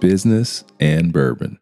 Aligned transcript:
Business 0.00 0.64
and 0.80 1.12
Bourbon. 1.12 1.58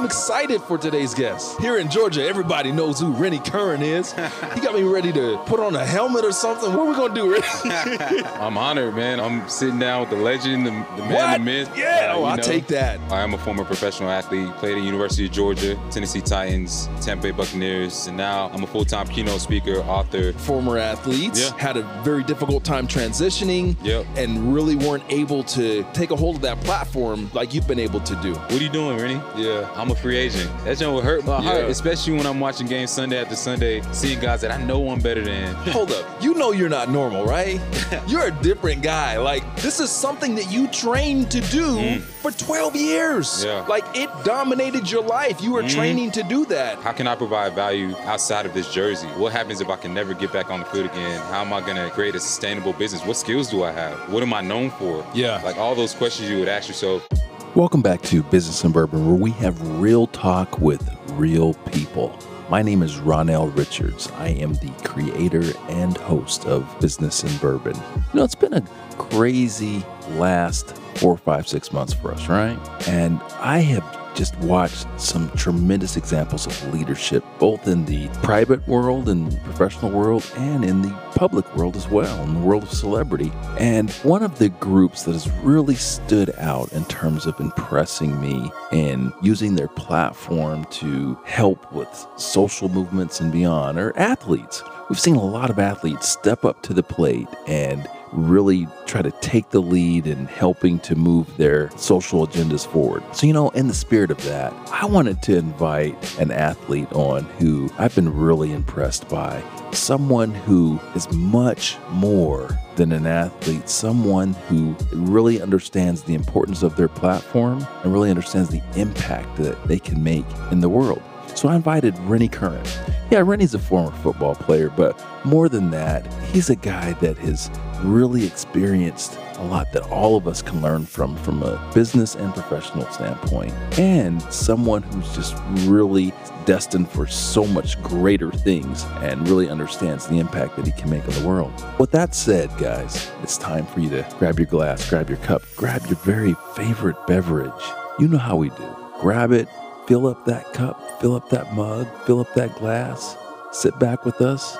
I'm 0.00 0.06
excited 0.06 0.62
for 0.62 0.78
today's 0.78 1.12
guest. 1.12 1.60
Here 1.60 1.76
in 1.76 1.90
Georgia, 1.90 2.26
everybody 2.26 2.72
knows 2.72 2.98
who 2.98 3.12
Rennie 3.12 3.38
Curran 3.38 3.82
is. 3.82 4.12
he 4.54 4.60
got 4.62 4.74
me 4.74 4.82
ready 4.82 5.12
to 5.12 5.36
put 5.44 5.60
on 5.60 5.76
a 5.76 5.84
helmet 5.84 6.24
or 6.24 6.32
something. 6.32 6.70
What 6.72 6.86
are 6.86 6.88
we 6.88 6.94
gonna 6.94 7.14
do, 7.14 7.30
Rennie? 7.30 8.22
I'm 8.40 8.56
honored, 8.56 8.94
man. 8.96 9.20
I'm 9.20 9.46
sitting 9.46 9.78
down 9.78 10.00
with 10.00 10.08
the 10.08 10.16
legend, 10.16 10.64
the, 10.64 10.70
the 10.70 11.02
man, 11.02 11.12
What? 11.12 11.32
the 11.36 11.44
myth. 11.44 11.70
Yeah, 11.76 12.12
Uh, 12.14 12.16
oh, 12.16 12.24
I'll 12.24 12.38
know, 12.38 12.42
take 12.42 12.66
that. 12.68 12.98
I 13.12 13.20
am 13.20 13.34
a 13.34 13.38
former 13.38 13.62
professional 13.62 14.08
athlete. 14.08 14.48
Played 14.54 14.78
at 14.78 14.80
the 14.80 14.86
University 14.86 15.26
of 15.26 15.32
Georgia, 15.32 15.78
Tennessee 15.90 16.22
Titans, 16.22 16.88
Tampa 17.02 17.24
Bay 17.24 17.30
Buccaneers, 17.32 18.06
and 18.06 18.16
now 18.16 18.48
I'm 18.54 18.62
a 18.64 18.66
full-time 18.66 19.06
keynote 19.06 19.42
speaker, 19.42 19.80
author. 19.80 20.32
Former 20.32 20.78
athletes 20.78 21.40
Yeah. 21.50 21.58
had 21.58 21.76
a 21.76 21.82
very 22.02 22.24
difficult 22.24 22.64
time 22.64 22.86
transitioning 22.88 23.76
Yep. 23.84 24.06
and 24.16 24.54
really 24.54 24.76
weren't 24.76 25.04
able 25.10 25.42
to 25.44 25.84
take 25.92 26.10
a 26.10 26.16
hold 26.16 26.36
of 26.36 26.40
that 26.42 26.58
platform 26.62 27.30
like 27.34 27.52
you've 27.52 27.68
been 27.68 27.78
able 27.78 28.00
to 28.00 28.16
do. 28.22 28.32
What 28.32 28.52
are 28.52 28.56
you 28.62 28.70
doing, 28.70 28.96
Rennie? 28.96 29.20
Yeah. 29.36 29.68
I'm 29.76 29.89
a 29.90 29.94
free 29.94 30.16
agent. 30.16 30.50
That 30.64 30.78
joint 30.78 30.92
will 30.94 31.02
hurt 31.02 31.24
my 31.24 31.40
heart, 31.42 31.56
Yeah. 31.64 31.66
especially 31.66 32.14
when 32.14 32.26
I'm 32.26 32.40
watching 32.40 32.66
games 32.66 32.90
Sunday 32.90 33.20
after 33.20 33.36
Sunday, 33.36 33.82
seeing 33.92 34.18
guys 34.20 34.40
that 34.42 34.50
I 34.50 34.62
know 34.62 34.88
I'm 34.90 35.00
better 35.00 35.22
than. 35.22 35.54
Hold 35.72 35.92
up. 35.92 36.06
You 36.22 36.34
know 36.34 36.52
you're 36.52 36.68
not 36.68 36.90
normal, 36.90 37.24
right? 37.24 37.60
You're 38.06 38.26
a 38.26 38.30
different 38.30 38.82
guy. 38.82 39.18
Like, 39.18 39.42
this 39.56 39.80
is 39.80 39.90
something 39.90 40.34
that 40.36 40.50
you 40.50 40.68
trained 40.68 41.30
to 41.32 41.40
do 41.40 41.98
for 42.00 42.30
12 42.30 42.76
years. 42.76 43.28
Mm. 43.28 43.44
Yeah. 43.44 43.60
Like, 43.66 43.84
it 43.94 44.08
dominated 44.24 44.90
your 44.90 45.02
life. 45.02 45.40
You 45.40 45.52
were 45.52 45.62
training 45.68 46.10
to 46.12 46.22
do 46.22 46.44
that. 46.46 46.78
How 46.78 46.92
can 46.92 47.06
I 47.06 47.14
provide 47.16 47.54
value 47.54 47.94
outside 48.04 48.46
of 48.46 48.54
this 48.54 48.72
jersey? 48.72 49.08
What 49.08 49.32
happens 49.32 49.60
if 49.60 49.68
I 49.68 49.76
can 49.76 49.92
never 49.92 50.14
get 50.14 50.32
back 50.32 50.50
on 50.50 50.60
the 50.60 50.66
field 50.66 50.86
again? 50.86 51.20
How 51.32 51.40
am 51.40 51.52
I 51.52 51.60
going 51.60 51.76
to 51.76 51.90
create 51.90 52.14
a 52.14 52.20
sustainable 52.20 52.72
business? 52.74 53.04
What 53.04 53.16
skills 53.16 53.50
do 53.50 53.62
I 53.64 53.72
have? 53.72 54.12
What 54.12 54.22
am 54.22 54.32
I 54.34 54.40
known 54.40 54.70
for? 54.70 55.04
Yeah. 55.14 55.40
Like 55.42 55.56
all 55.56 55.74
those 55.74 55.94
questions 55.94 56.30
you 56.30 56.38
would 56.38 56.48
ask 56.48 56.68
yourself. 56.68 57.06
Welcome 57.56 57.82
back 57.82 58.00
to 58.02 58.22
Business 58.22 58.62
and 58.62 58.72
Bourbon, 58.72 59.08
where 59.08 59.20
we 59.20 59.32
have 59.32 59.80
real 59.80 60.06
talk 60.06 60.60
with 60.60 60.88
real 61.14 61.54
people. 61.54 62.16
My 62.48 62.62
name 62.62 62.80
is 62.80 62.98
Ronell 62.98 63.54
Richards. 63.56 64.08
I 64.18 64.28
am 64.28 64.54
the 64.54 64.70
creator 64.84 65.42
and 65.68 65.96
host 65.96 66.46
of 66.46 66.64
Business 66.80 67.24
and 67.24 67.40
Bourbon. 67.40 67.74
You 67.74 68.02
know, 68.14 68.22
it's 68.22 68.36
been 68.36 68.54
a 68.54 68.62
crazy 68.98 69.84
last 70.10 70.76
four, 70.94 71.16
five, 71.16 71.48
six 71.48 71.72
months 71.72 71.92
for 71.92 72.12
us, 72.12 72.28
right? 72.28 72.56
And 72.86 73.20
I 73.40 73.58
have 73.58 73.99
just 74.20 74.36
watched 74.40 74.86
some 75.00 75.30
tremendous 75.30 75.96
examples 75.96 76.46
of 76.46 76.74
leadership, 76.74 77.24
both 77.38 77.66
in 77.66 77.86
the 77.86 78.06
private 78.22 78.60
world 78.68 79.08
and 79.08 79.42
professional 79.44 79.90
world, 79.90 80.30
and 80.36 80.62
in 80.62 80.82
the 80.82 80.90
public 81.14 81.56
world 81.56 81.74
as 81.74 81.88
well, 81.88 82.22
in 82.24 82.34
the 82.34 82.40
world 82.40 82.62
of 82.62 82.70
celebrity. 82.70 83.32
And 83.58 83.90
one 84.02 84.22
of 84.22 84.38
the 84.38 84.50
groups 84.50 85.04
that 85.04 85.12
has 85.12 85.30
really 85.42 85.74
stood 85.74 86.34
out 86.36 86.70
in 86.74 86.84
terms 86.84 87.24
of 87.24 87.40
impressing 87.40 88.20
me 88.20 88.52
and 88.72 89.10
using 89.22 89.54
their 89.54 89.68
platform 89.68 90.66
to 90.66 91.18
help 91.24 91.72
with 91.72 92.06
social 92.16 92.68
movements 92.68 93.20
and 93.20 93.32
beyond 93.32 93.78
are 93.78 93.96
athletes. 93.96 94.62
We've 94.90 95.00
seen 95.00 95.16
a 95.16 95.24
lot 95.24 95.48
of 95.48 95.58
athletes 95.58 96.06
step 96.10 96.44
up 96.44 96.62
to 96.64 96.74
the 96.74 96.82
plate 96.82 97.28
and 97.46 97.88
really 98.12 98.66
try 98.86 99.02
to 99.02 99.10
take 99.20 99.50
the 99.50 99.60
lead 99.60 100.06
in 100.06 100.26
helping 100.26 100.78
to 100.80 100.94
move 100.96 101.36
their 101.36 101.70
social 101.76 102.26
agendas 102.26 102.66
forward. 102.66 103.02
So, 103.14 103.26
you 103.26 103.32
know, 103.32 103.50
in 103.50 103.68
the 103.68 103.74
spirit 103.74 104.10
of 104.10 104.22
that, 104.24 104.52
I 104.72 104.86
wanted 104.86 105.22
to 105.22 105.36
invite 105.36 106.18
an 106.18 106.30
athlete 106.30 106.92
on 106.92 107.24
who 107.38 107.70
I've 107.78 107.94
been 107.94 108.14
really 108.14 108.52
impressed 108.52 109.08
by. 109.08 109.42
Someone 109.72 110.34
who 110.34 110.80
is 110.94 111.10
much 111.12 111.76
more 111.90 112.58
than 112.76 112.92
an 112.92 113.06
athlete, 113.06 113.68
someone 113.68 114.34
who 114.48 114.74
really 114.92 115.40
understands 115.40 116.02
the 116.02 116.14
importance 116.14 116.62
of 116.62 116.76
their 116.76 116.88
platform 116.88 117.64
and 117.84 117.92
really 117.92 118.10
understands 118.10 118.50
the 118.50 118.62
impact 118.74 119.36
that 119.36 119.62
they 119.68 119.78
can 119.78 120.02
make 120.02 120.26
in 120.50 120.60
the 120.60 120.68
world. 120.68 121.02
So 121.40 121.48
I 121.48 121.56
invited 121.56 121.98
Rennie 122.00 122.28
Curran. 122.28 122.62
Yeah, 123.10 123.20
Rennie's 123.20 123.54
a 123.54 123.58
former 123.58 123.96
football 124.02 124.34
player, 124.34 124.68
but 124.68 125.02
more 125.24 125.48
than 125.48 125.70
that, 125.70 126.06
he's 126.24 126.50
a 126.50 126.54
guy 126.54 126.92
that 127.00 127.16
has 127.16 127.50
really 127.82 128.26
experienced 128.26 129.18
a 129.36 129.44
lot 129.44 129.72
that 129.72 129.82
all 129.84 130.18
of 130.18 130.28
us 130.28 130.42
can 130.42 130.60
learn 130.60 130.84
from, 130.84 131.16
from 131.16 131.42
a 131.42 131.72
business 131.74 132.14
and 132.14 132.34
professional 132.34 132.84
standpoint, 132.90 133.54
and 133.78 134.20
someone 134.24 134.82
who's 134.82 135.14
just 135.14 135.34
really 135.60 136.12
destined 136.44 136.90
for 136.90 137.06
so 137.06 137.46
much 137.46 137.82
greater 137.82 138.30
things 138.30 138.84
and 139.00 139.26
really 139.26 139.48
understands 139.48 140.08
the 140.08 140.18
impact 140.18 140.56
that 140.56 140.66
he 140.66 140.72
can 140.72 140.90
make 140.90 141.08
on 141.08 141.14
the 141.14 141.26
world. 141.26 141.54
With 141.78 141.90
that 141.92 142.14
said, 142.14 142.50
guys, 142.58 143.10
it's 143.22 143.38
time 143.38 143.64
for 143.64 143.80
you 143.80 143.88
to 143.88 144.06
grab 144.18 144.38
your 144.38 144.44
glass, 144.44 144.90
grab 144.90 145.08
your 145.08 145.16
cup, 145.20 145.40
grab 145.56 145.86
your 145.86 145.96
very 146.00 146.34
favorite 146.54 146.96
beverage. 147.06 147.64
You 147.98 148.08
know 148.08 148.18
how 148.18 148.36
we 148.36 148.50
do. 148.50 148.76
Grab 149.00 149.32
it, 149.32 149.48
fill 149.90 150.06
up 150.06 150.24
that 150.24 150.52
cup, 150.52 151.00
fill 151.00 151.16
up 151.16 151.28
that 151.30 151.52
mug, 151.52 151.84
fill 152.06 152.20
up 152.20 152.32
that 152.34 152.54
glass, 152.54 153.16
sit 153.50 153.76
back 153.80 154.04
with 154.04 154.20
us, 154.20 154.56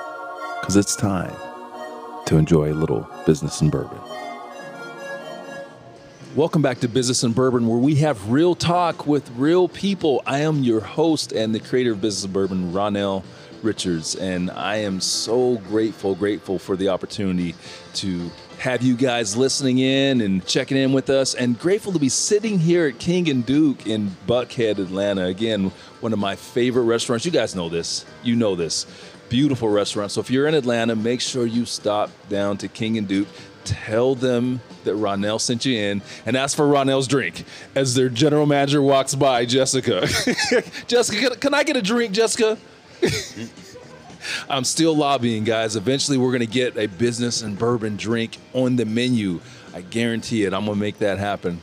because 0.59 0.75
it's 0.75 0.93
time 0.93 1.33
to 2.25 2.35
enjoy 2.35 2.69
a 2.69 2.75
little 2.75 3.07
business 3.25 3.61
and 3.61 3.71
bourbon. 3.71 3.97
Welcome 6.35 6.61
back 6.61 6.81
to 6.81 6.89
Business 6.89 7.23
and 7.23 7.33
Bourbon, 7.33 7.65
where 7.65 7.77
we 7.77 7.95
have 7.95 8.29
real 8.29 8.55
talk 8.55 9.07
with 9.07 9.29
real 9.37 9.69
people. 9.69 10.21
I 10.25 10.39
am 10.39 10.63
your 10.63 10.81
host 10.81 11.31
and 11.31 11.55
the 11.55 11.61
creator 11.61 11.93
of 11.93 12.01
Business 12.01 12.25
and 12.25 12.33
Bourbon, 12.33 12.73
Ronell 12.73 13.23
Richards, 13.63 14.15
and 14.15 14.51
I 14.51 14.77
am 14.79 14.99
so 14.99 15.59
grateful, 15.69 16.13
grateful 16.13 16.59
for 16.59 16.75
the 16.75 16.89
opportunity 16.89 17.55
to 17.93 18.29
have 18.61 18.83
you 18.83 18.95
guys 18.95 19.35
listening 19.35 19.79
in 19.79 20.21
and 20.21 20.45
checking 20.45 20.77
in 20.77 20.93
with 20.93 21.09
us, 21.09 21.33
and 21.33 21.57
grateful 21.57 21.91
to 21.91 21.97
be 21.97 22.09
sitting 22.09 22.59
here 22.59 22.85
at 22.85 22.99
King 22.99 23.27
and 23.27 23.43
Duke 23.43 23.87
in 23.87 24.15
Buckhead, 24.27 24.77
Atlanta. 24.77 25.25
Again, 25.25 25.71
one 25.99 26.13
of 26.13 26.19
my 26.19 26.35
favorite 26.35 26.83
restaurants. 26.83 27.25
You 27.25 27.31
guys 27.31 27.55
know 27.55 27.69
this. 27.69 28.05
You 28.21 28.35
know 28.35 28.55
this. 28.55 28.85
Beautiful 29.29 29.67
restaurant. 29.67 30.11
So 30.11 30.21
if 30.21 30.29
you're 30.29 30.45
in 30.45 30.53
Atlanta, 30.53 30.95
make 30.95 31.21
sure 31.21 31.47
you 31.47 31.65
stop 31.65 32.11
down 32.29 32.57
to 32.57 32.67
King 32.67 32.99
and 32.99 33.07
Duke. 33.07 33.27
Tell 33.63 34.13
them 34.13 34.61
that 34.83 34.93
Ronell 34.93 35.41
sent 35.41 35.65
you 35.65 35.79
in 35.79 36.03
and 36.27 36.37
ask 36.37 36.55
for 36.55 36.67
Ronell's 36.67 37.07
drink 37.07 37.45
as 37.73 37.95
their 37.95 38.09
general 38.09 38.45
manager 38.45 38.83
walks 38.83 39.15
by, 39.15 39.43
Jessica. 39.43 40.01
Jessica, 40.87 41.19
can, 41.19 41.39
can 41.39 41.53
I 41.55 41.63
get 41.63 41.77
a 41.77 41.81
drink, 41.81 42.13
Jessica? 42.13 42.59
I'm 44.49 44.63
still 44.63 44.95
lobbying, 44.95 45.43
guys. 45.43 45.75
Eventually, 45.75 46.17
we're 46.17 46.31
going 46.31 46.39
to 46.39 46.45
get 46.45 46.77
a 46.77 46.87
business 46.87 47.41
and 47.41 47.57
bourbon 47.57 47.97
drink 47.97 48.37
on 48.53 48.75
the 48.75 48.85
menu. 48.85 49.39
I 49.73 49.81
guarantee 49.81 50.43
it. 50.43 50.53
I'm 50.53 50.65
going 50.65 50.77
to 50.77 50.79
make 50.79 50.99
that 50.99 51.17
happen. 51.17 51.61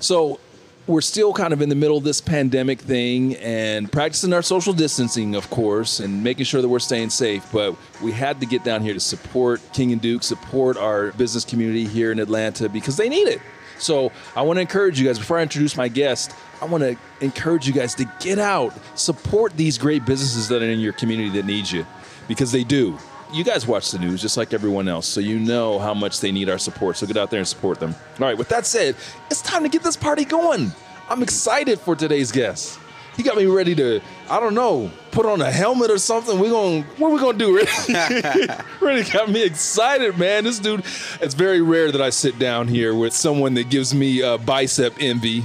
So, 0.00 0.40
we're 0.86 1.00
still 1.00 1.32
kind 1.32 1.52
of 1.54 1.62
in 1.62 1.70
the 1.70 1.74
middle 1.74 1.96
of 1.96 2.04
this 2.04 2.20
pandemic 2.20 2.78
thing 2.78 3.36
and 3.36 3.90
practicing 3.90 4.34
our 4.34 4.42
social 4.42 4.74
distancing, 4.74 5.34
of 5.34 5.48
course, 5.48 5.98
and 6.00 6.22
making 6.22 6.44
sure 6.44 6.60
that 6.60 6.68
we're 6.68 6.78
staying 6.78 7.08
safe. 7.08 7.50
But 7.50 7.74
we 8.02 8.12
had 8.12 8.40
to 8.40 8.46
get 8.46 8.64
down 8.64 8.82
here 8.82 8.92
to 8.92 9.00
support 9.00 9.62
King 9.72 9.92
and 9.92 10.00
Duke, 10.00 10.22
support 10.22 10.76
our 10.76 11.12
business 11.12 11.44
community 11.44 11.86
here 11.86 12.12
in 12.12 12.18
Atlanta 12.18 12.68
because 12.68 12.98
they 12.98 13.08
need 13.08 13.28
it. 13.28 13.40
So 13.78 14.12
I 14.36 14.42
want 14.42 14.58
to 14.58 14.60
encourage 14.60 15.00
you 15.00 15.06
guys, 15.06 15.18
before 15.18 15.38
I 15.38 15.42
introduce 15.42 15.76
my 15.76 15.88
guest, 15.88 16.32
I 16.64 16.66
want 16.66 16.82
to 16.82 16.96
encourage 17.20 17.66
you 17.66 17.74
guys 17.74 17.94
to 17.96 18.10
get 18.20 18.38
out, 18.38 18.72
support 18.94 19.54
these 19.54 19.76
great 19.76 20.06
businesses 20.06 20.48
that 20.48 20.62
are 20.62 20.64
in 20.64 20.80
your 20.80 20.94
community 20.94 21.28
that 21.38 21.44
need 21.44 21.70
you 21.70 21.84
because 22.26 22.52
they 22.52 22.64
do. 22.64 22.96
You 23.34 23.44
guys 23.44 23.66
watch 23.66 23.90
the 23.90 23.98
news 23.98 24.22
just 24.22 24.38
like 24.38 24.54
everyone 24.54 24.88
else, 24.88 25.06
so 25.06 25.20
you 25.20 25.38
know 25.38 25.78
how 25.78 25.92
much 25.92 26.20
they 26.20 26.32
need 26.32 26.48
our 26.48 26.56
support. 26.56 26.96
So 26.96 27.06
get 27.06 27.18
out 27.18 27.30
there 27.30 27.40
and 27.40 27.46
support 27.46 27.80
them. 27.80 27.94
All 28.18 28.26
right, 28.26 28.38
with 28.38 28.48
that 28.48 28.64
said, 28.64 28.96
it's 29.30 29.42
time 29.42 29.62
to 29.64 29.68
get 29.68 29.82
this 29.82 29.94
party 29.94 30.24
going. 30.24 30.72
I'm 31.10 31.22
excited 31.22 31.80
for 31.80 31.94
today's 31.94 32.32
guest. 32.32 32.78
He 33.14 33.22
got 33.22 33.36
me 33.36 33.44
ready 33.44 33.74
to, 33.74 34.00
I 34.30 34.40
don't 34.40 34.54
know, 34.54 34.90
put 35.10 35.26
on 35.26 35.42
a 35.42 35.50
helmet 35.50 35.90
or 35.90 35.98
something. 35.98 36.38
We're 36.38 36.48
going, 36.48 36.84
what 36.96 37.08
are 37.08 37.12
we 37.12 37.20
going 37.20 37.38
to 37.38 37.44
do? 37.44 38.48
Really 38.80 39.04
got 39.04 39.28
me 39.28 39.44
excited, 39.44 40.18
man. 40.18 40.44
This 40.44 40.58
dude, 40.58 40.80
it's 41.20 41.34
very 41.34 41.60
rare 41.60 41.92
that 41.92 42.00
I 42.00 42.08
sit 42.08 42.38
down 42.38 42.68
here 42.68 42.94
with 42.94 43.12
someone 43.12 43.52
that 43.54 43.68
gives 43.68 43.94
me 43.94 44.22
uh, 44.22 44.38
bicep 44.38 44.94
envy. 44.98 45.44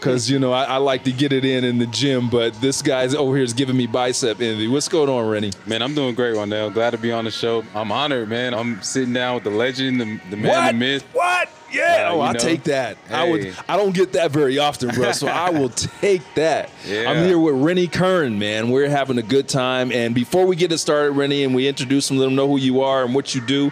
Cause 0.00 0.30
you 0.30 0.38
know 0.38 0.52
I, 0.52 0.64
I 0.64 0.76
like 0.76 1.04
to 1.04 1.12
get 1.12 1.32
it 1.32 1.44
in 1.44 1.64
in 1.64 1.78
the 1.78 1.86
gym, 1.86 2.30
but 2.30 2.54
this 2.60 2.82
guy's 2.82 3.14
over 3.14 3.34
here 3.34 3.44
is 3.44 3.52
giving 3.52 3.76
me 3.76 3.86
bicep 3.86 4.40
envy. 4.40 4.68
What's 4.68 4.88
going 4.88 5.08
on, 5.08 5.28
Rennie? 5.28 5.52
Man, 5.66 5.82
I'm 5.82 5.94
doing 5.94 6.14
great, 6.14 6.36
right 6.36 6.48
now. 6.48 6.68
Glad 6.68 6.90
to 6.90 6.98
be 6.98 7.10
on 7.10 7.24
the 7.24 7.30
show. 7.30 7.64
I'm 7.74 7.90
honored, 7.90 8.28
man. 8.28 8.54
I'm 8.54 8.80
sitting 8.82 9.12
down 9.12 9.34
with 9.34 9.44
the 9.44 9.50
legend, 9.50 10.00
the, 10.00 10.20
the 10.30 10.36
man, 10.36 10.50
what? 10.50 10.66
the 10.72 10.78
myth. 10.78 11.04
What? 11.12 11.48
Yeah. 11.70 12.08
Uh, 12.10 12.14
oh, 12.14 12.20
I 12.20 12.32
take 12.32 12.64
that. 12.64 12.96
I 13.10 13.28
would. 13.28 13.54
I 13.68 13.76
don't 13.76 13.94
get 13.94 14.12
that 14.12 14.30
very 14.30 14.58
often, 14.58 14.90
bro. 14.94 15.12
So 15.12 15.26
I 15.26 15.50
will 15.50 15.68
take 16.00 16.22
that. 16.34 16.70
Yeah. 16.86 17.10
I'm 17.10 17.24
here 17.24 17.38
with 17.38 17.54
Rennie 17.56 17.88
Curran, 17.88 18.38
man. 18.38 18.70
We're 18.70 18.88
having 18.88 19.18
a 19.18 19.22
good 19.22 19.48
time. 19.48 19.92
And 19.92 20.14
before 20.14 20.46
we 20.46 20.56
get 20.56 20.72
it 20.72 20.78
started, 20.78 21.12
Rennie, 21.12 21.44
and 21.44 21.54
we 21.54 21.68
introduce 21.68 22.08
them, 22.08 22.18
let 22.18 22.26
them 22.26 22.34
know 22.34 22.48
who 22.48 22.58
you 22.58 22.80
are 22.82 23.04
and 23.04 23.14
what 23.14 23.34
you 23.34 23.40
do. 23.40 23.70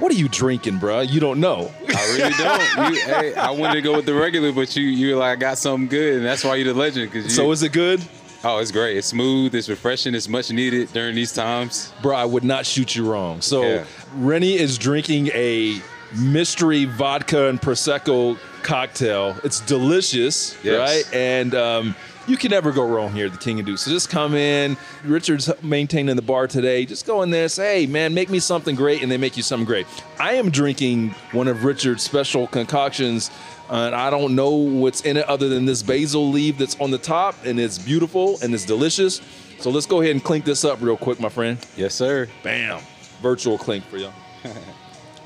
What 0.00 0.10
are 0.10 0.16
you 0.16 0.28
drinking, 0.28 0.78
bro? 0.78 1.00
You 1.00 1.20
don't 1.20 1.38
know. 1.40 1.70
I 1.88 2.16
really 2.16 2.32
don't. 2.32 2.94
You, 2.94 3.00
hey, 3.04 3.34
I 3.34 3.50
wanted 3.50 3.74
to 3.74 3.82
go 3.82 3.94
with 3.96 4.06
the 4.06 4.14
regular, 4.14 4.50
but 4.52 4.74
you 4.74 4.82
you 4.84 5.16
like 5.16 5.36
I 5.36 5.40
got 5.40 5.58
something 5.58 5.88
good, 5.88 6.16
and 6.16 6.24
that's 6.26 6.42
why 6.42 6.56
you're 6.56 6.72
the 6.72 6.78
legend. 6.78 7.12
Cause 7.12 7.24
you, 7.24 7.30
So 7.30 7.50
is 7.52 7.62
it 7.62 7.72
good? 7.72 8.02
oh, 8.42 8.58
it's 8.58 8.72
great. 8.72 8.96
It's 8.96 9.06
smooth. 9.08 9.54
It's 9.54 9.68
refreshing. 9.68 10.14
It's 10.14 10.26
much 10.28 10.50
needed 10.50 10.90
during 10.94 11.14
these 11.14 11.32
times. 11.34 11.92
Bro, 12.02 12.16
I 12.16 12.24
would 12.24 12.42
not 12.44 12.64
shoot 12.64 12.96
you 12.96 13.10
wrong. 13.10 13.42
So 13.42 13.62
Yeah. 13.62 13.84
Rennie 14.16 14.56
is 14.58 14.78
drinking 14.78 15.28
a 15.34 15.80
mystery 16.18 16.86
vodka 16.86 17.48
and 17.48 17.60
prosecco 17.60 18.38
cocktail. 18.62 19.36
It's 19.44 19.60
delicious, 19.60 20.56
Yes. 20.64 20.78
right? 21.04 21.14
And 21.14 21.54
um, 21.54 21.94
you 22.26 22.36
can 22.36 22.50
never 22.50 22.72
go 22.72 22.86
wrong 22.86 23.12
here 23.12 23.26
at 23.26 23.32
the 23.32 23.38
King 23.38 23.58
and 23.58 23.66
Duke. 23.66 23.78
So 23.78 23.90
just 23.90 24.10
come 24.10 24.34
in. 24.34 24.76
Richard's 25.04 25.50
maintaining 25.62 26.16
the 26.16 26.22
bar 26.22 26.46
today. 26.46 26.84
Just 26.84 27.06
go 27.06 27.22
in 27.22 27.30
there, 27.30 27.48
say, 27.48 27.80
hey, 27.80 27.86
man, 27.86 28.14
make 28.14 28.30
me 28.30 28.38
something 28.38 28.74
great, 28.74 29.02
and 29.02 29.10
they 29.10 29.16
make 29.16 29.36
you 29.36 29.42
something 29.42 29.66
great. 29.66 29.86
I 30.18 30.34
am 30.34 30.50
drinking 30.50 31.10
one 31.32 31.48
of 31.48 31.64
Richard's 31.64 32.02
special 32.02 32.46
concoctions. 32.46 33.30
And 33.70 33.94
I 33.94 34.10
don't 34.10 34.34
know 34.34 34.50
what's 34.50 35.02
in 35.02 35.16
it 35.16 35.26
other 35.28 35.48
than 35.48 35.64
this 35.64 35.82
basil 35.82 36.28
leaf 36.30 36.58
that's 36.58 36.78
on 36.80 36.90
the 36.90 36.98
top, 36.98 37.36
and 37.44 37.60
it's 37.60 37.78
beautiful 37.78 38.36
and 38.42 38.52
it's 38.52 38.64
delicious. 38.64 39.20
So 39.60 39.70
let's 39.70 39.86
go 39.86 40.00
ahead 40.00 40.12
and 40.12 40.24
clink 40.24 40.44
this 40.44 40.64
up 40.64 40.80
real 40.80 40.96
quick, 40.96 41.20
my 41.20 41.28
friend. 41.28 41.58
Yes, 41.76 41.94
sir. 41.94 42.28
Bam. 42.42 42.80
Virtual 43.22 43.58
clink 43.58 43.84
for 43.84 43.98
y'all. 43.98 44.12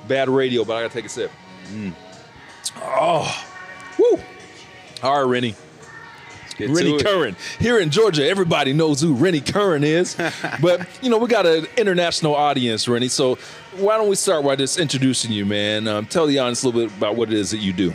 Bad 0.08 0.28
radio, 0.28 0.64
but 0.64 0.74
I 0.74 0.82
gotta 0.82 0.92
take 0.92 1.06
a 1.06 1.08
sip. 1.08 1.30
Mm. 1.72 1.94
Oh, 2.76 3.46
woo. 3.98 4.20
All 5.02 5.22
right, 5.22 5.30
Rennie. 5.30 5.54
Get 6.56 6.70
Rennie. 6.70 7.02
Curran. 7.02 7.36
Here 7.58 7.78
in 7.78 7.90
Georgia, 7.90 8.26
everybody 8.28 8.72
knows 8.72 9.00
who 9.00 9.14
Rennie 9.14 9.40
Curran 9.40 9.82
is. 9.84 10.16
but, 10.62 10.86
you 11.02 11.10
know, 11.10 11.18
we 11.18 11.28
got 11.28 11.46
an 11.46 11.66
international 11.76 12.34
audience, 12.34 12.86
Rennie. 12.86 13.08
So 13.08 13.36
why 13.76 13.96
don't 13.96 14.08
we 14.08 14.16
start 14.16 14.44
by 14.44 14.56
just 14.56 14.78
introducing 14.78 15.32
you, 15.32 15.44
man? 15.44 15.88
Um, 15.88 16.06
tell 16.06 16.26
the 16.26 16.38
audience 16.38 16.62
a 16.62 16.66
little 16.66 16.82
bit 16.82 16.96
about 16.96 17.16
what 17.16 17.28
it 17.30 17.34
is 17.34 17.50
that 17.50 17.58
you 17.58 17.72
do. 17.72 17.92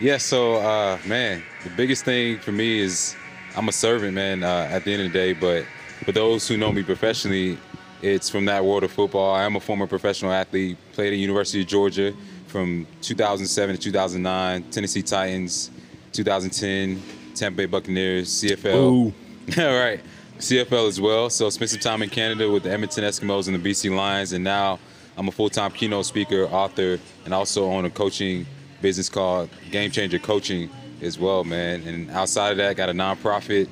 Yeah, 0.00 0.18
so 0.18 0.56
uh, 0.56 0.98
man, 1.06 1.42
the 1.64 1.70
biggest 1.70 2.04
thing 2.04 2.38
for 2.38 2.52
me 2.52 2.78
is 2.78 3.16
I'm 3.56 3.68
a 3.68 3.72
servant, 3.72 4.14
man. 4.14 4.42
Uh, 4.44 4.68
at 4.70 4.84
the 4.84 4.92
end 4.92 5.02
of 5.02 5.12
the 5.12 5.18
day, 5.18 5.32
but 5.32 5.64
for 6.04 6.12
those 6.12 6.46
who 6.46 6.56
know 6.56 6.70
me 6.70 6.82
professionally, 6.82 7.58
it's 8.02 8.28
from 8.28 8.44
that 8.44 8.64
world 8.64 8.84
of 8.84 8.92
football. 8.92 9.34
I 9.34 9.44
am 9.44 9.56
a 9.56 9.60
former 9.60 9.86
professional 9.86 10.32
athlete. 10.32 10.76
Played 10.92 11.14
at 11.14 11.18
University 11.18 11.62
of 11.62 11.66
Georgia 11.66 12.14
from 12.46 12.86
2007 13.00 13.76
to 13.76 13.80
2009. 13.80 14.70
Tennessee 14.70 15.02
Titans, 15.02 15.70
2010. 16.12 17.02
Tampa 17.36 17.58
Bay 17.58 17.66
Buccaneers, 17.66 18.28
CFL. 18.28 18.74
Ooh. 18.74 19.12
All 19.62 19.78
right. 19.78 20.00
CFL 20.38 20.88
as 20.88 21.00
well. 21.00 21.30
So 21.30 21.48
spent 21.50 21.70
some 21.70 21.80
time 21.80 22.02
in 22.02 22.10
Canada 22.10 22.50
with 22.50 22.64
the 22.64 22.70
Edmonton 22.70 23.04
Eskimos 23.04 23.48
and 23.48 23.62
the 23.62 23.70
BC 23.70 23.94
Lions, 23.94 24.32
and 24.32 24.44
now 24.44 24.78
I'm 25.16 25.28
a 25.28 25.32
full-time 25.32 25.70
keynote 25.70 26.04
speaker, 26.04 26.44
author, 26.44 26.98
and 27.24 27.32
also 27.32 27.64
own 27.70 27.84
a 27.86 27.90
coaching 27.90 28.46
business 28.82 29.08
called 29.08 29.48
Game 29.70 29.90
Changer 29.90 30.18
Coaching 30.18 30.68
as 31.00 31.18
well, 31.18 31.44
man. 31.44 31.82
And 31.82 32.10
outside 32.10 32.50
of 32.50 32.58
that, 32.58 32.70
I 32.70 32.74
got 32.74 32.88
a 32.90 32.92
nonprofit 32.92 33.68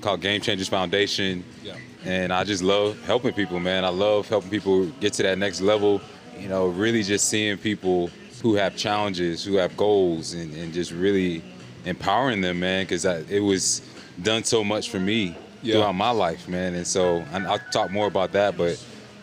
called 0.00 0.20
Game 0.20 0.40
Changers 0.40 0.68
Foundation. 0.68 1.44
Yeah. 1.62 1.76
And 2.04 2.32
I 2.32 2.44
just 2.44 2.62
love 2.62 3.00
helping 3.04 3.32
people, 3.32 3.60
man. 3.60 3.84
I 3.84 3.88
love 3.88 4.28
helping 4.28 4.50
people 4.50 4.86
get 5.00 5.14
to 5.14 5.22
that 5.22 5.38
next 5.38 5.60
level. 5.60 6.00
You 6.38 6.48
know, 6.48 6.66
really 6.66 7.02
just 7.02 7.28
seeing 7.28 7.56
people 7.56 8.10
who 8.42 8.54
have 8.54 8.76
challenges, 8.76 9.44
who 9.44 9.54
have 9.54 9.76
goals, 9.76 10.34
and, 10.34 10.52
and 10.54 10.72
just 10.72 10.90
really 10.90 11.42
empowering 11.84 12.40
them, 12.40 12.60
man. 12.60 12.84
Because 12.84 13.04
it 13.04 13.40
was 13.40 13.82
done 14.22 14.44
so 14.44 14.62
much 14.62 14.90
for 14.90 14.98
me 15.00 15.36
Yeah. 15.62 15.74
throughout 15.76 15.94
my 15.94 16.10
life, 16.10 16.48
man. 16.48 16.74
And 16.74 16.86
so 16.86 17.24
and 17.32 17.46
I'll 17.46 17.58
talk 17.72 17.90
more 17.90 18.06
about 18.06 18.32
that, 18.32 18.56
but 18.56 18.72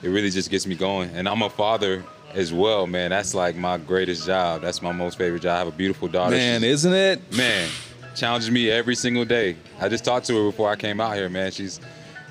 it 0.02 0.10
really 0.10 0.30
just 0.30 0.50
gets 0.50 0.66
me 0.66 0.76
going. 0.76 1.10
And 1.14 1.28
I'm 1.28 1.42
a 1.42 1.50
father 1.50 2.04
as 2.34 2.54
well, 2.54 2.86
man. 2.88 3.10
That's 3.10 3.34
like 3.34 3.56
my 3.56 3.78
greatest 3.78 4.26
job. 4.26 4.62
That's 4.62 4.82
my 4.82 4.92
most 4.92 5.18
favorite 5.18 5.42
job. 5.42 5.56
I 5.56 5.60
have 5.60 5.68
a 5.68 5.72
beautiful 5.72 6.08
daughter. 6.08 6.36
Man, 6.36 6.62
She's- 6.62 6.74
isn't 6.74 6.94
it? 6.94 7.36
man, 7.36 7.70
challenges 8.16 8.52
me 8.52 8.70
every 8.70 8.96
single 8.96 9.26
day. 9.26 9.56
I 9.80 9.90
just 9.90 10.04
talked 10.06 10.28
to 10.28 10.36
her 10.38 10.52
before 10.52 10.70
I 10.70 10.76
came 10.76 11.02
out 11.02 11.16
here, 11.16 11.28
man. 11.30 11.52
She's 11.52 11.80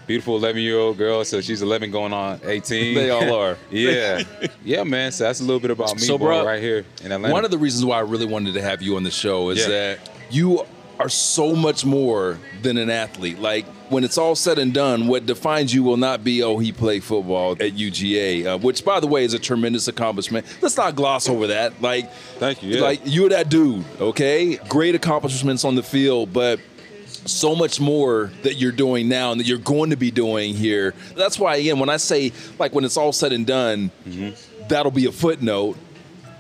beautiful 0.07 0.37
11 0.37 0.63
year 0.63 0.79
old 0.79 0.97
girl, 0.97 1.23
so 1.25 1.41
she's 1.43 1.61
11 1.61 1.91
going 1.91 2.13
on 2.15 2.41
18. 2.45 2.95
They 2.95 3.11
all 3.11 3.35
are. 3.35 3.59
yeah, 3.71 4.23
yeah, 4.65 4.83
man. 4.85 5.13
So 5.13 5.25
that's 5.25 5.41
a 5.41 5.45
little 5.45 5.61
bit 5.61 5.71
about 5.71 5.97
me, 5.97 6.01
So, 6.03 6.17
bro, 6.17 6.47
right 6.47 6.63
here 6.63 6.85
in 7.05 7.13
Atlanta. 7.13 7.33
One 7.35 7.45
of 7.45 7.51
the 7.51 7.59
reasons 7.59 7.85
why 7.85 7.97
I 7.99 8.01
really 8.03 8.25
wanted 8.25 8.55
to 8.55 8.63
have 8.63 8.81
you 8.81 8.97
on 8.97 9.03
the 9.03 9.11
show 9.11 9.51
is 9.51 9.59
Yeah. 9.59 9.69
that 9.69 10.08
you 10.31 10.65
are 10.99 11.09
so 11.09 11.55
much 11.55 11.85
more 11.85 12.39
than 12.63 12.77
an 12.77 12.91
athlete. 12.91 13.39
Like 13.39 13.65
when 13.89 14.03
it's 14.05 14.19
all 14.19 14.35
said 14.35 14.59
and 14.59 14.75
done, 14.75 15.07
what 15.07 15.27
defines 15.27 15.73
you 15.73 15.83
will 15.85 15.97
not 15.97 16.25
be 16.25 16.43
oh 16.43 16.59
he 16.59 16.73
played 16.73 17.05
football 17.05 17.53
at 17.53 17.73
UGA, 17.75 18.47
uh, 18.47 18.59
which 18.59 18.85
by 18.85 18.99
the 19.01 19.07
way 19.07 19.25
is 19.25 19.33
a 19.33 19.39
tremendous 19.39 19.87
accomplishment. 19.89 20.45
Let's 20.61 20.77
not 20.77 20.97
gloss 20.97 21.29
over 21.29 21.47
that. 21.49 21.81
Like 21.81 22.13
Thank 22.39 22.63
you, 22.63 22.75
yeah. 22.77 22.81
Like 22.83 23.01
you're 23.05 23.29
that 23.29 23.49
dude, 23.49 23.85
okay? 24.01 24.57
Great 24.69 24.95
accomplishments 24.97 25.65
on 25.65 25.77
the 25.77 25.83
field, 25.85 26.33
but 26.33 26.59
so 27.07 27.55
much 27.55 27.79
more 27.81 28.31
that 28.43 28.55
you're 28.55 28.73
doing 28.73 29.09
now 29.09 29.31
and 29.33 29.41
that 29.41 29.47
you're 29.47 29.59
going 29.59 29.91
to 29.91 29.97
be 29.97 30.11
doing 30.11 30.55
here. 30.55 30.95
That's 31.15 31.39
why, 31.39 31.57
again, 31.57 31.79
when 31.79 31.91
I 31.91 31.99
say, 31.99 32.33
like, 32.59 32.73
when 32.75 32.85
it's 32.85 32.97
all 32.97 33.13
said 33.13 33.33
and 33.33 33.47
done, 33.47 33.91
Mm-hmm. 34.07 34.69
that'll 34.69 34.93
be 34.93 35.05
a 35.07 35.13
footnote. 35.13 35.77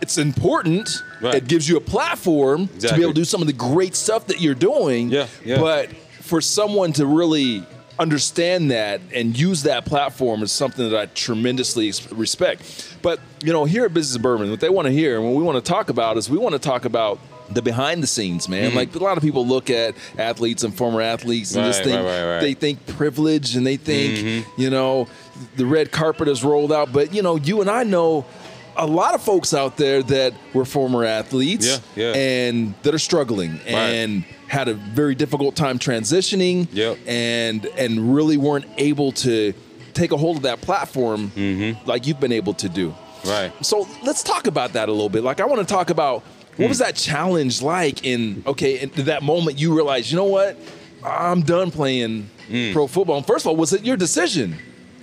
It's 0.00 0.18
important. 0.18 1.02
Right. 1.20 1.34
It 1.34 1.48
gives 1.48 1.68
you 1.68 1.76
a 1.76 1.80
platform 1.80 2.68
to 2.80 2.94
be 2.94 3.02
able 3.02 3.12
to 3.12 3.20
do 3.20 3.24
some 3.24 3.40
of 3.40 3.46
the 3.46 3.52
great 3.52 3.94
stuff 3.94 4.26
that 4.28 4.40
you're 4.40 4.54
doing. 4.54 5.10
Yeah, 5.10 5.26
yeah. 5.44 5.58
But 5.60 5.90
for 6.22 6.40
someone 6.40 6.92
to 6.94 7.06
really 7.06 7.64
understand 7.98 8.70
that 8.70 9.00
and 9.12 9.36
use 9.36 9.64
that 9.64 9.84
platform 9.84 10.42
is 10.44 10.52
something 10.52 10.88
that 10.88 10.96
I 10.96 11.06
tremendously 11.06 11.92
respect. 12.12 12.96
But, 13.02 13.18
you 13.42 13.52
know, 13.52 13.64
here 13.64 13.84
at 13.86 13.92
Business 13.94 14.14
and 14.14 14.22
Bourbon, 14.22 14.50
what 14.50 14.60
they 14.60 14.68
want 14.68 14.86
to 14.86 14.92
hear 14.92 15.16
and 15.16 15.24
what 15.26 15.34
we 15.34 15.42
want 15.42 15.56
to 15.62 15.68
talk 15.68 15.90
about 15.90 16.16
is 16.16 16.30
we 16.30 16.38
want 16.38 16.52
to 16.52 16.60
talk 16.60 16.84
about 16.84 17.18
the 17.50 17.60
behind 17.62 18.02
the 18.02 18.06
scenes, 18.06 18.48
man. 18.48 18.74
Like 18.74 18.94
a 18.94 18.98
lot 18.98 19.16
of 19.16 19.22
people 19.22 19.44
look 19.46 19.68
at 19.70 19.94
athletes 20.18 20.62
and 20.64 20.72
former 20.72 21.00
athletes 21.00 21.54
and 21.56 21.64
just 21.64 21.80
Mm-hmm. 21.80 21.90
Think 21.90 22.04
right, 22.06 22.20
right, 22.22 22.34
right. 22.34 22.40
they 22.40 22.54
think 22.54 22.86
privilege 22.86 23.56
and 23.56 23.66
they 23.66 23.76
think, 23.76 24.18
Mm-hmm. 24.18 24.60
you 24.60 24.70
know, 24.70 25.08
the 25.56 25.66
red 25.66 25.90
carpet 25.90 26.28
is 26.28 26.44
rolled 26.44 26.72
out. 26.72 26.92
But, 26.92 27.12
you 27.14 27.22
know, 27.22 27.36
you 27.36 27.60
and 27.62 27.70
I 27.70 27.82
know 27.84 28.26
a 28.78 28.86
lot 28.86 29.14
of 29.14 29.22
folks 29.22 29.52
out 29.52 29.76
there 29.76 30.02
that 30.04 30.32
were 30.54 30.64
former 30.64 31.04
athletes 31.04 31.66
Yeah, 31.96 32.12
yeah. 32.12 32.12
and 32.16 32.75
that 32.82 32.94
are 32.94 32.98
struggling 32.98 33.58
and 33.66 34.25
had 34.46 34.69
a 34.69 34.75
very 34.75 35.14
difficult 35.14 35.56
time 35.56 35.78
transitioning 35.78 36.69
Yep. 36.72 36.98
and 37.06 37.66
and 37.76 38.14
really 38.14 38.36
weren't 38.36 38.66
able 38.76 39.12
to 39.12 39.52
take 39.94 40.12
a 40.12 40.16
hold 40.16 40.36
of 40.36 40.42
that 40.44 40.60
platform 40.60 41.30
Mm-hmm. 41.36 41.88
like 41.88 42.06
you've 42.06 42.20
been 42.20 42.32
able 42.32 42.54
to 42.54 42.69
do. 42.69 42.94
right. 43.26 43.52
So 43.64 43.86
let's 44.04 44.22
talk 44.22 44.46
about 44.46 44.72
that 44.75 44.88
a 44.88 44.92
little 44.92 45.08
bit. 45.08 45.22
Like 45.24 45.40
I 45.40 45.44
want 45.46 45.60
to 45.66 45.74
talk 45.74 45.90
about 45.90 46.22
what 46.56 46.67
Hmm. 46.67 46.69
was 46.69 46.79
that 46.79 46.94
challenge 46.96 47.62
like 47.62 48.05
in 48.06 48.43
okay, 48.46 48.79
in 48.81 48.91
that 49.05 49.22
moment 49.22 49.58
you 49.58 49.74
realized, 49.74 50.10
you 50.10 50.17
know 50.17 50.24
what? 50.24 50.56
I'm 51.05 51.43
done 51.43 51.70
playing 51.70 52.31
Hmm. 52.48 52.72
pro 52.72 52.86
football. 52.86 53.17
And 53.19 53.26
first 53.26 53.44
of 53.44 53.48
all, 53.48 53.56
was 53.56 53.72
it 53.72 53.84
your 53.84 53.96
decision? 53.96 54.56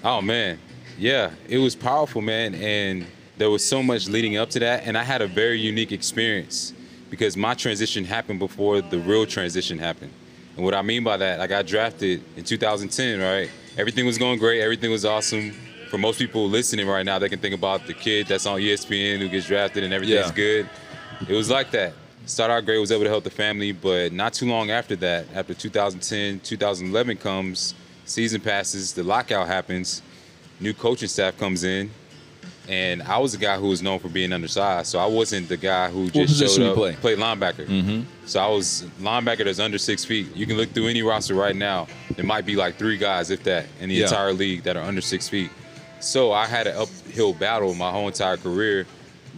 Oh 0.04 0.22
man, 0.22 0.58
yeah, 0.98 1.32
it 1.48 1.58
was 1.60 1.76
powerful, 1.76 2.22
man, 2.22 2.56
and 2.56 3.06
there 3.38 3.50
was 3.50 3.64
so 3.66 3.84
much 3.84 4.08
leading 4.08 4.38
up 4.38 4.50
to 4.52 4.60
that, 4.60 4.84
and 4.86 4.98
I 4.98 5.04
had 5.04 5.22
a 5.22 5.28
very 5.28 5.60
unique 5.60 5.92
experience 5.92 6.74
because 7.10 7.36
my 7.36 7.54
transition 7.54 8.06
happened 8.06 8.40
before 8.40 8.82
the 8.82 9.00
real 9.00 9.26
transition 9.26 9.78
happened. 9.78 10.12
And 10.56 10.64
what 10.64 10.74
I 10.74 10.82
mean 10.82 11.04
by 11.04 11.18
that, 11.18 11.42
I 11.42 11.48
got 11.48 11.66
drafted 11.66 12.24
in 12.38 12.44
2010, 12.44 13.20
right? 13.20 13.50
Everything 13.78 14.06
was 14.06 14.18
going 14.18 14.40
great, 14.40 14.62
everything 14.62 14.90
was 14.92 15.04
awesome. 15.06 15.52
For 15.90 15.98
most 15.98 16.18
people 16.18 16.48
listening 16.50 16.88
right 16.88 17.06
now, 17.06 17.20
they 17.20 17.30
can 17.30 17.40
think 17.40 17.54
about 17.54 17.86
the 17.88 17.94
kid 17.94 18.28
that's 18.28 18.46
on 18.46 18.60
ESPN 18.60 19.20
who 19.20 19.28
gets 19.30 19.48
drafted 19.48 19.84
and 19.84 19.94
everything's 19.94 20.28
Yeah. 20.30 20.34
good. 20.36 20.70
It 21.28 21.34
was 21.34 21.50
like 21.50 21.72
that. 21.72 21.94
Started 22.26 22.54
out 22.54 22.66
great, 22.66 22.80
was 22.80 22.92
able 22.92 23.04
to 23.04 23.10
help 23.10 23.24
the 23.24 23.30
family, 23.30 23.72
but 23.72 24.12
not 24.12 24.34
too 24.34 24.48
long 24.48 24.72
after 24.72 24.96
that, 24.98 25.28
after 25.36 25.54
2010, 25.54 26.40
2011 26.40 27.18
comes, 27.18 27.76
season 28.06 28.42
passes, 28.42 28.94
the 28.94 29.04
lockout 29.04 29.48
happens, 29.48 30.02
new 30.60 30.74
coaching 30.74 31.08
staff 31.08 31.38
comes 31.38 31.64
in, 31.64 31.92
and 32.68 33.04
I 33.04 33.18
was 33.20 33.34
a 33.34 33.38
guy 33.38 33.58
who 33.58 33.68
was 33.68 33.82
known 33.84 34.00
for 34.00 34.10
being 34.10 34.34
undersized, 34.34 34.88
so 34.88 35.00
I 35.00 35.06
wasn't 35.06 35.50
the 35.50 35.58
guy 35.58 35.90
who 35.90 36.10
just 36.10 36.56
showed 36.56 36.70
up. 36.72 36.76
play? 36.76 36.94
Played 36.94 37.20
linebacker. 37.20 37.66
Mm-hmm. 37.68 38.02
So 38.26 38.40
I 38.40 38.48
was 38.48 38.86
linebacker 39.00 39.46
that's 39.46 39.60
under 39.60 39.78
six 39.78 40.04
feet. 40.04 40.36
You 40.36 40.46
can 40.48 40.58
look 40.58 40.70
through 40.72 40.88
any 40.88 41.04
roster 41.04 41.36
right 41.36 41.56
now. 41.56 41.88
There 42.16 42.26
might 42.26 42.46
be 42.46 42.56
like 42.56 42.78
three 42.78 42.98
guys, 42.98 43.30
if 43.30 43.44
that, 43.44 43.66
in 43.80 43.90
the 43.90 43.96
Yeah. 43.96 44.04
entire 44.06 44.34
league 44.34 44.64
that 44.64 44.76
are 44.78 44.84
under 44.84 45.02
six 45.02 45.28
feet. 45.30 45.52
So 46.00 46.32
I 46.32 46.46
had 46.46 46.68
an 46.68 46.76
uphill 46.78 47.34
battle 47.34 47.74
my 47.76 47.92
whole 47.92 48.08
entire 48.08 48.38
career. 48.38 48.86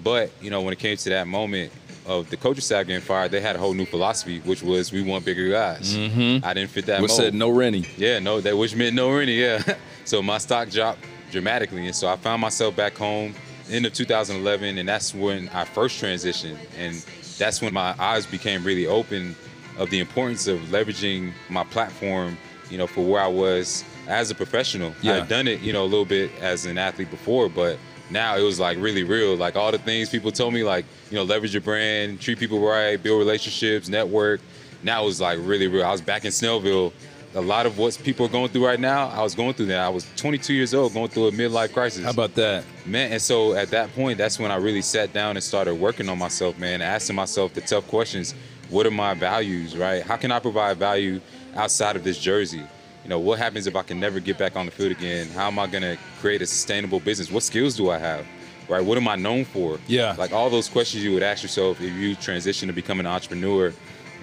But 0.03 0.31
you 0.41 0.49
know, 0.49 0.61
when 0.61 0.73
it 0.73 0.79
came 0.79 0.95
to 0.97 1.09
that 1.09 1.27
moment 1.27 1.71
of 2.05 2.29
the 2.29 2.37
coaching 2.37 2.61
staff 2.61 2.87
getting 2.87 3.01
fired, 3.01 3.31
they 3.31 3.41
had 3.41 3.55
a 3.55 3.59
whole 3.59 3.73
new 3.73 3.85
philosophy, 3.85 4.39
which 4.41 4.63
was 4.63 4.91
we 4.93 5.01
want 5.01 5.25
bigger 5.25 5.49
guys. 5.49 5.93
Mm-hmm. 5.97 6.45
I 6.45 6.53
didn't 6.53 6.69
fit 6.69 6.85
that 6.85 7.01
Which 7.01 7.09
mold. 7.09 7.19
said 7.19 7.33
no 7.33 7.49
Rennie. 7.49 7.85
Yeah, 7.97 8.19
no, 8.19 8.39
that 8.41 8.55
which 8.55 8.75
meant 8.75 8.95
no 8.95 9.11
Rennie, 9.11 9.33
yeah. 9.41 9.61
so 10.05 10.21
my 10.21 10.37
stock 10.37 10.69
dropped 10.69 10.99
dramatically. 11.31 11.85
And 11.85 11.95
so 11.95 12.07
I 12.07 12.15
found 12.15 12.41
myself 12.41 12.75
back 12.75 12.95
home 12.95 13.35
end 13.69 13.85
of 13.85 13.93
2011, 13.93 14.77
and 14.77 14.87
that's 14.87 15.13
when 15.13 15.49
I 15.49 15.65
first 15.65 16.01
transitioned. 16.01 16.57
And 16.77 16.95
that's 17.37 17.61
when 17.61 17.73
my 17.73 17.95
eyes 17.99 18.25
became 18.25 18.63
really 18.63 18.87
open 18.87 19.35
of 19.77 19.89
the 19.89 19.99
importance 19.99 20.47
of 20.47 20.59
leveraging 20.61 21.31
my 21.49 21.63
platform, 21.63 22.37
you 22.69 22.77
know, 22.77 22.87
for 22.87 23.05
where 23.05 23.21
I 23.21 23.27
was 23.27 23.83
as 24.07 24.31
a 24.31 24.35
professional. 24.35 24.93
Yeah. 25.01 25.13
I 25.13 25.15
had 25.19 25.27
done 25.27 25.47
it, 25.47 25.61
you 25.61 25.73
know, 25.73 25.83
a 25.83 25.85
little 25.85 26.05
bit 26.05 26.31
as 26.41 26.65
an 26.65 26.77
athlete 26.77 27.11
before, 27.11 27.49
but 27.49 27.77
now 28.09 28.37
it 28.37 28.41
was 28.41 28.59
like 28.59 28.77
really 28.79 29.03
real. 29.03 29.35
Like 29.35 29.55
all 29.55 29.71
the 29.71 29.77
things 29.77 30.09
people 30.09 30.31
told 30.31 30.53
me, 30.53 30.63
like 30.63 30.85
you 31.09 31.17
know, 31.17 31.23
leverage 31.23 31.53
your 31.53 31.61
brand, 31.61 32.21
treat 32.21 32.39
people 32.39 32.59
right, 32.59 33.01
build 33.01 33.19
relationships, 33.19 33.89
network. 33.89 34.41
Now 34.83 35.03
it 35.03 35.05
was 35.05 35.21
like 35.21 35.39
really 35.41 35.67
real. 35.67 35.83
I 35.83 35.91
was 35.91 36.01
back 36.01 36.25
in 36.25 36.31
Snellville. 36.31 36.93
A 37.35 37.41
lot 37.41 37.65
of 37.65 37.77
what 37.77 37.99
people 38.03 38.25
are 38.25 38.29
going 38.29 38.49
through 38.49 38.65
right 38.65 38.79
now, 38.79 39.09
I 39.09 39.21
was 39.21 39.35
going 39.35 39.53
through 39.53 39.67
that. 39.67 39.79
I 39.79 39.89
was 39.89 40.07
22 40.15 40.53
years 40.53 40.73
old, 40.73 40.93
going 40.93 41.09
through 41.09 41.27
a 41.27 41.31
midlife 41.31 41.73
crisis. 41.73 42.03
How 42.03 42.11
about 42.11 42.33
that? 42.35 42.63
Man, 42.85 43.11
and 43.11 43.21
so 43.21 43.53
at 43.53 43.69
that 43.71 43.93
point, 43.93 44.17
that's 44.17 44.39
when 44.39 44.49
I 44.49 44.55
really 44.55 44.81
sat 44.81 45.13
down 45.13 45.35
and 45.35 45.43
started 45.43 45.75
working 45.75 46.09
on 46.09 46.17
myself, 46.17 46.57
man, 46.57 46.81
asking 46.81 47.15
myself 47.15 47.53
the 47.53 47.61
tough 47.61 47.87
questions. 47.87 48.33
What 48.69 48.85
are 48.85 48.91
my 48.91 49.13
values, 49.13 49.77
right? 49.77 50.03
How 50.03 50.17
can 50.17 50.31
I 50.31 50.39
provide 50.39 50.77
value 50.77 51.21
outside 51.55 51.95
of 51.95 52.03
this 52.03 52.17
jersey? 52.17 52.63
You 53.03 53.09
know, 53.09 53.19
what 53.19 53.39
happens 53.39 53.67
if 53.67 53.75
I 53.75 53.83
can 53.83 53.99
never 53.99 54.19
get 54.19 54.37
back 54.37 54.55
on 54.55 54.65
the 54.65 54.71
field 54.71 54.91
again? 54.91 55.27
How 55.29 55.47
am 55.47 55.59
I 55.59 55.67
gonna 55.67 55.97
create 56.19 56.41
a 56.41 56.45
sustainable 56.45 56.99
business? 56.99 57.31
What 57.31 57.43
skills 57.43 57.75
do 57.75 57.89
I 57.89 57.97
have? 57.97 58.25
Right? 58.67 58.83
What 58.83 58.97
am 58.97 59.07
I 59.07 59.15
known 59.15 59.45
for? 59.45 59.79
Yeah. 59.87 60.15
Like 60.17 60.33
all 60.33 60.49
those 60.49 60.67
questions 60.67 61.03
you 61.03 61.13
would 61.13 61.23
ask 61.23 61.41
yourself 61.41 61.79
if 61.79 61.93
you 61.93 62.15
transition 62.15 62.67
to 62.67 62.73
become 62.73 62.99
an 62.99 63.07
entrepreneur. 63.07 63.73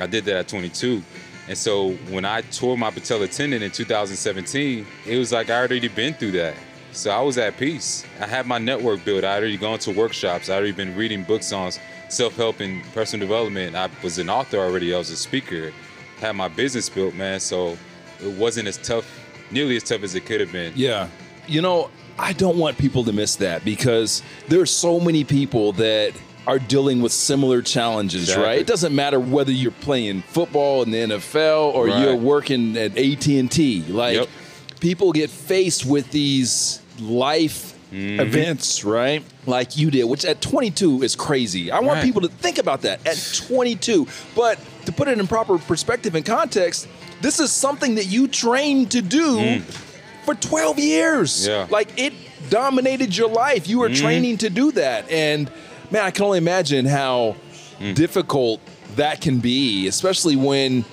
I 0.01 0.07
did 0.07 0.25
that 0.27 0.37
at 0.37 0.49
22. 0.49 1.03
And 1.49 1.59
so 1.59 1.93
when 2.09 2.25
I 2.25 2.41
tore 2.41 2.79
my 2.79 2.91
patella 2.91 3.29
tendon 3.29 3.63
in 3.63 3.71
2017, 3.71 4.87
it 5.07 5.19
was 5.19 5.33
like 5.33 5.51
I 5.51 5.59
already 5.59 5.89
been 5.89 6.15
through 6.15 6.33
that. 6.33 6.55
So 6.93 7.11
I 7.11 7.21
was 7.21 7.37
at 7.39 7.57
peace. 7.57 8.05
I 8.21 8.27
had 8.27 8.47
my 8.47 8.59
network 8.59 9.05
built. 9.05 9.25
I 9.25 9.37
already 9.37 9.57
gone 9.57 9.79
to 9.81 9.91
workshops. 9.91 10.49
I 10.49 10.55
already 10.55 10.73
been 10.73 10.97
reading 10.97 11.25
books 11.25 11.53
on 11.53 11.73
self-help 12.09 12.61
and 12.61 12.85
personal 12.95 13.27
development. 13.27 13.75
I 13.75 13.91
was 14.03 14.19
an 14.19 14.31
author 14.31 14.59
already. 14.59 14.95
I 14.95 14.99
was 14.99 15.11
a 15.11 15.17
speaker. 15.17 15.73
Had 16.19 16.33
my 16.37 16.49
business 16.49 16.89
built, 16.89 17.15
man. 17.15 17.41
So 17.41 17.77
it 18.23 18.39
wasn't 18.39 18.69
as 18.69 18.79
tough, 18.79 19.07
nearly 19.51 19.77
as 19.77 19.83
tough 19.83 20.03
as 20.03 20.15
it 20.15 20.25
could 20.25 20.41
have 20.41 20.53
been. 20.53 20.73
Yeah. 20.77 21.09
You 21.47 21.61
know, 21.61 21.91
I 22.19 22.33
don't 22.33 22.57
want 22.57 22.79
people 22.79 23.03
to 23.05 23.13
miss 23.13 23.37
that 23.37 23.65
because 23.65 24.23
there's 24.49 24.71
so 24.71 25.01
many 25.01 25.25
people 25.25 25.73
that 25.73 26.13
are 26.47 26.59
dealing 26.59 27.01
with 27.01 27.13
similar 27.13 27.63
challenges, 27.63 28.23
Exactly. 28.25 28.45
right? 28.45 28.59
It 28.61 28.67
doesn't 28.67 28.95
matter 28.95 29.19
whether 29.19 29.53
you're 29.53 29.71
playing 29.71 30.23
football 30.23 30.83
in 30.83 30.91
the 30.91 30.99
NFL 30.99 31.73
or 31.75 31.87
Right. 31.87 32.03
you're 32.03 32.17
working 32.17 32.77
at 32.77 32.97
AT&T. 32.99 33.85
Like 33.89 34.17
Yep. 34.17 34.29
people 34.81 35.13
get 35.13 35.31
faced 35.31 35.87
with 35.87 36.11
these 36.11 36.81
life 37.01 37.71
Mm-hmm. 37.93 38.19
events, 38.21 38.85
right? 38.85 39.23
Like 39.47 39.77
you 39.77 39.89
did, 39.91 40.05
which 40.05 40.25
at 40.25 40.41
22 40.41 41.03
is 41.05 41.15
crazy. 41.15 41.71
I 41.71 41.79
want 41.79 41.99
Right. 41.99 42.05
people 42.05 42.23
to 42.23 42.29
think 42.29 42.59
about 42.59 42.83
that 42.83 42.99
at 43.07 43.17
22. 43.47 44.09
But 44.35 44.59
to 44.87 44.91
put 44.93 45.07
it 45.07 45.19
in 45.21 45.27
proper 45.29 45.59
perspective 45.59 46.17
and 46.17 46.25
context, 46.25 46.89
this 47.23 47.39
is 47.39 47.53
something 47.53 47.95
that 47.95 48.07
you 48.07 48.27
trained 48.27 48.91
to 48.93 49.01
do 49.01 49.61
for 50.25 50.35
12 50.35 50.79
years. 50.81 51.47
Yeah. 51.47 51.67
Like 51.71 51.89
it 51.97 52.13
dominated 52.51 53.17
your 53.17 53.29
life. 53.29 53.69
You 53.69 53.79
were 53.79 53.91
training 53.91 54.39
to 54.39 54.51
do 54.51 54.73
that. 54.73 55.09
And 55.11 55.49
man, 55.95 56.05
I 56.05 56.11
can 56.11 56.25
only 56.25 56.39
imagine 56.39 56.87
how 56.87 57.37
hmm. 57.79 57.95
difficult 57.95 58.61
that 58.97 59.21
can 59.21 59.39
be, 59.39 59.87
especially 59.87 60.37
when 60.37 60.85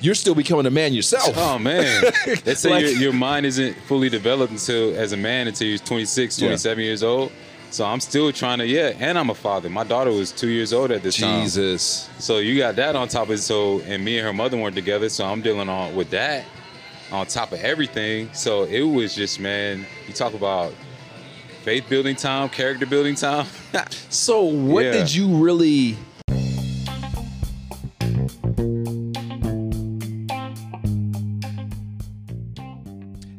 you're 0.00 0.16
still 0.16 0.34
becoming 0.34 0.66
a 0.66 0.70
man 0.70 0.92
yourself. 0.92 1.32
Oh 1.36 1.58
man, 1.58 2.04
they 2.44 2.54
say 2.54 2.70
Like- 2.70 2.82
your, 2.82 2.92
your 2.92 3.12
mind 3.12 3.46
isn't 3.46 3.76
fully 3.86 4.08
developed 4.08 4.52
until 4.52 4.96
as 4.96 5.12
a 5.12 5.16
man 5.16 5.46
until 5.46 5.68
you're 5.68 5.78
26, 5.78 6.38
Yeah. 6.38 6.48
27 6.48 6.84
years 6.84 7.02
old. 7.02 7.32
So 7.70 7.84
I'm 7.84 8.00
still 8.00 8.32
trying 8.32 8.58
to 8.58 8.66
yeah, 8.66 8.94
and 8.98 9.18
I'm 9.18 9.30
a 9.30 9.34
father. 9.34 9.68
My 9.68 9.84
daughter 9.84 10.10
was 10.10 10.32
two 10.32 10.48
years 10.48 10.72
old 10.72 10.90
at 10.90 11.02
this 11.02 11.18
time. 11.18 11.42
Jesus. 11.42 12.08
So 12.18 12.38
you 12.38 12.56
got 12.56 12.76
that 12.76 12.96
on 12.96 13.08
top 13.08 13.24
of 13.24 13.32
it. 13.32 13.38
So 13.38 13.80
and 13.80 14.02
me 14.04 14.18
and 14.18 14.26
her 14.26 14.32
mother 14.32 14.56
weren't 14.56 14.74
together, 14.74 15.08
so 15.10 15.26
I'm 15.26 15.42
dealing 15.42 15.68
on 15.68 15.94
with 15.94 16.10
that 16.10 16.46
on 17.12 17.26
top 17.26 17.52
of 17.52 17.60
everything. 17.60 18.30
So 18.32 18.64
it 18.64 18.82
was 18.82 19.14
just 19.14 19.38
man, 19.38 19.86
you 20.06 20.14
talk 20.14 20.32
about 20.32 20.72
faith 21.62 21.88
building 21.88 22.16
time, 22.16 22.48
character 22.48 22.86
building 22.86 23.14
time. 23.14 23.46
So, 24.10 24.42
what 24.42 24.84
Yeah. 24.84 24.92
did 24.92 25.14
you 25.14 25.28
really? 25.36 25.96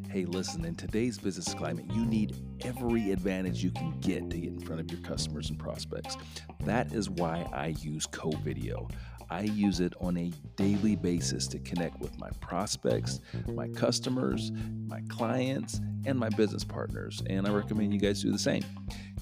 Hey, 0.09 0.25
listen, 0.25 0.65
in 0.65 0.75
today's 0.75 1.19
business 1.19 1.53
climate, 1.53 1.85
you 1.93 2.03
need 2.05 2.35
every 2.65 3.11
advantage 3.11 3.63
you 3.63 3.69
can 3.71 3.91
get 3.99 4.29
to 4.31 4.37
get 4.37 4.49
in 4.51 4.59
front 4.59 4.81
of 4.81 4.91
your 4.91 4.99
customers 5.01 5.49
and 5.51 5.59
prospects. 5.59 6.17
That 6.65 6.91
is 6.91 7.09
why 7.09 7.47
I 7.53 7.67
use 7.79 8.07
CoVideo. 8.07 8.89
I 9.29 9.41
use 9.41 9.79
it 9.79 9.93
on 9.99 10.17
a 10.17 10.31
daily 10.55 10.95
basis 10.95 11.47
to 11.47 11.59
connect 11.59 11.99
with 11.99 12.17
my 12.17 12.29
prospects, 12.41 13.19
my 13.47 13.67
customers, 13.69 14.51
my 14.87 15.01
clients, 15.09 15.81
and 16.05 16.17
my 16.17 16.29
business 16.29 16.63
partners. 16.63 17.21
And 17.29 17.47
I 17.47 17.51
recommend 17.51 17.93
you 17.93 17.99
guys 17.99 18.21
do 18.21 18.31
the 18.31 18.39
same. 18.39 18.63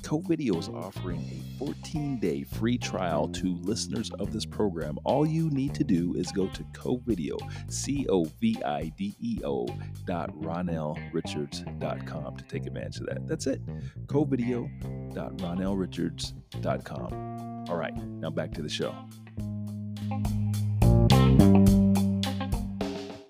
CoVideo 0.02 0.58
is 0.58 0.70
offering 0.70 1.20
a 1.20 1.58
14 1.58 2.20
day 2.20 2.44
free 2.44 2.78
trial 2.78 3.28
to 3.30 3.58
listeners 3.62 4.12
of 4.20 4.32
this 4.32 4.46
program. 4.46 5.00
All 5.04 5.26
you 5.26 5.50
need 5.50 5.74
to 5.76 5.84
do 5.84 6.14
is 6.16 6.32
go 6.32 6.48
to 6.48 6.64
CoVideo, 6.66 7.38
C 7.72 8.06
O 8.10 8.26
V 8.40 8.62
I 8.64 8.92
D 8.98 9.16
E 9.20 9.40
O 9.44 9.68
dot 10.06 10.34
RonellRichards.com 10.40 12.38
to 12.38 12.44
take 12.46 12.68
advantage 12.68 13.02
of 13.02 13.08
that. 13.08 13.28
That's 13.28 13.48
it. 13.48 13.62
CoVideo 14.08 15.14
dot 15.14 15.36
RonellRichards.com. 15.38 17.66
All 17.70 17.76
right, 17.76 17.98
now 17.98 18.30
back 18.30 18.54
to 18.54 18.62
the 18.62 18.70
show. 18.70 18.96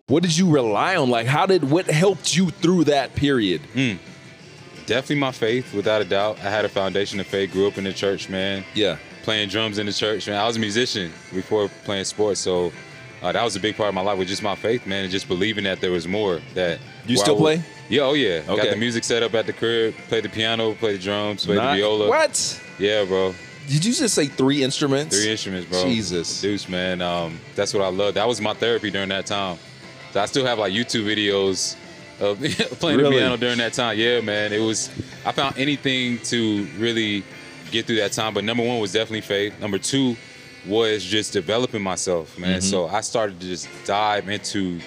What 0.08 0.24
did 0.24 0.38
you 0.38 0.50
rely 0.50 0.96
on? 0.96 1.10
Like, 1.10 1.28
how 1.28 1.46
did 1.46 1.70
what 1.70 1.86
helped 1.88 2.36
you 2.36 2.50
through 2.50 2.86
that 2.86 3.14
period? 3.16 3.62
Definitely 4.86 5.18
my 5.18 5.32
faith, 5.34 5.74
without 5.74 6.02
a 6.02 6.06
doubt. 6.06 6.38
I 6.40 6.50
had 6.50 6.64
a 6.64 6.70
foundation 6.70 7.20
of 7.20 7.28
faith. 7.28 7.52
Grew 7.52 7.68
up 7.68 7.78
in 7.78 7.84
the 7.84 7.92
church, 7.94 8.30
man. 8.30 8.64
Yeah. 8.74 8.98
playing 9.24 9.50
drums 9.50 9.78
in 9.78 9.86
the 9.86 9.92
church, 9.92 10.26
man. 10.28 10.38
I 10.38 10.48
was 10.48 10.56
a 10.56 10.60
musician 10.62 11.12
before 11.34 11.68
playing 11.84 12.06
sports, 12.06 12.40
so 12.40 12.72
uh, 13.22 13.34
that 13.34 13.44
was 13.44 13.58
a 13.58 13.60
big 13.60 13.76
part 13.76 13.90
of 13.90 13.96
my 13.96 14.00
life. 14.02 14.18
Was 14.18 14.30
just 14.30 14.42
my 14.42 14.56
faith, 14.56 14.88
man, 14.88 15.04
and 15.04 15.12
just 15.12 15.28
believing 15.28 15.66
that 15.66 15.82
there 15.82 15.92
was 15.92 16.08
more. 16.08 16.40
That 16.54 16.80
You 17.06 17.18
still 17.18 17.36
would- 17.36 17.42
play? 17.60 17.62
Yeah, 17.90 18.04
oh 18.04 18.14
yeah. 18.14 18.40
Got 18.42 18.60
Okay. 18.60 18.70
the 18.70 18.76
music 18.78 19.04
set 19.04 19.24
up 19.24 19.34
at 19.34 19.46
the 19.46 19.52
crib. 19.54 19.94
Play 20.08 20.22
the 20.22 20.30
piano, 20.30 20.74
play 20.76 20.94
the 20.94 21.04
drums, 21.04 21.46
play 21.46 21.56
Not- 21.58 21.74
the 21.76 21.82
viola. 21.82 22.08
What? 22.08 22.62
Yeah, 22.80 23.04
bro. 23.04 23.36
Did 23.68 23.84
you 23.86 23.94
just 23.94 24.16
say 24.16 24.28
three 24.28 24.64
instruments? 24.64 25.16
Three 25.20 25.30
instruments, 25.32 25.70
bro. 25.70 25.84
Jesus. 25.84 26.42
Deuce, 26.42 26.70
man. 26.70 27.02
Um, 27.02 27.40
that's 27.56 27.74
what 27.74 27.84
I 27.84 27.90
love. 27.90 28.14
That 28.14 28.28
was 28.28 28.40
my 28.42 28.54
therapy 28.54 28.90
during 28.90 29.10
that 29.10 29.26
time. 29.26 29.58
So 30.12 30.22
I 30.22 30.26
still 30.26 30.46
have 30.46 30.58
like 30.58 30.72
YouTube 30.74 31.04
videos 31.06 31.76
of 32.22 32.38
playing 32.80 32.98
Really? 33.00 33.16
the 33.16 33.20
piano 33.22 33.38
during 33.38 33.58
that 33.58 33.74
time. 33.74 33.98
Yeah, 33.98 34.22
man. 34.22 34.54
It 34.54 34.60
was. 34.60 34.90
I 35.26 35.32
found 35.34 35.58
anything 35.58 36.18
to 36.20 36.66
really 36.78 37.24
get 37.72 37.86
through 37.86 37.98
that 37.98 38.14
time. 38.14 38.34
But 38.34 38.46
number 38.46 38.66
one 38.66 38.80
was 38.80 38.94
definitely 38.94 39.22
faith. 39.22 39.60
Number 39.60 39.78
two 39.78 40.16
was 40.66 41.04
just 41.04 41.34
developing 41.34 41.82
myself, 41.82 42.38
man. 42.40 42.60
Mm-hmm. 42.60 42.70
So 42.70 42.88
I 42.88 43.02
started 43.02 43.40
to 43.42 43.46
just 43.46 43.68
dive 43.86 44.30
into 44.30 44.80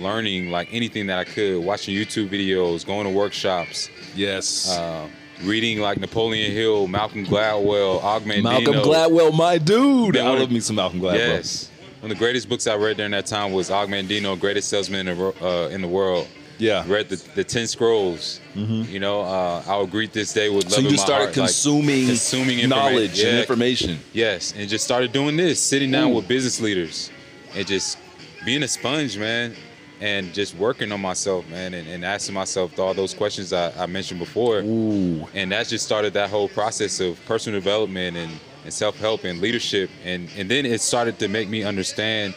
learning 0.00 0.50
like 0.50 0.68
anything 0.72 1.06
that 1.06 1.18
I 1.20 1.24
could, 1.24 1.62
watching 1.64 1.94
YouTube 1.94 2.28
videos, 2.28 2.84
going 2.84 3.04
to 3.04 3.10
workshops, 3.10 3.88
Yes. 4.16 4.76
uh, 4.76 5.06
reading 5.42 5.80
like 5.80 5.98
Napoleon 5.98 6.52
Hill, 6.52 6.86
Malcolm 6.86 7.24
Gladwell, 7.26 8.02
Og 8.02 8.22
Mandino. 8.22 8.42
Malcolm 8.42 8.74
Gladwell, 8.76 9.36
my 9.36 9.58
dude. 9.58 10.16
I 10.16 10.28
love 10.38 10.50
me 10.50 10.60
some 10.60 10.76
Malcolm 10.76 11.00
Gladwell. 11.00 11.14
Yes. 11.18 11.70
One 12.00 12.10
of 12.10 12.18
the 12.18 12.22
greatest 12.24 12.48
books 12.48 12.66
I 12.66 12.76
read 12.76 12.96
during 12.98 13.12
that 13.12 13.26
time 13.26 13.52
was 13.52 13.70
Og 13.70 13.88
Mandino, 13.88 14.38
Greatest 14.38 14.68
Salesman 14.68 15.08
in 15.08 15.18
the, 15.18 15.44
uh, 15.44 15.68
in 15.68 15.80
the 15.82 15.88
World. 15.88 16.28
Yeah. 16.58 16.84
Read 16.86 17.08
the, 17.08 17.16
the 17.34 17.42
10 17.42 17.66
scrolls. 17.66 18.40
You 18.54 19.00
know, 19.00 19.22
uh, 19.22 19.64
I 19.66 19.76
will 19.76 19.88
greet 19.88 20.12
this 20.12 20.32
day 20.32 20.48
with 20.50 20.64
love 20.66 20.72
So 20.74 20.80
you 20.82 20.86
in 20.86 20.92
just 20.92 21.02
my 21.02 21.06
started 21.06 21.24
heart. 21.24 21.36
Like, 21.36 21.46
consuming, 21.46 22.06
consuming 22.06 22.58
informa- 22.58 22.68
knowledge 22.68 23.20
and 23.20 23.38
information. 23.38 23.98
Yes, 24.12 24.52
and 24.56 24.68
just 24.68 24.84
started 24.84 25.12
doing 25.12 25.36
this, 25.36 25.60
sitting 25.60 25.90
down 25.90 26.10
Ooh. 26.12 26.14
with 26.16 26.28
business 26.28 26.60
leaders 26.60 27.10
and 27.56 27.66
just 27.66 27.98
being 28.44 28.62
a 28.62 28.68
sponge, 28.68 29.18
man, 29.18 29.56
and 30.00 30.32
just 30.34 30.54
working 30.56 30.92
on 30.92 31.00
myself, 31.00 31.48
man, 31.48 31.74
and, 31.74 31.88
and 31.88 32.04
asking 32.04 32.34
myself 32.34 32.78
all 32.78 32.94
those 32.94 33.14
questions 33.14 33.52
I, 33.52 33.70
I 33.82 33.86
mentioned 33.86 34.20
before. 34.20 34.58
Ooh. 34.58 35.26
And 35.34 35.52
that 35.52 35.68
just 35.68 35.84
started 35.84 36.12
that 36.14 36.30
whole 36.30 36.48
process 36.48 37.00
of 37.00 37.24
personal 37.26 37.58
development 37.60 38.16
and, 38.16 38.32
and 38.64 38.72
self-help 38.72 39.24
and 39.24 39.40
leadership. 39.40 39.90
And, 40.04 40.28
and 40.36 40.50
then 40.50 40.66
it 40.66 40.80
started 40.80 41.18
to 41.20 41.28
make 41.28 41.48
me 41.48 41.62
understand 41.62 42.34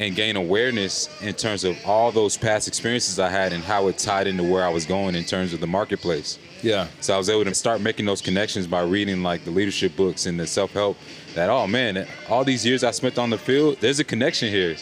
and 0.00 0.14
gain 0.14 0.36
awareness 0.36 1.08
in 1.22 1.34
terms 1.34 1.64
of 1.64 1.76
all 1.84 2.12
those 2.12 2.36
past 2.36 2.68
experiences 2.68 3.18
I 3.18 3.30
had 3.30 3.52
and 3.52 3.64
how 3.64 3.88
it 3.88 3.98
tied 3.98 4.28
into 4.28 4.44
where 4.44 4.64
I 4.64 4.68
was 4.68 4.86
going 4.86 5.16
in 5.16 5.24
terms 5.24 5.52
of 5.52 5.60
the 5.60 5.66
marketplace. 5.66 6.38
Yeah. 6.62 6.86
So 7.00 7.14
I 7.14 7.18
was 7.18 7.28
able 7.28 7.44
to 7.44 7.54
start 7.54 7.80
making 7.80 8.06
those 8.06 8.22
connections 8.22 8.66
by 8.66 8.82
reading 8.82 9.22
like 9.22 9.44
the 9.44 9.50
leadership 9.50 9.96
books 9.96 10.26
and 10.26 10.38
the 10.38 10.46
self-help 10.46 10.96
that 11.34 11.50
oh 11.50 11.66
man, 11.66 12.06
all 12.28 12.44
these 12.44 12.64
years 12.64 12.84
I 12.84 12.92
spent 12.92 13.18
on 13.18 13.30
the 13.30 13.38
field, 13.38 13.78
there's 13.80 13.98
a 13.98 14.04
connection 14.04 14.50
here. 14.50 14.76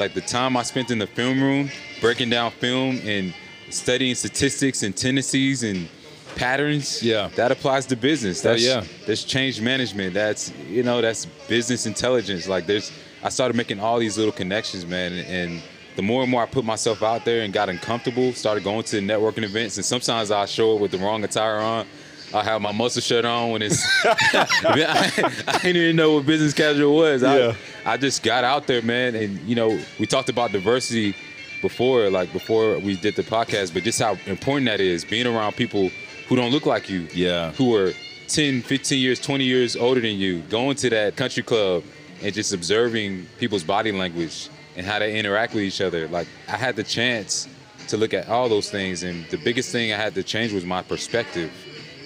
Like 0.00 0.14
the 0.14 0.20
time 0.22 0.56
I 0.56 0.62
spent 0.62 0.90
in 0.90 0.98
the 0.98 1.06
film 1.06 1.42
room 1.42 1.70
breaking 2.00 2.30
down 2.30 2.50
film 2.52 2.98
and 3.04 3.34
studying 3.68 4.14
statistics 4.14 4.82
and 4.82 4.96
tendencies 4.96 5.62
and 5.62 5.88
patterns. 6.36 7.02
Yeah. 7.02 7.28
That 7.36 7.52
applies 7.52 7.86
to 7.86 7.96
business. 7.96 8.44
Oh, 8.44 8.50
That's 8.50 8.64
yeah. 8.64 8.84
that's 9.06 9.24
change 9.24 9.60
management. 9.60 10.14
That's 10.14 10.52
you 10.68 10.82
know, 10.82 11.00
that's 11.00 11.26
business 11.48 11.86
intelligence. 11.86 12.48
Like 12.48 12.66
there's 12.66 12.90
I 13.22 13.28
started 13.28 13.56
making 13.56 13.80
all 13.80 13.98
these 13.98 14.16
little 14.16 14.32
connections, 14.32 14.86
man, 14.86 15.12
and, 15.12 15.26
and 15.28 15.62
the 15.96 16.02
more 16.02 16.22
and 16.22 16.30
more 16.30 16.42
I 16.42 16.46
put 16.46 16.64
myself 16.64 17.02
out 17.02 17.24
there 17.26 17.42
and 17.42 17.52
got 17.52 17.68
uncomfortable, 17.68 18.32
started 18.32 18.64
going 18.64 18.84
to 18.84 19.00
networking 19.00 19.42
events, 19.42 19.76
and 19.76 19.84
sometimes 19.84 20.30
I 20.30 20.46
show 20.46 20.74
up 20.74 20.80
with 20.80 20.92
the 20.92 20.98
wrong 20.98 21.22
attire 21.24 21.58
on. 21.58 21.86
I 22.32 22.44
have 22.44 22.60
my 22.62 22.72
muscle 22.72 23.02
shirt 23.02 23.24
on 23.24 23.50
when 23.50 23.62
it's. 23.62 23.82
I, 24.04 24.46
I 25.48 25.58
didn't 25.62 25.76
even 25.76 25.96
know 25.96 26.14
what 26.14 26.26
business 26.26 26.54
casual 26.54 26.94
was. 26.96 27.22
Yeah. 27.22 27.54
I, 27.84 27.92
I 27.94 27.96
just 27.96 28.22
got 28.22 28.44
out 28.44 28.66
there, 28.66 28.82
man, 28.82 29.14
and 29.14 29.38
you 29.40 29.54
know, 29.56 29.78
we 29.98 30.06
talked 30.06 30.28
about 30.28 30.52
diversity 30.52 31.14
before, 31.60 32.08
like 32.10 32.32
before 32.32 32.78
we 32.78 32.96
did 32.96 33.16
the 33.16 33.22
podcast, 33.22 33.74
but 33.74 33.82
just 33.82 34.00
how 34.00 34.16
important 34.26 34.66
that 34.66 34.80
is, 34.80 35.04
being 35.04 35.26
around 35.26 35.56
people 35.56 35.90
who 36.28 36.36
don't 36.36 36.52
look 36.52 36.66
like 36.66 36.88
you, 36.88 37.06
Yeah. 37.12 37.50
who 37.52 37.74
are 37.74 37.92
10, 38.28 38.62
15 38.62 38.98
years, 39.00 39.18
20 39.20 39.44
years 39.44 39.76
older 39.76 40.00
than 40.00 40.16
you, 40.16 40.40
going 40.42 40.76
to 40.76 40.90
that 40.90 41.16
country 41.16 41.42
club 41.42 41.82
and 42.22 42.32
just 42.32 42.52
observing 42.54 43.26
people's 43.38 43.64
body 43.64 43.92
language 43.92 44.48
and 44.76 44.86
how 44.86 44.98
they 45.00 45.18
interact 45.18 45.52
with 45.52 45.64
each 45.64 45.80
other. 45.80 46.06
Like 46.08 46.28
I 46.48 46.56
had 46.56 46.76
the 46.76 46.84
chance 46.84 47.48
to 47.88 47.96
look 47.96 48.14
at 48.14 48.28
all 48.28 48.48
those 48.48 48.70
things, 48.70 49.02
and 49.02 49.26
the 49.30 49.36
biggest 49.38 49.70
thing 49.72 49.92
I 49.92 49.96
had 49.96 50.14
to 50.14 50.22
change 50.22 50.52
was 50.52 50.64
my 50.64 50.80
perspective 50.82 51.50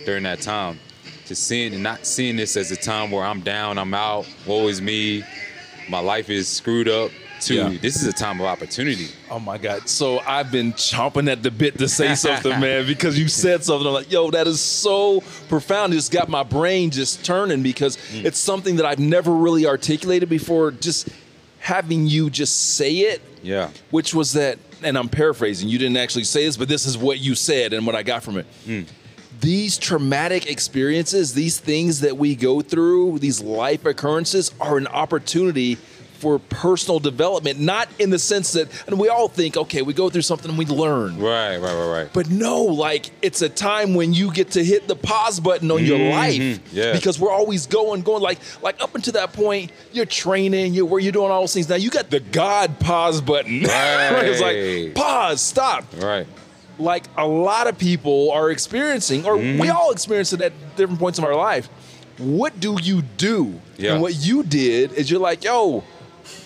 during 0.05 0.23
that 0.25 0.41
time. 0.41 0.79
To 1.27 1.35
seeing 1.35 1.73
and 1.75 1.83
not 1.83 2.05
seeing 2.07 2.37
this 2.37 2.57
as 2.57 2.71
a 2.71 2.77
time 2.77 3.11
where 3.11 3.25
I'm 3.25 3.41
down, 3.41 3.79
I'm 3.79 3.95
out, 3.95 4.27
woe 4.47 4.69
is 4.69 4.83
me, 4.83 5.25
my 5.89 5.99
life 6.01 6.29
is 6.31 6.49
screwed 6.49 6.89
up. 6.89 7.11
To 7.41 7.55
Yeah. 7.55 7.77
this 7.83 7.97
is 7.97 8.07
a 8.07 8.13
time 8.13 8.41
of 8.41 8.47
opportunity. 8.47 9.09
Oh 9.31 9.39
my 9.39 9.59
God. 9.59 9.87
So 9.89 10.21
I've 10.21 10.51
been 10.51 10.73
chomping 10.75 11.31
at 11.31 11.43
the 11.43 11.51
bit 11.51 11.77
to 11.79 11.89
say 11.89 12.15
something, 12.15 12.59
man, 12.59 12.87
because 12.95 13.19
you 13.19 13.29
said 13.29 13.63
something. 13.65 13.87
I'm 13.87 13.93
like, 13.93 14.11
yo, 14.11 14.31
that 14.31 14.47
is 14.47 14.61
so 14.61 15.21
profound. 15.49 15.93
It's 15.93 16.09
got 16.09 16.29
my 16.31 16.43
brain 16.43 16.91
just 16.91 17.23
turning 17.25 17.63
because 17.63 17.99
Mm. 18.15 18.25
it's 18.25 18.39
something 18.39 18.77
that 18.77 18.87
I've 18.87 18.99
never 19.01 19.31
really 19.33 19.67
articulated 19.67 20.29
before. 20.31 20.71
Just 20.71 21.09
having 21.59 22.07
you 22.07 22.31
just 22.31 22.77
say 22.77 22.93
it, 22.99 23.21
Yeah. 23.43 23.69
which 23.91 24.15
was 24.15 24.33
that, 24.35 24.59
and 24.83 24.97
I'm 24.97 25.09
paraphrasing, 25.11 25.69
you 25.69 25.77
didn't 25.79 25.97
actually 25.99 26.25
say 26.25 26.47
this, 26.47 26.57
but 26.57 26.69
this 26.69 26.87
is 26.87 26.97
what 26.97 27.19
you 27.19 27.35
said 27.35 27.73
and 27.75 27.85
what 27.87 27.95
I 27.97 28.03
got 28.05 28.23
from 28.23 28.39
it. 28.39 28.47
These 29.45 29.77
traumatic 29.77 30.47
experiences, 30.51 31.35
these 31.35 31.61
things 31.61 32.01
that 32.01 32.17
we 32.17 32.35
go 32.35 32.63
through, 32.63 33.19
these 33.19 33.43
life 33.43 33.85
occurrences 33.85 34.51
are 34.59 34.79
an 34.79 34.87
opportunity 34.87 35.75
for 36.19 36.39
personal 36.39 36.99
development, 36.99 37.61
not 37.61 37.87
in 37.99 38.09
the 38.09 38.19
sense 38.19 38.53
that, 38.53 38.69
and 38.87 38.99
we 38.99 39.11
all 39.11 39.29
think, 39.29 39.59
okay, 39.59 39.83
we 39.83 39.93
go 39.93 40.09
through 40.09 40.23
something 40.23 40.49
and 40.49 40.59
we 40.59 40.65
learn. 40.65 41.19
Right, 41.19 41.59
right, 41.59 41.75
right, 41.75 41.91
right. 42.05 42.09
But 42.15 42.31
no, 42.31 42.63
like 42.63 43.11
it's 43.21 43.43
a 43.43 43.51
time 43.51 43.95
when 43.95 44.15
you 44.15 44.33
get 44.33 44.53
to 44.53 44.65
hit 44.65 44.89
the 44.89 44.97
pause 44.97 45.39
button 45.41 45.71
on 45.71 45.85
your 45.85 45.99
life. 45.99 46.41
Mm-hmm. 46.41 46.75
Yeah. 46.75 46.93
Because 46.95 47.21
we're 47.21 47.31
always 47.33 47.67
going, 47.67 48.01
going 48.01 48.23
like 48.23 48.39
like 48.63 48.81
up 48.81 48.95
until 48.95 49.13
that 49.13 49.35
point, 49.35 49.73
you're 49.93 50.07
training, 50.07 50.73
you're 50.73 50.87
where 50.87 51.01
you're 51.01 51.13
doing 51.13 51.31
all 51.31 51.43
those 51.43 51.53
things. 51.53 51.69
Now 51.69 51.77
you 51.77 51.91
got 51.91 52.09
the 52.09 52.21
God 52.21 52.81
pause 52.81 53.21
button. 53.21 53.61
it's 53.65 54.41
Right. 54.41 54.87
like 54.87 54.95
pause, 54.95 55.43
stop. 55.43 55.85
right. 55.99 56.27
Like 56.79 57.05
a 57.17 57.27
lot 57.27 57.67
of 57.69 57.79
people 57.79 58.31
are 58.33 58.51
experiencing, 58.51 59.25
or 59.27 59.37
Mm-hmm. 59.37 59.61
we 59.61 59.69
all 59.71 59.91
experience 59.93 60.33
it 60.33 60.41
at 60.41 60.53
different 60.77 60.99
points 61.01 61.19
of 61.19 61.25
our 61.25 61.37
life. 61.37 61.69
What 62.19 62.59
do 62.61 62.77
you 62.83 63.03
do? 63.03 63.61
Yeah. 63.77 63.93
And 63.95 64.03
what 64.03 64.15
you 64.15 64.43
did 64.45 64.93
is 64.93 65.11
you're 65.11 65.21
like, 65.21 65.43
yo, 65.45 65.83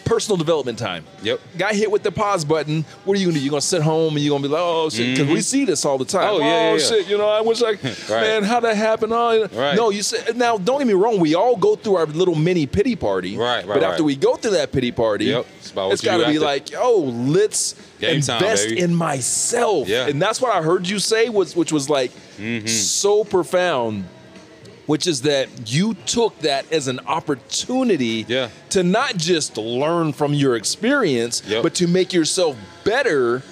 personal 0.09 0.37
development 0.37 0.79
time. 0.79 1.05
Yep. 1.23 1.41
Got 1.59 1.75
hit 1.75 1.91
with 1.91 2.03
the 2.03 2.11
pause 2.11 2.45
button. 2.45 2.85
What 3.05 3.17
are 3.17 3.21
you 3.21 3.27
gonna 3.27 3.39
do? 3.39 3.45
You're 3.45 3.51
gonna 3.51 3.61
sit 3.61 3.83
home 3.83 4.17
and 4.17 4.25
you're 4.25 4.35
gonna 4.35 4.43
be 4.43 4.53
like, 4.53 4.63
oh 4.65 4.89
shit, 4.91 5.17
because 5.17 5.33
we 5.33 5.41
see 5.43 5.65
this 5.65 5.85
all 5.85 5.99
the 5.99 6.05
time. 6.05 6.29
Oh, 6.35 6.39
yeah, 6.39 6.47
yeah, 6.47 6.73
yeah. 6.73 6.79
shit, 6.79 7.09
you 7.09 7.19
know, 7.19 7.29
I 7.29 7.41
wish 7.43 7.63
I, 7.63 7.73
man, 8.11 8.43
how'd 8.43 8.65
that 8.65 8.77
happen? 8.77 9.13
Oh, 9.13 9.47
Right. 9.53 9.77
no, 9.77 9.91
you 9.91 10.03
said 10.03 10.37
now. 10.37 10.57
Don't 10.59 10.79
get 10.79 10.87
me 10.87 10.95
wrong. 10.95 11.21
We 11.21 11.35
all 11.35 11.57
go 11.57 11.77
through 11.77 11.97
our 11.97 12.07
little 12.07 12.35
mini 12.35 12.67
pity 12.67 12.97
party. 12.97 13.37
Right, 13.37 13.67
right, 13.67 13.75
But 13.75 13.83
after 13.85 14.03
right. 14.03 14.07
we 14.07 14.17
go 14.17 14.35
through 14.37 14.53
that 14.53 14.73
pity 14.73 14.91
party, 14.93 15.27
Yep. 15.27 15.47
It's 15.61 15.73
it's 15.77 16.03
got 16.03 16.17
to 16.19 16.27
be 16.27 16.39
like, 16.39 16.71
yo, 16.71 16.97
let's 16.99 17.75
Game 18.01 18.17
invest 18.17 18.69
baby. 18.69 18.81
in 18.81 18.95
myself. 18.95 19.87
Yeah. 19.89 20.07
And 20.09 20.21
that's 20.23 20.41
what 20.41 20.55
I 20.55 20.63
heard 20.63 20.89
you 20.89 20.99
say 20.99 21.29
was, 21.29 21.55
which 21.55 21.73
was 21.73 21.91
like 21.91 22.11
Mm-hmm. 22.39 22.67
so 22.69 23.25
profound. 23.25 24.05
Which 24.89 25.07
is 25.07 25.23
that 25.23 25.49
you 25.67 25.95
took 26.07 26.37
that 26.41 26.65
as 26.73 26.89
an 26.89 26.99
opportunity 27.07 28.25
Yeah. 28.27 28.49
to 28.71 28.83
not 28.83 29.17
just 29.17 29.57
learn 29.57 30.13
from 30.13 30.33
your 30.35 30.57
experience, 30.57 31.43
Yep. 31.47 31.63
but 31.63 31.75
to 31.75 31.87
make 31.87 32.13
yourself 32.13 32.57
better 32.85 33.43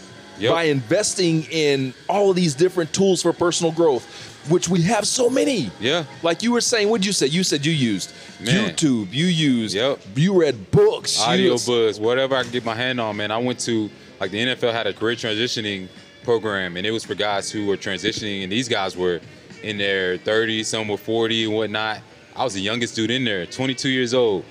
Yep. 0.40 0.51
by 0.51 0.62
investing 0.64 1.46
in 1.51 1.94
all 2.09 2.31
of 2.31 2.37
these 2.37 2.55
different 2.55 2.92
tools 2.92 3.22
for 3.22 3.33
personal 3.35 3.70
growth, 3.70 4.05
which 4.49 4.68
we 4.68 4.81
have 4.83 5.07
so 5.07 5.29
many. 5.31 5.70
Yeah. 5.81 6.05
Like 6.22 6.42
you 6.42 6.53
were 6.53 6.61
saying, 6.62 6.88
what'd 6.88 7.05
you 7.07 7.12
say? 7.12 7.27
You 7.27 7.42
said 7.44 7.64
you 7.66 7.72
used 7.72 8.11
Man. 8.40 8.70
YouTube, 8.75 9.12
you 9.12 9.27
used, 9.27 9.75
Yep. 9.75 9.99
you 10.16 10.33
read 10.40 10.70
books, 10.70 11.20
audio 11.20 11.59
buzz, 11.59 12.01
whatever 12.01 12.35
I 12.37 12.42
can 12.44 12.53
get 12.53 12.64
my 12.64 12.75
hand 12.75 12.99
on, 13.01 13.16
man. 13.16 13.31
I 13.31 13.38
went 13.38 13.59
to 13.61 13.90
like 14.20 14.31
the 14.31 14.38
NFL 14.40 14.72
had 14.72 14.87
a 14.87 14.92
career 14.94 15.16
transitioning 15.16 15.88
program, 16.25 16.77
and 16.79 16.87
it 16.87 16.90
was 16.92 17.05
for 17.05 17.14
guys 17.14 17.51
who 17.51 17.66
were 17.66 17.77
transitioning, 17.77 18.42
and 18.42 18.51
these 18.51 18.68
guys 18.68 18.96
were 18.96 19.20
in 19.62 19.79
their 19.79 20.19
30s, 20.19 20.66
some 20.66 20.88
were 20.88 20.97
40 20.97 21.45
and 21.45 21.55
whatnot. 21.55 22.01
I 22.35 22.45
was 22.45 22.55
the 22.55 22.61
youngest 22.61 22.95
dude 22.95 23.11
in 23.11 23.25
there, 23.25 23.47
22 23.47 23.88
years 23.88 24.12
old, 24.14 24.45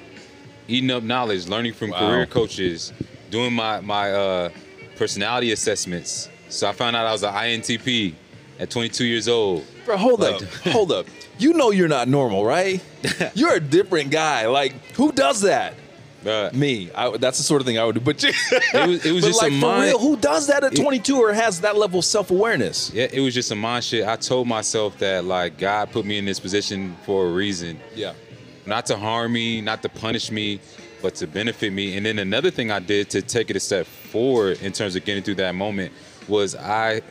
eating 0.67 0.91
up 0.91 1.03
knowledge, 1.03 1.47
learning 1.47 1.73
from 1.73 1.91
Wow. 1.91 1.99
career 1.99 2.25
coaches, 2.25 2.91
doing 3.29 3.53
my 3.53 3.79
my 3.81 4.11
uh, 4.11 4.49
personality 4.95 5.51
assessments. 5.51 6.29
So 6.49 6.67
I 6.67 6.71
found 6.71 6.95
out 6.95 7.05
I 7.05 7.11
was 7.11 7.23
an 7.23 7.33
INTP 7.33 8.13
at 8.59 8.69
22 8.69 9.05
years 9.05 9.27
old. 9.27 9.65
Bro, 9.85 9.97
hold 9.97 10.19
Like- 10.21 10.35
up, 10.41 10.43
hold 10.71 10.91
up. 10.91 11.05
You 11.37 11.53
know 11.53 11.71
you're 11.71 11.89
not 11.89 12.07
normal, 12.07 12.45
right? 12.45 12.81
You're 13.35 13.55
a 13.55 13.59
different 13.59 14.09
guy. 14.09 14.47
Like, 14.47 14.71
who 14.95 15.11
does 15.11 15.41
that? 15.41 15.73
Me. 16.53 16.89
I, 16.95 17.15
that's 17.17 17.37
the 17.37 17.43
sort 17.43 17.61
of 17.61 17.67
thing 17.67 17.77
I 17.77 17.85
would 17.85 17.95
do. 17.95 18.01
But 18.01 18.23
It 18.23 18.33
was- 18.87 19.05
it 19.05 19.11
was 19.11 19.23
just 19.25 19.41
a 19.41 19.45
like 19.45 19.53
for 19.53 19.59
mind- 19.67 19.83
real, 19.83 19.99
who 19.99 20.17
does 20.17 20.47
that 20.47 20.63
at 20.63 20.73
It- 20.73 20.81
22 20.81 21.17
or 21.17 21.33
has 21.33 21.61
that 21.61 21.77
level 21.77 21.99
of 21.99 22.05
self 22.05 22.31
awareness? 22.31 22.91
Yeah, 22.93 23.07
it 23.11 23.21
was 23.21 23.33
just 23.33 23.51
a 23.51 23.55
mind 23.55 23.83
shit. 23.83 24.07
I 24.07 24.15
told 24.15 24.47
myself 24.47 24.97
that 24.99 25.23
like 25.25 25.57
God 25.57 25.91
put 25.91 26.05
me 26.05 26.17
in 26.17 26.25
this 26.25 26.39
position 26.39 26.95
for 27.05 27.27
a 27.27 27.31
reason. 27.31 27.79
Yeah. 27.95 28.13
not 28.65 28.85
to 28.87 28.97
harm 28.97 29.33
me, 29.33 29.61
not 29.61 29.81
to 29.83 29.89
punish 29.89 30.31
me, 30.31 30.59
but 31.01 31.13
to 31.15 31.27
benefit 31.27 31.71
me. 31.71 31.95
And 31.97 32.05
then 32.05 32.17
another 32.17 32.49
thing 32.49 32.71
I 32.71 32.79
did 32.79 33.09
to 33.11 33.21
take 33.21 33.51
it 33.51 33.55
a 33.55 33.59
step 33.59 33.85
forward 33.85 34.59
in 34.63 34.71
terms 34.71 34.95
of 34.95 35.05
getting 35.05 35.21
through 35.23 35.35
that 35.35 35.53
moment 35.53 35.93
was 36.27 36.55
I 36.55 37.01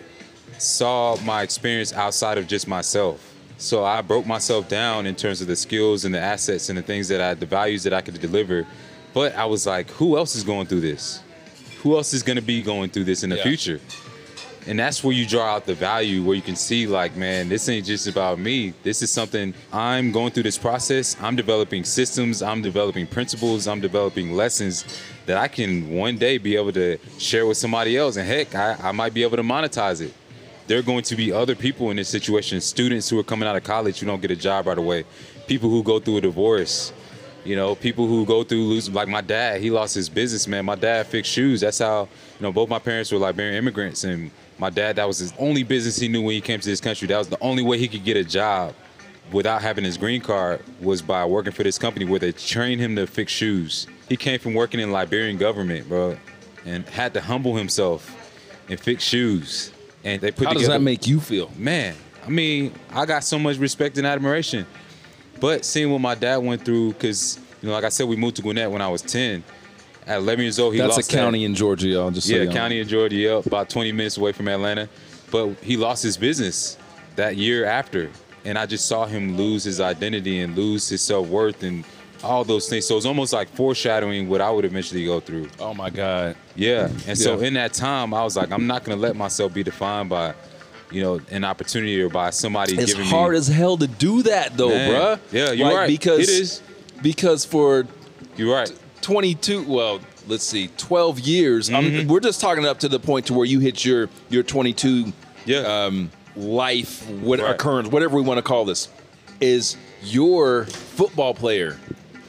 saw 0.58 1.16
my 1.24 1.42
experience 1.42 1.92
outside 1.92 2.38
of 2.38 2.46
just 2.46 2.66
myself. 2.68 3.30
So 3.56 3.84
I 3.84 4.02
broke 4.02 4.26
myself 4.26 4.68
down 4.68 5.06
in 5.06 5.14
terms 5.14 5.40
of 5.40 5.46
the 5.46 5.54
skills 5.56 6.04
and 6.04 6.12
the 6.14 6.18
assets 6.20 6.68
and 6.68 6.76
the 6.78 6.82
things 6.82 7.06
that 7.08 7.20
I, 7.20 7.34
the 7.34 7.46
values 7.46 7.84
that 7.84 7.92
I 7.92 8.00
could 8.00 8.20
deliver. 8.20 8.66
But 9.14 9.34
I 9.36 9.44
was 9.44 9.66
like, 9.66 9.88
who 9.90 10.16
else 10.18 10.34
is 10.34 10.42
going 10.42 10.66
through 10.66 10.80
this? 10.80 11.22
Who 11.82 11.96
else 11.96 12.12
is 12.12 12.22
going 12.22 12.36
to 12.36 12.42
be 12.42 12.60
going 12.62 12.90
through 12.90 13.04
this 13.04 13.22
in 13.22 13.30
the 13.30 13.36
Yeah. 13.36 13.42
future? 13.44 13.80
And 14.66 14.78
that's 14.78 15.04
where 15.04 15.14
you 15.14 15.26
draw 15.26 15.54
out 15.54 15.66
the 15.66 15.74
value, 15.74 16.22
where 16.22 16.34
you 16.34 16.40
can 16.40 16.56
see, 16.56 16.86
like, 16.86 17.14
man, 17.16 17.50
this 17.50 17.68
ain't 17.68 17.84
just 17.84 18.06
about 18.06 18.38
me. 18.38 18.72
This 18.82 19.02
is 19.02 19.10
something 19.10 19.52
I'm 19.70 20.10
going 20.10 20.30
through 20.32 20.44
this 20.44 20.56
process. 20.56 21.16
I'm 21.20 21.36
developing 21.36 21.84
systems, 21.84 22.42
I'm 22.42 22.62
developing 22.62 23.06
principles, 23.06 23.68
I'm 23.68 23.82
developing 23.82 24.32
lessons 24.32 24.86
that 25.26 25.36
I 25.36 25.48
can 25.48 25.90
one 25.94 26.16
day 26.16 26.38
be 26.38 26.56
able 26.56 26.72
to 26.72 26.96
share 27.18 27.44
with 27.44 27.58
somebody 27.58 27.98
else. 27.98 28.16
And 28.16 28.26
heck, 28.26 28.54
I, 28.54 28.76
I 28.82 28.92
might 28.92 29.12
be 29.12 29.22
able 29.22 29.36
to 29.36 29.42
monetize 29.42 30.00
it. 30.00 30.14
There 30.66 30.78
are 30.78 30.82
going 30.82 31.02
to 31.04 31.14
be 31.16 31.30
other 31.30 31.54
people 31.54 31.90
in 31.90 31.96
this 31.96 32.08
situation, 32.08 32.58
students 32.62 33.10
who 33.10 33.18
are 33.18 33.22
coming 33.24 33.46
out 33.46 33.56
of 33.56 33.64
college 33.64 34.00
who 34.00 34.06
don't 34.06 34.22
get 34.22 34.30
a 34.30 34.36
job 34.36 34.66
right 34.66 34.78
away, 34.78 35.04
people 35.46 35.68
who 35.68 35.82
go 35.82 36.00
through 36.00 36.16
a 36.16 36.20
divorce, 36.22 36.90
you 37.44 37.56
know, 37.56 37.74
people 37.74 38.06
who 38.06 38.24
go 38.24 38.42
through 38.42 38.64
losing, 38.64 38.94
like 38.94 39.08
my 39.08 39.20
dad, 39.20 39.60
he 39.60 39.70
lost 39.70 39.94
his 39.94 40.08
business, 40.08 40.46
man. 40.46 40.64
My 40.64 40.74
dad 40.74 41.06
fixed 41.06 41.30
shoes. 41.30 41.60
That's 41.60 41.78
how, 41.78 42.02
you 42.02 42.42
know, 42.42 42.52
both 42.52 42.68
my 42.68 42.78
parents 42.78 43.12
were 43.12 43.18
Liberian 43.18 43.56
immigrants. 43.56 44.04
And 44.04 44.30
my 44.58 44.70
dad, 44.70 44.96
that 44.96 45.06
was 45.06 45.18
his 45.18 45.34
only 45.38 45.62
business 45.62 45.96
he 45.96 46.08
knew 46.08 46.22
when 46.22 46.34
he 46.34 46.40
came 46.40 46.60
to 46.60 46.68
this 46.68 46.80
country. 46.80 47.06
That 47.08 47.18
was 47.18 47.28
the 47.28 47.40
only 47.40 47.62
way 47.62 47.78
he 47.78 47.88
could 47.88 48.04
get 48.04 48.16
a 48.16 48.24
job 48.24 48.74
without 49.32 49.62
having 49.62 49.84
his 49.84 49.96
green 49.96 50.20
card 50.20 50.62
was 50.80 51.02
by 51.02 51.24
working 51.24 51.52
for 51.52 51.62
this 51.62 51.78
company 51.78 52.04
where 52.04 52.20
they 52.20 52.32
trained 52.32 52.80
him 52.80 52.96
to 52.96 53.06
fix 53.06 53.32
shoes. 53.32 53.86
He 54.08 54.16
came 54.16 54.38
from 54.38 54.54
working 54.54 54.80
in 54.80 54.92
Liberian 54.92 55.36
government, 55.36 55.88
bro, 55.88 56.16
and 56.64 56.86
had 56.88 57.14
to 57.14 57.20
humble 57.20 57.56
himself 57.56 58.10
and 58.68 58.78
fix 58.78 59.02
shoes. 59.02 59.72
And 60.02 60.20
they 60.20 60.30
put 60.30 60.46
How 60.46 60.52
does 60.52 60.62
together 60.62 60.78
that 60.78 60.84
make 60.84 61.06
you 61.06 61.20
feel? 61.20 61.50
man, 61.56 61.94
I 62.24 62.30
mean, 62.30 62.74
I 62.90 63.04
got 63.06 63.24
so 63.24 63.38
much 63.38 63.58
respect 63.58 63.98
and 63.98 64.06
admiration. 64.06 64.66
But 65.40 65.64
seeing 65.64 65.90
what 65.90 66.00
my 66.00 66.14
dad 66.14 66.38
went 66.38 66.64
through, 66.64 66.92
because 66.94 67.38
you 67.62 67.68
know, 67.68 67.74
like 67.74 67.84
I 67.84 67.88
said, 67.88 68.06
we 68.08 68.16
moved 68.16 68.36
to 68.36 68.42
Gwinnett 68.42 68.70
when 68.70 68.82
I 68.82 68.88
was 68.88 69.02
ten. 69.02 69.42
At 70.06 70.18
11 70.18 70.42
years 70.42 70.58
old, 70.58 70.74
he 70.74 70.80
That's 70.80 70.96
a 70.96 70.98
lost 70.98 71.10
that- 71.10 71.16
county 71.16 71.44
in 71.44 71.54
Georgia, 71.54 71.88
y'all. 71.88 72.10
Just 72.10 72.28
yeah, 72.28 72.40
you 72.40 72.44
know. 72.46 72.52
county 72.52 72.78
in 72.80 72.86
Georgia, 72.86 73.16
yeah, 73.16 73.40
about 73.44 73.70
20 73.70 73.90
minutes 73.92 74.18
away 74.18 74.32
from 74.32 74.48
Atlanta. 74.48 74.86
But 75.30 75.54
he 75.62 75.78
lost 75.78 76.02
his 76.02 76.18
business 76.18 76.76
that 77.16 77.36
year 77.38 77.64
after, 77.64 78.10
and 78.44 78.58
I 78.58 78.66
just 78.66 78.86
saw 78.86 79.06
him 79.06 79.36
lose 79.38 79.64
his 79.64 79.80
identity 79.80 80.40
and 80.40 80.54
lose 80.54 80.88
his 80.90 81.00
self 81.00 81.26
worth 81.28 81.62
and 81.62 81.84
all 82.22 82.44
those 82.44 82.68
things. 82.68 82.86
So 82.86 82.98
it's 82.98 83.06
almost 83.06 83.32
like 83.32 83.48
foreshadowing 83.48 84.28
what 84.28 84.42
I 84.42 84.50
would 84.50 84.66
eventually 84.66 85.06
go 85.06 85.20
through. 85.20 85.48
Oh 85.58 85.72
my 85.72 85.88
God. 85.88 86.36
Yeah. 86.54 86.90
And 87.06 87.16
so 87.18 87.40
in 87.40 87.54
that 87.54 87.72
time, 87.72 88.12
I 88.12 88.22
was 88.24 88.36
like, 88.36 88.50
I'm 88.52 88.66
not 88.66 88.84
gonna 88.84 89.00
let 89.00 89.16
myself 89.16 89.54
be 89.54 89.62
defined 89.62 90.10
by, 90.10 90.34
you 90.90 91.02
know, 91.02 91.20
an 91.30 91.44
opportunity 91.44 92.00
or 92.00 92.08
by 92.08 92.30
somebody 92.30 92.76
It's 92.76 92.92
giving 92.94 93.06
hard 93.08 93.32
me. 93.32 93.38
as 93.38 93.48
hell 93.48 93.76
to 93.78 93.86
do 93.86 94.22
that 94.24 94.56
though, 94.56 94.68
Man. 94.68 94.90
bruh. 94.90 95.18
Yeah, 95.32 95.50
you're 95.52 95.66
Like, 95.68 95.76
right. 95.76 95.86
Because 95.88 96.20
It 96.20 96.28
is. 96.28 96.62
because 97.02 97.44
for 97.44 97.86
You're 98.36 98.54
right. 98.54 98.70
22 99.02 99.64
well 99.64 100.00
let's 100.26 100.44
see 100.44 100.68
12 100.78 101.20
years 101.20 101.68
Mm-hmm. 101.68 102.08
We're 102.08 102.20
just 102.20 102.40
talking 102.40 102.64
up 102.64 102.78
to 102.80 102.88
the 102.88 102.98
point 102.98 103.26
to 103.26 103.34
where 103.34 103.44
you 103.46 103.60
hit 103.60 103.84
your 103.84 104.08
your 104.30 104.42
22 104.42 105.12
Yeah. 105.46 105.58
um 105.86 106.10
life, 106.36 107.08
what 107.10 107.38
Right. 107.40 107.50
occurrence, 107.50 107.88
whatever 107.88 108.16
we 108.16 108.22
want 108.22 108.38
to 108.38 108.42
call 108.42 108.64
this, 108.64 108.88
is 109.40 109.76
your 110.02 110.64
football 110.64 111.32
player, 111.34 111.78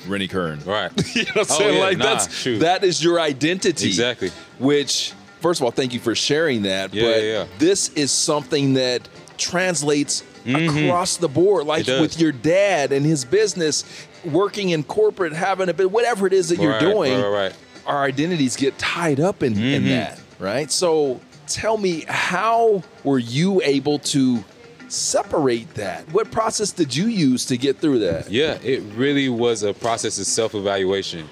Rennie 0.08 0.28
Curran. 0.28 0.60
Right. 0.66 0.92
you 1.16 1.24
know 1.24 1.32
what 1.34 1.50
I'm 1.50 1.56
Oh, 1.56 1.58
saying? 1.58 1.74
yeah, 1.76 1.82
like 1.82 1.98
nah, 1.98 2.06
that's 2.06 2.36
shoot. 2.38 2.60
that 2.60 2.84
is 2.84 3.04
your 3.04 3.20
identity. 3.20 3.88
Exactly. 3.88 4.30
Which, 4.60 5.14
first 5.46 5.62
of 5.62 5.66
all, 5.66 5.70
thank 5.70 5.94
you 5.94 6.00
for 6.00 6.16
sharing 6.16 6.64
that. 6.64 6.92
Yeah, 6.92 7.04
but 7.04 7.24
yeah, 7.24 7.46
this 7.60 7.90
is 7.90 8.12
something 8.12 8.74
that 8.74 9.08
translates 9.38 10.24
across 10.48 11.18
the 11.18 11.28
board. 11.28 11.68
Like 11.68 11.86
Mm-hmm. 11.86 12.02
With 12.02 12.20
your 12.20 12.32
dad 12.32 12.92
and 12.92 13.06
his 13.06 13.24
business, 13.26 13.84
working 14.26 14.70
in 14.72 14.84
corporate, 14.84 15.34
having 15.34 15.70
a 15.70 15.74
bit, 15.74 15.92
whatever 15.92 16.26
it 16.26 16.34
is 16.34 16.50
that 16.50 16.58
you're 16.58 16.80
doing. 16.80 17.14
right, 17.14 17.22
right, 17.22 17.44
right. 17.44 17.56
Our 17.86 18.02
identities 18.04 18.56
get 18.56 18.76
tied 18.80 19.20
up 19.20 19.44
in, 19.44 19.54
in 19.54 19.84
Mm-hmm. 19.84 19.90
that, 19.90 20.20
right? 20.40 20.72
So 20.72 21.22
tell 21.46 21.78
me, 21.78 22.06
how 22.08 22.82
were 23.04 23.20
you 23.20 23.62
able 23.62 24.00
to 24.00 24.44
separate 24.88 25.72
that? 25.76 26.12
What 26.12 26.32
process 26.32 26.72
did 26.72 26.96
you 26.96 27.06
use 27.06 27.46
to 27.46 27.58
get 27.58 27.78
through 27.78 28.00
that? 28.00 28.32
Yeah, 28.32 28.58
it 28.64 28.82
really 28.96 29.30
was 29.30 29.62
a 29.62 29.76
process 29.76 30.18
of 30.18 30.26
self 30.26 30.56
evaluation. 30.56 31.28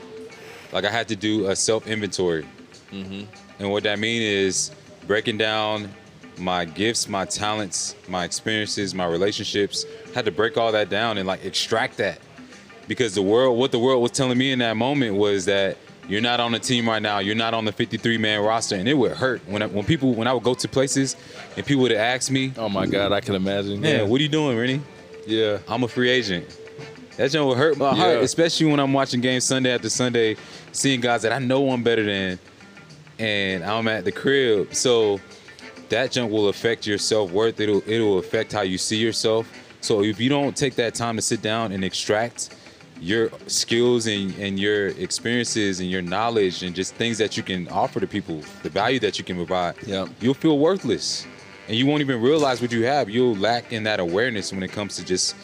Like 0.72 0.86
I 0.86 0.92
had 0.92 1.08
to 1.08 1.16
do 1.16 1.48
a 1.48 1.56
self 1.56 1.88
inventory. 1.88 2.46
Mm-hmm. 2.94 3.24
And 3.60 3.72
what 3.72 3.84
that 3.84 4.00
means 4.00 4.24
is 4.24 4.72
breaking 5.08 5.38
down 5.38 5.90
my 6.38 6.66
gifts, 6.66 7.08
my 7.08 7.26
talents, 7.26 7.96
my 8.08 8.24
experiences, 8.24 8.94
my 8.94 9.06
relationships. 9.06 9.86
had 10.14 10.26
to 10.26 10.32
break 10.32 10.58
all 10.58 10.72
that 10.72 10.90
down 10.90 11.18
and 11.18 11.28
like 11.28 11.44
extract 11.46 11.98
that. 11.98 12.20
Because 12.88 13.16
the 13.16 13.22
world, 13.22 13.58
what 13.58 13.72
the 13.72 13.80
world 13.80 14.02
was 14.02 14.12
telling 14.12 14.38
me 14.38 14.52
in 14.52 14.60
that 14.60 14.76
moment 14.76 15.16
was 15.16 15.46
that 15.46 15.78
you're 16.10 16.22
not 16.22 16.40
on 16.40 16.52
the 16.52 16.60
team 16.60 16.88
right 16.88 17.02
now. 17.02 17.20
You're 17.20 17.36
not 17.36 17.54
on 17.54 17.64
the 17.66 17.72
53 17.72 18.18
man 18.18 18.42
roster, 18.42 18.76
and 18.76 18.90
it 18.90 18.94
would 18.94 19.14
hurt 19.14 19.42
when 19.48 19.62
I, 19.62 19.68
when 19.68 19.86
people 19.86 20.14
when 20.14 20.28
I 20.28 20.34
would 20.34 20.44
go 20.44 20.54
to 20.54 20.68
places 20.68 21.16
and 21.56 21.66
people 21.66 21.84
would 21.84 21.94
ask 21.94 22.30
me, 22.30 22.52
Oh 22.58 22.68
my 22.68 22.86
God, 22.86 23.12
I 23.14 23.22
can 23.22 23.36
imagine. 23.36 23.80
"Man, 23.80 24.10
what 24.10 24.20
are 24.20 24.24
you 24.24 24.30
doing, 24.30 24.58
Rennie?" 24.58 24.82
yeah. 25.26 25.60
I'm 25.68 25.84
a 25.84 25.88
free 25.88 26.10
agent. 26.10 26.60
That 27.18 27.32
joint 27.32 27.48
would 27.48 27.58
hurt 27.58 27.78
my 27.78 27.96
heart, 27.96 28.18
especially 28.18 28.66
when 28.66 28.80
I'm 28.80 28.92
watching 28.92 29.22
games 29.22 29.44
Sunday 29.44 29.72
after 29.72 29.90
Sunday, 29.90 30.36
seeing 30.72 31.00
guys 31.00 31.22
that 31.22 31.32
I 31.32 31.40
know 31.40 31.70
I'm 31.70 31.84
better 31.84 32.04
than, 32.04 32.40
and 33.20 33.64
I'm 33.64 33.88
at 33.88 34.06
the 34.06 34.12
crib. 34.12 34.74
So 34.74 35.20
that 35.90 36.12
junk 36.12 36.32
will 36.32 36.50
affect 36.50 36.88
your 36.88 36.98
self 36.98 37.32
worth. 37.32 37.60
It'll 37.60 37.88
it'll 37.88 38.20
affect 38.20 38.52
how 38.52 38.62
you 38.62 38.78
see 38.78 38.98
yourself. 38.98 39.52
So 39.82 40.02
if 40.04 40.20
you 40.20 40.30
don't 40.30 40.56
take 40.56 40.76
that 40.76 40.96
time 40.96 41.16
to 41.18 41.22
sit 41.22 41.42
down 41.42 41.72
and 41.72 41.84
extract 41.84 42.56
your 43.02 43.30
skills 43.48 44.08
and, 44.08 44.34
and 44.40 44.58
your 44.58 44.88
experiences 44.90 45.82
and 45.82 45.92
your 45.92 46.02
knowledge 46.02 46.64
and 46.64 46.74
just 46.74 46.96
things 46.96 47.18
that 47.18 47.36
you 47.36 47.44
can 47.44 47.68
offer 47.68 48.00
to 48.00 48.08
people, 48.08 48.42
the 48.62 48.70
value 48.70 49.00
that 49.00 49.18
you 49.20 49.26
can 49.26 49.36
provide, 49.36 49.76
Yep. 49.86 50.08
you'll 50.22 50.34
feel 50.36 50.58
worthless. 50.58 51.28
And 51.68 51.76
you 51.76 51.86
won't 51.86 52.00
even 52.02 52.22
realize 52.22 52.62
what 52.62 52.72
you 52.72 52.86
have. 52.86 53.10
You'll 53.10 53.36
lack 53.36 53.74
in 53.74 53.84
that 53.84 54.00
awareness 54.00 54.54
when 54.54 54.64
it 54.64 54.72
comes 54.72 54.96
to 54.98 55.06
just 55.06 55.36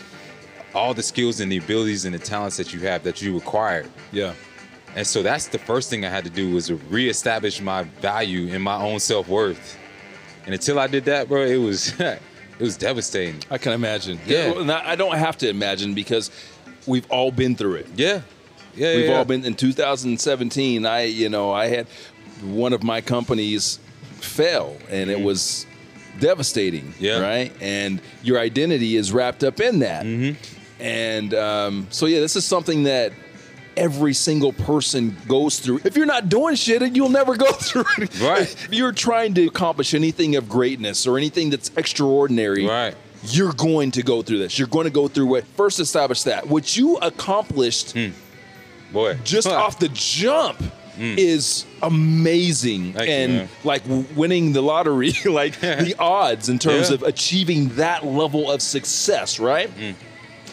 all 0.73 0.93
the 0.93 1.03
skills 1.03 1.39
and 1.41 1.51
the 1.51 1.57
abilities 1.57 2.05
and 2.05 2.13
the 2.15 2.19
talents 2.19 2.55
that 2.57 2.73
you 2.73 2.79
have 2.81 3.03
that 3.03 3.21
you 3.21 3.35
acquired. 3.35 3.89
Yeah. 4.13 4.33
And 4.95 5.05
so 5.05 5.21
that's 5.21 5.47
the 5.47 5.59
first 5.59 5.89
thing 5.89 6.05
I 6.05 6.09
had 6.09 6.23
to 6.23 6.29
do 6.29 6.53
was 6.53 6.67
to 6.67 6.75
reestablish 6.75 7.61
my 7.61 7.83
value 7.83 8.53
in 8.53 8.61
my 8.61 8.75
own 8.75 8.99
self 8.99 9.27
worth. 9.27 9.77
And 10.45 10.53
until 10.53 10.79
I 10.79 10.87
did 10.87 11.05
that, 11.05 11.27
bro, 11.27 11.43
it 11.43 11.57
was 11.57 11.99
it 11.99 12.19
was 12.59 12.77
devastating. 12.77 13.43
I 13.49 13.57
can 13.57 13.73
imagine. 13.73 14.19
Yeah. 14.25 14.81
I 14.85 14.95
don't 14.95 15.17
have 15.17 15.37
to 15.39 15.49
imagine 15.49 15.93
because 15.93 16.31
we've 16.87 17.09
all 17.11 17.31
been 17.31 17.55
through 17.55 17.75
it. 17.75 17.87
Yeah, 17.95 18.21
yeah, 18.75 18.95
We've 18.95 19.05
yeah. 19.05 19.17
all 19.17 19.25
been 19.25 19.45
in 19.45 19.55
2017. 19.55 20.85
I, 20.85 21.03
you 21.03 21.29
know, 21.29 21.51
I 21.51 21.67
had 21.67 21.87
one 22.41 22.73
of 22.73 22.83
my 22.83 23.01
companies 23.01 23.79
fail, 24.15 24.77
and 24.89 25.09
it 25.09 25.19
was 25.19 25.65
devastating. 26.19 26.85
Mm-hmm. 26.93 27.03
Yeah. 27.03 27.19
Right. 27.19 27.53
And 27.61 28.01
your 28.23 28.39
identity 28.39 28.95
is 28.95 29.11
wrapped 29.11 29.43
up 29.43 29.59
in 29.59 29.79
that. 29.79 30.05
Mm-hmm. 30.05 30.81
And 30.81 31.33
um, 31.33 31.87
so, 31.89 32.05
yeah, 32.05 32.19
this 32.19 32.35
is 32.35 32.45
something 32.45 32.83
that 32.83 33.11
every 33.79 34.13
single 34.13 34.51
person 34.53 35.15
goes 35.27 35.59
through. 35.59 35.79
If 35.83 35.95
you're 35.95 36.05
not 36.05 36.29
doing 36.29 36.55
shit, 36.55 36.81
you'll 36.95 37.09
never 37.09 37.35
go 37.35 37.51
through 37.53 37.85
it. 37.97 38.19
Right. 38.21 38.41
If 38.41 38.73
you're 38.73 38.91
trying 38.91 39.33
to 39.35 39.47
accomplish 39.47 39.93
anything 39.93 40.35
of 40.35 40.47
greatness 40.49 41.07
or 41.07 41.17
anything 41.17 41.49
that's 41.49 41.71
extraordinary, 41.77 42.65
Right. 42.67 42.95
you're 43.23 43.53
going 43.53 43.91
to 43.91 44.03
go 44.03 44.21
through 44.21 44.39
this. 44.39 44.59
You're 44.59 44.67
going 44.67 44.85
to 44.85 44.91
go 44.91 45.07
through 45.07 45.27
what 45.27 45.45
first 45.55 45.79
establish 45.79 46.23
that. 46.23 46.47
What 46.47 46.75
you 46.77 46.97
accomplished 46.97 47.95
Boy, 48.91 49.17
just 49.23 49.47
off 49.47 49.77
the 49.79 49.89
jump 49.89 50.61
is 50.97 51.65
amazing 51.81 52.91
Mm. 52.93 52.95
Thank 52.97 53.09
and 53.09 53.33
man. 53.33 53.49
like 53.63 53.83
winning 54.15 54.51
the 54.51 54.61
lottery 54.61 55.13
like 55.25 55.57
the 55.61 55.95
odds 55.97 56.49
in 56.49 56.59
terms 56.59 56.89
Yeah. 56.89 56.95
of 56.95 57.03
achieving 57.03 57.69
that 57.75 58.05
level 58.05 58.51
of 58.51 58.61
success 58.61 59.39
right 59.39 59.69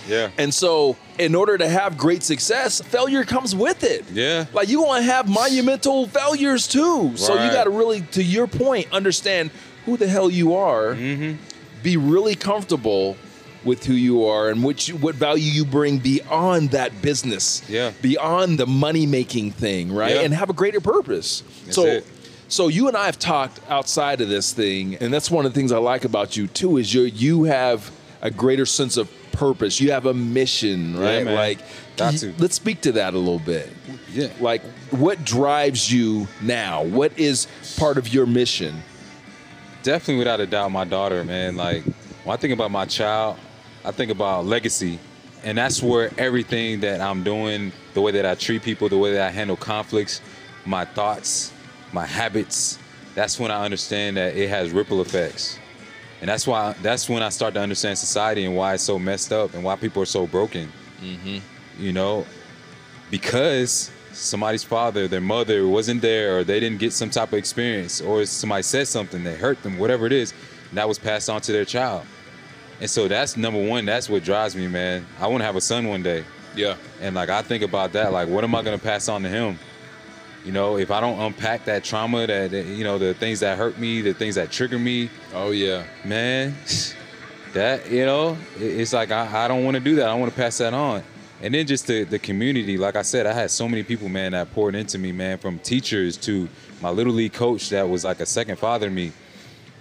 yeah, 0.09 0.31
and 0.39 0.53
so 0.53 0.97
in 1.19 1.35
order 1.35 1.57
to 1.59 1.69
have 1.69 1.97
great 1.97 2.23
success 2.23 2.81
failure 2.83 3.25
comes 3.25 3.55
with 3.55 3.83
it 3.85 4.05
Yeah. 4.13 4.47
like 4.53 4.69
you 4.69 4.83
want 4.83 5.05
to 5.05 5.11
have 5.11 5.29
monumental 5.29 6.07
failures 6.09 6.67
too 6.69 7.17
so 7.17 7.35
you 7.35 7.51
got 7.51 7.65
to 7.65 7.71
really 7.71 8.03
to 8.13 8.23
your 8.23 8.47
point 8.47 8.87
understand 8.93 9.51
who 9.85 9.97
the 9.97 10.07
hell 10.09 10.31
you 10.31 10.55
are 10.55 10.95
Mm-hmm. 10.95 11.37
be 11.83 11.97
really 11.97 12.35
comfortable 12.35 13.17
with 13.65 13.85
who 13.85 13.95
you 13.95 14.25
are 14.27 14.49
and 14.51 14.63
which 14.63 14.89
what 14.95 15.15
value 15.17 15.51
you 15.51 15.65
bring 15.65 15.99
beyond 15.99 16.71
that 16.71 17.03
business 17.03 17.63
Yeah. 17.69 17.93
beyond 18.03 18.59
the 18.59 18.67
money 18.67 19.07
making 19.07 19.51
thing 19.53 19.93
right 19.93 20.15
Yeah. 20.15 20.21
and 20.23 20.35
have 20.35 20.51
a 20.51 20.53
greater 20.53 20.81
purpose 20.81 21.43
That's 21.65 21.75
so 21.77 21.85
it. 21.87 22.07
so 22.49 22.69
you 22.69 22.87
and 22.89 22.97
I 22.97 23.07
have 23.07 23.19
talked 23.19 23.59
outside 23.69 24.21
of 24.21 24.29
this 24.29 24.53
thing 24.53 24.95
and 24.97 25.13
that's 25.13 25.31
one 25.31 25.47
of 25.47 25.53
the 25.53 25.59
things 25.59 25.73
I 25.73 25.79
like 25.79 26.05
about 26.05 26.37
you 26.37 26.47
too 26.47 26.77
is 26.77 26.93
you 26.95 27.03
you 27.03 27.45
have 27.45 27.91
a 28.23 28.31
greater 28.31 28.67
sense 28.67 28.97
of 28.97 29.09
purpose. 29.37 29.81
You 29.81 29.93
have 29.93 30.07
a 30.07 30.15
mission 30.15 30.95
Yeah, 30.95 31.01
right? 31.01 31.25
man. 31.25 31.35
like 31.35 31.59
Got 31.97 32.15
you- 32.15 32.19
to. 32.33 32.35
let's 32.39 32.55
speak 32.57 32.81
to 32.83 32.93
that 32.93 33.15
a 33.15 33.19
little 33.19 33.39
bit. 33.39 33.71
Yeah. 34.13 34.29
like 34.41 34.63
what 34.91 35.25
drives 35.25 35.93
you 35.93 36.27
now? 36.41 36.83
What 36.85 37.19
is 37.19 37.47
part 37.79 37.99
of 37.99 38.13
your 38.13 38.27
mission? 38.27 38.83
Definitely 39.83 40.17
without 40.19 40.41
a 40.41 40.47
doubt 40.47 40.71
my 40.73 40.85
daughter 40.85 41.23
man. 41.25 41.57
Like 41.57 41.85
when 42.25 42.35
i 42.35 42.37
think 42.37 42.53
about 42.53 42.71
my 42.71 42.85
child 42.87 43.37
i 43.85 43.91
think 43.93 44.11
about 44.11 44.45
legacy. 44.47 44.99
And 45.45 45.57
that's 45.57 45.81
where 45.83 46.11
everything 46.19 46.81
that 46.81 47.01
i'm 47.01 47.23
doing 47.23 47.71
the 47.95 48.01
way 48.01 48.11
that 48.13 48.27
i 48.27 48.35
treat 48.35 48.63
people 48.63 48.89
the 48.89 48.99
way 48.99 49.13
that 49.13 49.29
i 49.29 49.31
handle 49.31 49.57
conflicts 49.57 50.21
my 50.65 50.85
thoughts 50.85 51.53
my 51.93 52.05
habits 52.05 52.79
that's 53.15 53.39
when 53.39 53.51
i 53.53 53.65
understand 53.65 54.17
that 54.17 54.37
it 54.37 54.49
has 54.49 54.71
ripple 54.73 55.01
effects 55.01 55.59
and 56.21 56.29
that's 56.29 56.47
why 56.47 56.75
that's 56.83 57.09
when 57.09 57.23
i 57.23 57.29
start 57.29 57.55
to 57.55 57.61
understand 57.61 57.97
society 57.99 58.45
and 58.45 58.57
why 58.57 58.75
it's 58.75 58.83
so 58.83 58.99
messed 58.99 59.33
up 59.33 59.55
and 59.55 59.63
why 59.63 59.77
people 59.77 60.03
are 60.03 60.07
so 60.07 60.27
broken 60.27 60.71
mm-hmm. 61.01 61.39
you 61.79 61.93
know 61.93 62.25
because 63.11 63.91
somebody's 64.17 64.65
father, 64.65 65.07
their 65.07 65.21
mother 65.21 65.67
wasn't 65.67 66.03
there, 66.03 66.39
or 66.39 66.45
they 66.45 66.59
didn't 66.59 66.79
get 66.79 66.93
some 66.93 67.11
type 67.11 67.29
of 67.29 67.39
experience, 67.39 68.01
or 68.01 68.25
somebody 68.25 68.63
said 68.63 68.89
something 68.89 69.23
that 69.25 69.39
hurt 69.39 69.63
them, 69.63 69.79
whatever 69.79 70.07
it 70.07 70.13
is, 70.13 70.33
and 70.71 70.79
that 70.79 70.89
was 70.89 70.99
passed 70.99 71.29
on 71.29 71.41
to 71.43 71.53
their 71.53 71.65
child. 71.65 72.05
And 72.81 72.91
so 72.91 73.09
that's 73.09 73.37
number 73.37 73.65
one. 73.65 73.85
That's 73.85 74.09
what 74.09 74.25
drives 74.25 74.57
me, 74.57 74.69
man. 74.69 75.07
I 75.21 75.27
want 75.29 75.41
to 75.41 75.45
have 75.47 75.57
a 75.57 75.61
son 75.61 75.87
one 75.87 76.03
day, 76.03 76.25
yeah 76.55 76.77
and 77.01 77.15
like 77.15 77.29
I 77.29 77.43
think 77.43 77.63
about 77.63 77.93
that, 77.93 78.13
like 78.13 78.29
what 78.29 78.45
am 78.45 78.55
I 78.55 78.63
gonna 78.63 78.79
pass 78.79 79.09
on 79.09 79.23
to 79.23 79.29
him? 79.29 79.59
You 80.47 80.53
know, 80.53 80.79
if 80.79 80.91
I 80.93 81.01
don't 81.01 81.19
unpack 81.19 81.65
that 81.65 81.83
trauma, 81.83 82.25
that 82.27 82.53
that, 82.53 82.67
you 82.67 82.85
know, 82.85 82.99
the 82.99 83.15
things 83.15 83.41
that 83.41 83.59
hurt 83.59 83.79
me, 83.79 84.01
the 84.01 84.15
things 84.15 84.37
that 84.37 84.53
trigger 84.53 84.79
me, 84.79 85.11
oh 85.35 85.51
yeah 85.51 85.83
man, 86.05 86.55
that 87.53 87.91
you 87.91 88.07
know, 88.07 88.37
it- 88.57 88.63
it's 88.81 88.93
like 88.93 89.11
I, 89.11 89.45
I 89.45 89.49
don't 89.49 89.65
want 89.65 89.75
to 89.77 89.81
do 89.83 89.97
that. 89.97 90.09
I 90.09 90.15
want 90.15 90.33
to 90.33 90.37
pass 90.37 90.59
that 90.59 90.73
on. 90.73 91.03
And 91.43 91.53
then 91.53 91.67
just 91.67 91.87
the 91.89 92.05
the 92.05 92.19
community, 92.19 92.79
like 92.79 92.95
I 92.97 93.03
said, 93.03 93.27
I 93.27 93.33
had 93.33 93.51
so 93.51 93.69
many 93.69 93.83
people, 93.83 94.09
man, 94.09 94.33
that 94.33 94.53
poured 94.55 94.75
into 94.77 94.99
me, 94.99 95.13
man, 95.13 95.37
from 95.39 95.59
teachers 95.59 96.17
to 96.19 96.49
my 96.81 96.91
little 96.91 97.13
league 97.13 97.33
coach 97.33 97.69
that 97.71 97.89
was 97.89 98.05
like 98.05 98.21
a 98.21 98.27
second 98.27 98.57
father 98.59 98.87
to 98.89 98.93
me, 98.95 99.13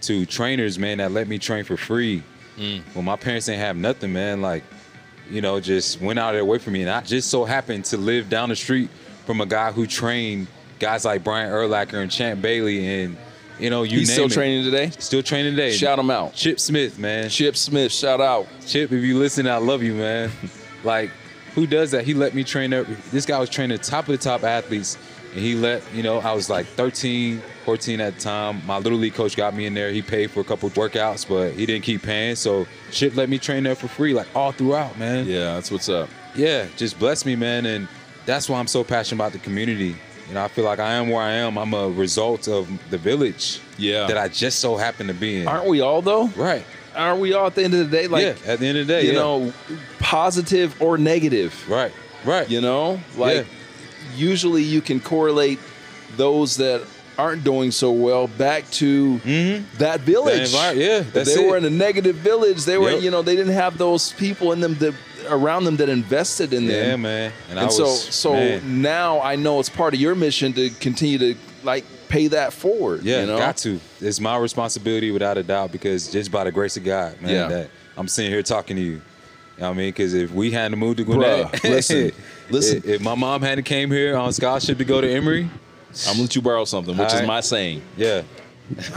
to 0.01 0.25
trainers, 0.25 0.79
man, 0.79 0.97
that 0.97 1.11
let 1.11 1.27
me 1.27 1.37
train 1.37 1.63
for 1.63 1.77
free. 1.77 2.23
Mm. 2.57 2.81
When 2.95 3.05
my 3.05 3.17
parents 3.17 3.45
didn't 3.45 3.59
have 3.61 3.77
nothing, 3.77 4.13
man, 4.13 4.41
like, 4.41 4.63
you 5.29 5.41
know, 5.41 5.59
just 5.59 6.01
went 6.01 6.17
out 6.17 6.29
of 6.29 6.35
their 6.37 6.45
way 6.45 6.57
for 6.57 6.71
me. 6.71 6.81
And 6.81 6.89
I 6.89 7.01
just 7.01 7.29
so 7.29 7.43
happened 7.45 7.85
to 7.85 7.97
live 7.97 8.29
down 8.29 8.49
the 8.49 8.55
street 8.55 8.89
from 9.25 9.41
a 9.41 9.45
guy 9.45 9.71
who 9.71 9.85
trained 9.87 10.47
guys 10.79 11.05
like 11.05 11.23
Brian 11.23 11.51
Urlacher 11.51 12.01
and 12.01 12.11
Champ 12.11 12.41
Bailey 12.41 12.85
and 13.03 13.17
you 13.59 13.69
know, 13.69 13.83
you 13.83 13.99
he's 13.99 14.09
name 14.09 14.13
still 14.15 14.25
it. 14.25 14.31
training 14.33 14.63
today 14.65 14.89
Still 14.99 15.23
training 15.23 15.51
today. 15.55 15.71
shout 15.71 15.97
him 15.97 16.09
out 16.11 16.33
Chip 16.33 16.59
Smith, 16.59 16.99
man. 16.99 17.29
Chip 17.29 17.55
Smith 17.55 17.91
shout 17.91 18.19
out 18.19 18.47
Chip, 18.65 18.91
if 18.91 19.03
you 19.03 19.17
listen, 19.17 19.47
I 19.47 19.57
love 19.57 19.81
you, 19.81 19.93
man. 19.93 20.29
like, 20.83 21.09
who 21.53 21.65
does 21.65 21.91
that? 21.91 22.03
He 22.03 22.13
let 22.13 22.33
me 22.33 22.43
train 22.43 22.73
up. 22.73 22.85
This 23.11 23.25
guy 23.25 23.39
was 23.39 23.49
training 23.49 23.77
top 23.79 24.09
of 24.09 24.11
the 24.11 24.17
top 24.17 24.43
athletes, 24.43 24.97
and 25.31 25.39
he 25.39 25.55
let, 25.55 25.81
you 25.93 26.03
know, 26.03 26.19
I 26.19 26.33
was 26.33 26.49
like 26.49 26.65
13, 26.65 27.41
14 27.63 28.01
at 28.01 28.15
the 28.15 28.19
time. 28.19 28.61
My 28.65 28.77
little 28.77 28.97
league 28.97 29.13
coach 29.13 29.37
got 29.37 29.55
me 29.55 29.65
in 29.65 29.73
there. 29.73 29.89
He 29.89 30.01
paid 30.01 30.31
for 30.31 30.41
a 30.41 30.43
couple 30.43 30.69
workouts, 30.71 31.25
but 31.25 31.53
he 31.53 31.65
didn't 31.65 31.85
keep 31.85 32.03
paying. 32.03 32.35
So 32.35 32.67
Chip 32.91 33.15
let 33.15 33.29
me 33.29 33.37
train 33.39 33.63
there 33.63 33.75
for 33.75 33.87
free, 33.87 34.13
like 34.13 34.27
all 34.35 34.51
throughout, 34.51 34.99
man. 34.99 35.25
yeah 35.27 35.53
that's 35.55 35.71
what's 35.71 35.87
up 35.87 36.09
Yeah, 36.35 36.67
just 36.75 36.99
bless 36.99 37.25
me, 37.25 37.37
man. 37.37 37.65
And 37.65 37.87
that's 38.25 38.49
why 38.49 38.59
I'm 38.59 38.67
so 38.67 38.83
passionate 38.83 39.21
about 39.21 39.31
the 39.31 39.39
community. 39.39 39.95
You 40.27 40.33
know, 40.33 40.43
I 40.43 40.47
feel 40.47 40.65
like 40.65 40.79
I 40.79 40.93
am 40.93 41.09
where 41.09 41.21
I 41.21 41.31
am. 41.33 41.57
I'm 41.57 41.73
a 41.73 41.87
result 41.89 42.47
of 42.47 42.67
the 42.89 42.97
village 42.97 43.59
Yeah. 43.77 44.07
that 44.07 44.17
I 44.17 44.27
just 44.27 44.59
so 44.59 44.75
happen 44.75 45.07
to 45.07 45.13
be 45.13 45.41
in. 45.41 45.47
aren't 45.47 45.67
we 45.67 45.81
all 45.81 46.01
though 46.01 46.27
Right. 46.35 46.65
aren't 46.95 47.19
we 47.19 47.33
all 47.33 47.47
at 47.47 47.55
the 47.55 47.63
end 47.63 47.73
of 47.75 47.89
the 47.89 47.97
day? 47.97 48.07
Like, 48.07 48.23
yeah, 48.23 48.51
at 48.51 48.59
the 48.59 48.67
end 48.67 48.77
of 48.79 48.87
the 48.87 48.93
day, 48.93 49.01
you 49.05 49.11
yeah. 49.13 49.19
know, 49.19 49.53
positive 49.99 50.75
or 50.81 50.97
negative. 50.97 51.53
right, 51.69 51.91
right. 52.23 52.49
You 52.49 52.61
know, 52.61 52.99
like 53.17 53.37
Yeah. 53.37 53.43
usually 54.17 54.63
you 54.63 54.81
can 54.81 54.99
correlate 54.99 55.59
those 56.17 56.57
that 56.57 56.81
aren't 57.17 57.43
doing 57.43 57.71
so 57.71 57.91
well 57.91 58.27
back 58.27 58.69
to 58.71 59.19
that 59.77 60.01
village. 60.01 60.51
Mm-hmm. 60.53 60.79
yeah, 60.79 60.99
they 61.13 61.21
it. 61.31 61.47
were 61.49 61.55
in 61.57 61.65
a 61.65 61.69
negative 61.69 62.15
village. 62.17 62.65
They 62.65 62.77
were, 62.77 62.91
Yep. 62.91 63.01
you 63.03 63.11
know, 63.11 63.21
they 63.21 63.35
didn't 63.35 63.53
have 63.53 63.77
those 63.77 64.11
people 64.13 64.51
in 64.51 64.59
them 64.59 64.75
that 64.79 64.93
around 65.29 65.63
them 65.65 65.75
that 65.77 65.89
invested 65.89 66.53
in 66.53 66.67
them. 66.67 66.89
yeah, 66.89 66.95
man. 66.95 67.31
And, 67.49 67.59
I 67.59 67.63
And 67.63 67.67
was, 67.67 67.77
so, 67.77 68.31
so 68.31 68.33
man, 68.33 68.81
now 68.81 69.21
I 69.21 69.35
know 69.35 69.59
it's 69.59 69.69
part 69.69 69.93
of 69.93 69.99
your 69.99 70.15
mission 70.15 70.53
to 70.53 70.69
continue 70.69 71.17
to 71.19 71.35
like 71.63 71.83
pay 72.09 72.27
that 72.27 72.53
forward. 72.53 73.03
yeah, 73.03 73.21
you 73.21 73.27
know? 73.27 73.37
got 73.37 73.57
to. 73.57 73.79
It's 74.01 74.19
my 74.19 74.37
responsibility 74.37 75.11
without 75.11 75.37
a 75.37 75.43
doubt 75.43 75.71
because 75.71 76.11
just 76.11 76.31
by 76.31 76.43
the 76.43 76.51
grace 76.51 76.77
of 76.77 76.83
God, 76.83 77.21
man, 77.21 77.31
Yeah. 77.31 77.47
that 77.47 77.69
I'm 77.97 78.07
sitting 78.07 78.31
here 78.31 78.43
talking 78.43 78.75
to 78.75 78.81
you. 78.81 78.91
You 78.91 79.61
know 79.61 79.67
what 79.69 79.75
I 79.75 79.77
mean? 79.77 79.87
Because 79.89 80.13
if 80.13 80.31
we 80.31 80.51
hadn't 80.51 80.77
moved 80.77 80.97
to 80.97 81.05
Bruh, 81.05 81.63
listen, 81.63 82.11
listen. 82.49 82.77
If, 82.79 82.85
if 82.85 83.01
my 83.01 83.15
mom 83.15 83.41
hadn't 83.41 83.63
came 83.63 83.89
here 83.89 84.17
on 84.17 84.33
scholarship 84.33 84.77
to 84.79 84.85
go 84.85 84.99
to 84.99 85.09
Emory, 85.09 85.43
I'm 86.05 86.11
gonna 86.13 86.21
let 86.23 86.35
you 86.35 86.41
borrow 86.41 86.65
something, 86.65 86.97
which 86.97 87.13
is 87.13 87.25
my 87.25 87.39
saying. 87.39 87.81
yeah, 87.95 88.23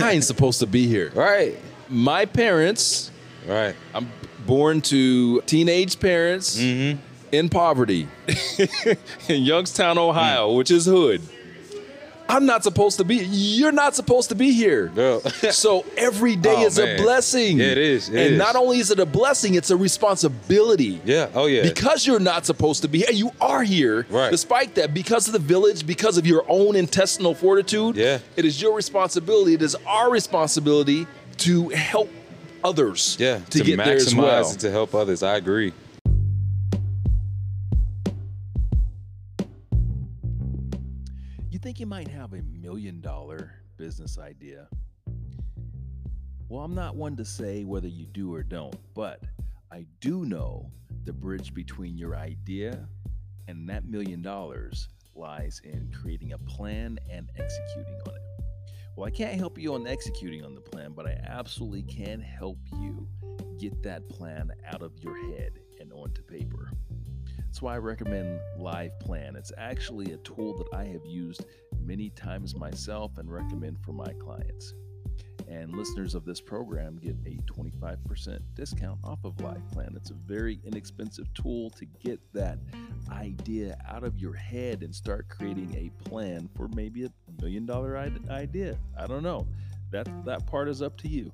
I 0.00 0.10
ain't 0.12 0.24
supposed 0.24 0.58
to 0.58 0.66
be 0.66 0.88
here. 0.88 1.12
right, 1.14 1.56
My 1.88 2.24
parents, 2.24 3.12
right, 3.46 3.76
I'm 3.94 4.10
born 4.48 4.80
to 4.80 5.40
teenage 5.42 6.00
parents 6.00 6.58
Mm-hmm. 6.58 6.98
in 7.32 7.48
poverty 7.50 8.08
in 9.28 9.42
Youngstown, 9.44 9.96
Mm. 9.96 10.08
Ohio, 10.08 10.52
which 10.54 10.70
is 10.70 10.86
hood. 10.86 11.20
I'm 12.30 12.44
not 12.44 12.62
supposed 12.62 12.98
to 12.98 13.04
be. 13.04 13.16
You're 13.16 13.72
not 13.72 13.94
supposed 13.94 14.28
to 14.28 14.34
be 14.34 14.52
here. 14.52 14.88
Girl. 14.88 15.20
so 15.64 15.84
every 15.96 16.36
day 16.36 16.56
Oh, 16.58 16.66
is 16.66 16.78
man. 16.78 16.98
a 16.98 17.02
blessing. 17.02 17.58
Yeah, 17.58 17.66
it 17.68 17.78
is. 17.78 18.08
It 18.10 18.16
and 18.20 18.32
is. 18.34 18.38
not 18.38 18.54
only 18.54 18.78
is 18.80 18.90
it 18.90 18.98
a 18.98 19.06
blessing, 19.06 19.54
it's 19.54 19.70
a 19.70 19.76
responsibility. 19.78 21.00
yeah, 21.06 21.28
oh 21.34 21.46
yeah, 21.46 21.62
Because 21.62 22.06
you're 22.06 22.20
not 22.20 22.44
supposed 22.44 22.82
to 22.82 22.88
be 22.88 22.98
here, 22.98 23.12
you 23.12 23.30
are 23.40 23.62
here. 23.62 24.06
Right. 24.10 24.30
Despite 24.30 24.74
that, 24.74 24.92
because 24.92 25.26
of 25.26 25.32
the 25.32 25.38
village, 25.38 25.86
because 25.86 26.18
of 26.18 26.26
your 26.26 26.44
own 26.48 26.76
intestinal 26.76 27.34
fortitude, 27.34 27.96
Yeah. 27.96 28.18
it 28.36 28.44
is 28.44 28.60
your 28.60 28.74
responsibility. 28.74 29.54
It 29.54 29.62
is 29.62 29.74
our 29.86 30.10
responsibility 30.10 31.06
to 31.38 31.68
help 31.70 32.10
others 32.64 33.16
yeah, 33.18 33.38
to, 33.50 33.62
get 33.62 33.78
maximize 33.78 33.84
there 33.84 33.96
as 33.96 34.14
well. 34.14 34.50
and 34.50 34.60
to 34.60 34.70
help 34.70 34.94
others. 34.94 35.22
I 35.22 35.36
agree. 35.36 35.72
You 41.50 41.58
think 41.58 41.80
you 41.80 41.86
might 41.86 42.08
have 42.08 42.34
a 42.34 42.42
million 42.42 43.00
dollar 43.00 43.52
business 43.76 44.18
idea? 44.18 44.68
Well, 46.48 46.62
I'm 46.64 46.74
not 46.74 46.96
one 46.96 47.16
to 47.16 47.24
say 47.24 47.64
whether 47.64 47.88
you 47.88 48.06
do 48.06 48.32
or 48.34 48.42
don't, 48.42 48.76
but 48.94 49.22
I 49.70 49.86
do 50.00 50.24
know 50.24 50.70
the 51.04 51.12
bridge 51.12 51.52
between 51.52 51.98
your 51.98 52.16
idea 52.16 52.88
and 53.48 53.68
that 53.68 53.86
million 53.86 54.22
dollars 54.22 54.88
lies 55.14 55.60
in 55.64 55.90
creating 56.00 56.32
a 56.32 56.38
plan 56.38 56.98
and 57.10 57.28
executing 57.36 58.00
on 58.06 58.14
it. 58.14 58.27
Well, 58.98 59.06
I 59.06 59.10
can't 59.10 59.38
help 59.38 59.56
you 59.56 59.74
on 59.74 59.86
executing 59.86 60.44
on 60.44 60.56
the 60.56 60.60
plan, 60.60 60.90
but 60.90 61.06
I 61.06 61.20
absolutely 61.24 61.84
can 61.84 62.20
help 62.20 62.58
you 62.80 63.06
get 63.56 63.80
that 63.84 64.08
plan 64.08 64.50
out 64.66 64.82
of 64.82 64.90
your 64.98 65.16
head 65.30 65.60
and 65.78 65.92
onto 65.92 66.20
paper. 66.20 66.72
That's 67.38 67.62
why 67.62 67.74
I 67.74 67.78
recommend 67.78 68.40
Live 68.58 68.98
Plan. 68.98 69.36
It's 69.36 69.52
actually 69.56 70.14
a 70.14 70.16
tool 70.16 70.58
that 70.58 70.76
I 70.76 70.82
have 70.86 71.06
used 71.06 71.44
many 71.80 72.10
times 72.10 72.56
myself 72.56 73.18
and 73.18 73.30
recommend 73.30 73.78
for 73.84 73.92
my 73.92 74.12
clients. 74.14 74.74
And 75.48 75.74
listeners 75.74 76.14
of 76.14 76.26
this 76.26 76.40
program 76.40 76.98
get 76.98 77.16
a 77.26 77.38
25% 77.50 78.40
discount 78.54 78.98
off 79.02 79.18
of 79.24 79.40
Live 79.40 79.66
Plan. 79.72 79.94
It's 79.96 80.10
a 80.10 80.14
very 80.14 80.60
inexpensive 80.64 81.32
tool 81.32 81.70
to 81.70 81.86
get 81.86 82.20
that 82.34 82.58
idea 83.10 83.78
out 83.88 84.04
of 84.04 84.18
your 84.18 84.34
head 84.34 84.82
and 84.82 84.94
start 84.94 85.30
creating 85.30 85.74
a 85.74 85.88
plan 86.08 86.50
for 86.54 86.68
maybe 86.68 87.04
a 87.04 87.10
million 87.40 87.64
dollar 87.64 87.96
idea. 88.30 88.76
I 88.98 89.06
don't 89.06 89.22
know. 89.22 89.46
That 89.90 90.06
that 90.26 90.46
part 90.46 90.68
is 90.68 90.82
up 90.82 90.98
to 90.98 91.08
you. 91.08 91.32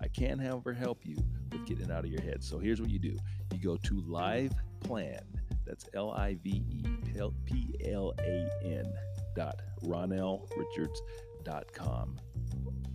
I 0.00 0.08
can, 0.08 0.38
however, 0.38 0.72
help 0.72 1.04
you 1.04 1.18
with 1.52 1.66
getting 1.66 1.84
it 1.84 1.90
out 1.90 2.04
of 2.04 2.10
your 2.10 2.22
head. 2.22 2.42
So 2.42 2.58
here's 2.58 2.80
what 2.80 2.88
you 2.88 2.98
do: 2.98 3.18
you 3.52 3.58
go 3.62 3.76
to 3.76 4.00
Live 4.06 4.54
Plan. 4.80 5.20
That's 5.66 5.84
L 5.92 6.12
I 6.12 6.38
V 6.42 6.64
E 6.70 6.82
P 7.44 7.74
L 7.84 8.14
A 8.18 8.48
N 8.64 8.90
dot 9.36 9.60
RonellRichards.com 9.84 12.16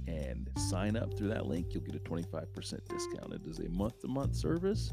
and 0.08 0.50
sign 0.58 0.96
up 0.96 1.18
through 1.18 1.30
that 1.30 1.46
link. 1.48 1.74
You'll 1.74 1.84
get 1.84 1.96
a 1.96 2.00
25% 2.00 2.54
discount. 2.88 3.34
It 3.34 3.42
is 3.48 3.60
a 3.60 3.70
month 3.70 4.02
to 4.02 4.08
month 4.08 4.36
service. 4.36 4.92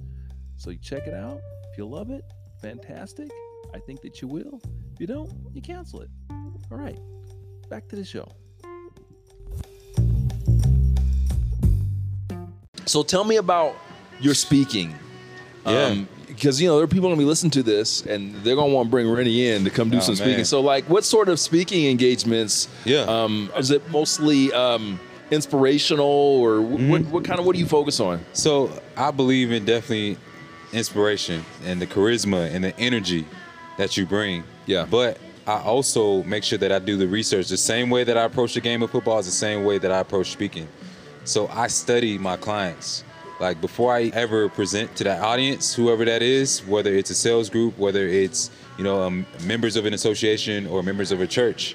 So 0.56 0.70
you 0.70 0.78
check 0.78 1.06
it 1.06 1.14
out. 1.14 1.40
If 1.70 1.78
you 1.78 1.86
love 1.86 2.10
it, 2.10 2.24
fantastic. 2.60 3.30
I 3.74 3.78
think 3.78 4.00
that 4.02 4.20
you 4.20 4.28
will. 4.28 4.60
If 4.92 5.00
you 5.00 5.06
don't, 5.06 5.30
you 5.52 5.62
cancel 5.62 6.00
it. 6.00 6.10
All 6.70 6.78
right, 6.78 6.98
back 7.68 7.88
to 7.88 7.96
the 7.96 8.04
show. 8.04 8.28
So 12.86 13.02
tell 13.02 13.24
me 13.24 13.36
about 13.36 13.76
your 14.20 14.34
speaking. 14.34 14.94
Yeah. 15.64 15.84
Um, 15.84 16.08
because 16.34 16.60
you 16.60 16.68
know 16.68 16.76
there 16.76 16.84
are 16.84 16.88
people 16.88 17.08
gonna 17.08 17.18
be 17.18 17.24
listening 17.24 17.50
to 17.52 17.62
this 17.62 18.02
and 18.06 18.34
they're 18.44 18.56
gonna 18.56 18.72
want 18.72 18.86
to 18.86 18.90
bring 18.90 19.08
Rennie 19.10 19.46
in 19.48 19.64
to 19.64 19.70
come 19.70 19.90
do 19.90 19.98
Oh, 19.98 20.00
some 20.00 20.14
man. 20.16 20.24
speaking. 20.26 20.44
So 20.44 20.60
like, 20.60 20.84
what 20.88 21.04
sort 21.04 21.28
of 21.28 21.38
speaking 21.40 21.86
engagements? 21.86 22.68
Yeah. 22.84 23.00
Um, 23.02 23.50
is 23.56 23.70
it 23.70 23.88
mostly 23.90 24.52
um, 24.52 24.98
inspirational 25.30 26.06
or 26.06 26.52
Mm-hmm. 26.62 26.90
what? 26.90 27.02
What 27.06 27.24
kind 27.24 27.38
of 27.40 27.46
what 27.46 27.54
do 27.54 27.60
you 27.60 27.66
focus 27.66 28.00
on? 28.00 28.20
So 28.32 28.70
I 28.96 29.10
believe 29.10 29.52
in 29.52 29.64
definitely 29.64 30.16
inspiration 30.72 31.44
and 31.64 31.80
the 31.82 31.86
charisma 31.86 32.52
and 32.54 32.64
the 32.64 32.78
energy 32.78 33.26
that 33.78 33.96
you 33.96 34.06
bring. 34.06 34.44
Yeah. 34.66 34.86
But 34.90 35.18
I 35.46 35.60
also 35.60 36.22
make 36.22 36.44
sure 36.44 36.58
that 36.58 36.70
I 36.72 36.78
do 36.78 36.96
the 36.96 37.06
research. 37.08 37.48
The 37.48 37.56
same 37.56 37.90
way 37.90 38.04
that 38.04 38.16
I 38.16 38.22
approach 38.24 38.54
the 38.54 38.60
game 38.60 38.82
of 38.82 38.90
football 38.90 39.18
is 39.18 39.26
the 39.26 39.32
same 39.32 39.64
way 39.64 39.78
that 39.78 39.90
I 39.90 39.98
approach 39.98 40.30
speaking. 40.30 40.68
So 41.24 41.48
I 41.48 41.66
study 41.66 42.16
my 42.18 42.36
clients. 42.36 43.04
Like 43.42 43.60
before 43.60 43.92
I 43.92 44.04
ever 44.14 44.48
present 44.48 44.94
to 44.96 45.04
that 45.04 45.20
audience, 45.20 45.74
whoever 45.74 46.04
that 46.04 46.22
is, 46.22 46.64
whether 46.64 46.94
it's 46.94 47.10
a 47.10 47.14
sales 47.14 47.50
group, 47.50 47.76
whether 47.76 48.06
it's 48.06 48.52
you 48.78 48.84
know 48.84 49.02
um, 49.02 49.26
members 49.44 49.74
of 49.74 49.84
an 49.84 49.94
association 49.94 50.64
or 50.68 50.80
members 50.84 51.10
of 51.10 51.20
a 51.20 51.26
church, 51.26 51.74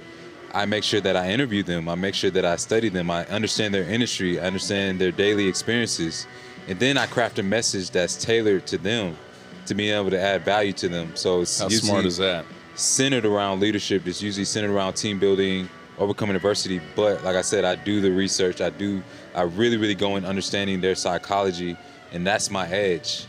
I 0.53 0.65
make 0.65 0.85
sure 0.85 1.01
that 1.01 1.17
I 1.17 1.29
interview 1.29 1.63
them. 1.63 1.89
I 1.89 1.95
make 1.95 2.15
sure 2.15 2.31
that 2.31 2.45
I 2.45 2.55
study 2.55 2.87
them. 2.87 3.11
I 3.11 3.25
understand 3.25 3.73
their 3.73 3.83
industry. 3.83 4.39
I 4.39 4.43
understand 4.43 5.01
their 5.01 5.11
daily 5.11 5.45
experiences, 5.45 6.25
and 6.69 6.79
then 6.79 6.97
I 6.97 7.05
craft 7.05 7.37
a 7.37 7.43
message 7.43 7.89
that's 7.91 8.15
tailored 8.15 8.65
to 8.67 8.77
them, 8.77 9.17
to 9.65 9.75
be 9.75 9.89
able 9.91 10.11
to 10.11 10.19
add 10.19 10.45
value 10.45 10.71
to 10.71 10.87
them. 10.87 11.17
So 11.17 11.41
it's 11.41 11.59
How 11.59 11.67
smart 11.67 12.05
is 12.05 12.15
that? 12.15 12.45
centered 12.75 13.25
around 13.25 13.59
leadership. 13.59 14.07
It's 14.07 14.21
usually 14.21 14.45
centered 14.45 14.71
around 14.71 14.93
team 14.93 15.19
building, 15.19 15.67
overcoming 15.97 16.35
adversity. 16.35 16.81
But 16.95 17.23
like 17.23 17.35
I 17.35 17.41
said, 17.41 17.65
I 17.65 17.75
do 17.75 18.01
the 18.01 18.11
research. 18.11 18.61
I 18.61 18.69
do. 18.69 19.01
I 19.35 19.43
really, 19.43 19.77
really 19.77 19.95
go 19.95 20.15
in 20.15 20.25
understanding 20.25 20.81
their 20.81 20.95
psychology, 20.95 21.77
and 22.11 22.25
that's 22.25 22.49
my 22.49 22.67
edge. 22.67 23.25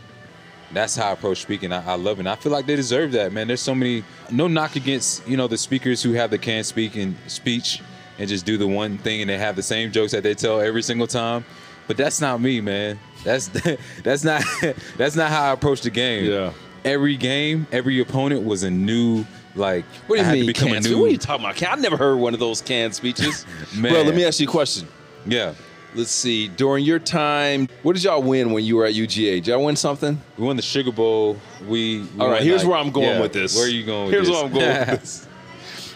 That's 0.71 0.95
how 0.95 1.09
I 1.09 1.11
approach 1.13 1.41
speaking. 1.41 1.71
I, 1.71 1.83
I 1.85 1.95
love 1.95 2.17
it. 2.17 2.21
And 2.21 2.29
I 2.29 2.35
feel 2.35 2.51
like 2.51 2.67
they 2.67 2.75
deserve 2.75 3.11
that, 3.13 3.31
man. 3.31 3.47
There's 3.47 3.61
so 3.61 3.73
many. 3.73 4.03
No 4.29 4.47
knock 4.47 4.75
against 4.75 5.27
you 5.27 5.37
know 5.37 5.47
the 5.47 5.57
speakers 5.57 6.03
who 6.03 6.13
have 6.13 6.29
the 6.29 6.37
can 6.37 6.63
speak 6.63 6.95
and 6.95 7.15
speech 7.27 7.81
and 8.19 8.27
just 8.27 8.45
do 8.45 8.57
the 8.57 8.67
one 8.67 8.97
thing 8.97 9.21
and 9.21 9.29
they 9.29 9.37
have 9.37 9.55
the 9.55 9.63
same 9.63 9.91
jokes 9.91 10.11
that 10.11 10.23
they 10.23 10.35
tell 10.35 10.59
every 10.59 10.83
single 10.83 11.07
time. 11.07 11.43
But 11.87 11.97
that's 11.97 12.21
not 12.21 12.39
me, 12.39 12.61
man. 12.61 12.99
That's 13.23 13.47
that's 14.03 14.23
not 14.23 14.43
that's 14.97 15.15
not 15.15 15.31
how 15.31 15.49
I 15.49 15.51
approach 15.53 15.81
the 15.81 15.89
game. 15.89 16.29
Yeah. 16.29 16.53
Every 16.85 17.17
game, 17.17 17.67
every 17.71 17.99
opponent 17.99 18.45
was 18.45 18.63
a 18.63 18.69
new 18.69 19.25
like. 19.55 19.85
What 20.07 20.17
do 20.17 20.21
you 20.23 20.27
to 20.29 20.33
mean? 20.33 20.45
become 20.45 20.71
a 20.73 20.79
new- 20.79 20.99
What 20.99 21.05
are 21.05 21.11
you 21.11 21.17
talking 21.17 21.45
about? 21.45 21.55
Can- 21.55 21.77
I 21.77 21.81
never 21.81 21.97
heard 21.97 22.17
one 22.17 22.33
of 22.33 22.39
those 22.39 22.61
canned 22.61 22.95
speeches. 22.95 23.45
Man. 23.75 23.91
Bro, 23.93 24.03
let 24.03 24.15
me 24.15 24.25
ask 24.25 24.39
you 24.39 24.47
a 24.47 24.51
question. 24.51 24.87
Yeah, 25.25 25.53
Let's 25.95 26.11
see. 26.11 26.47
During 26.49 26.85
your 26.85 26.99
time, 26.99 27.67
what 27.81 27.93
did 27.93 28.03
y'all 28.03 28.21
win 28.21 28.51
when 28.51 28.63
you 28.63 28.75
were 28.75 28.85
at 28.85 28.93
UGA? 28.93 29.37
Did 29.37 29.47
y'all 29.47 29.65
win 29.65 29.75
something? 29.75 30.21
we 30.37 30.45
won 30.45 30.55
the 30.55 30.61
Sugar 30.61 30.91
Bowl. 30.91 31.37
We. 31.67 32.01
we 32.01 32.19
All 32.19 32.29
right, 32.29 32.43
here's 32.43 32.61
like- 32.63 32.69
where 32.71 32.79
I'm 32.79 32.91
going 32.91 33.07
yeah, 33.07 33.21
with 33.21 33.33
this. 33.33 33.55
Where 33.55 33.65
are 33.65 33.69
you 33.69 33.85
going? 33.85 34.05
With 34.05 34.13
Here's 34.13 34.27
this? 34.27 34.35
where 34.35 34.45
I'm 34.45 34.53
going 34.53 34.89
with 34.89 35.01
this. 35.01 35.25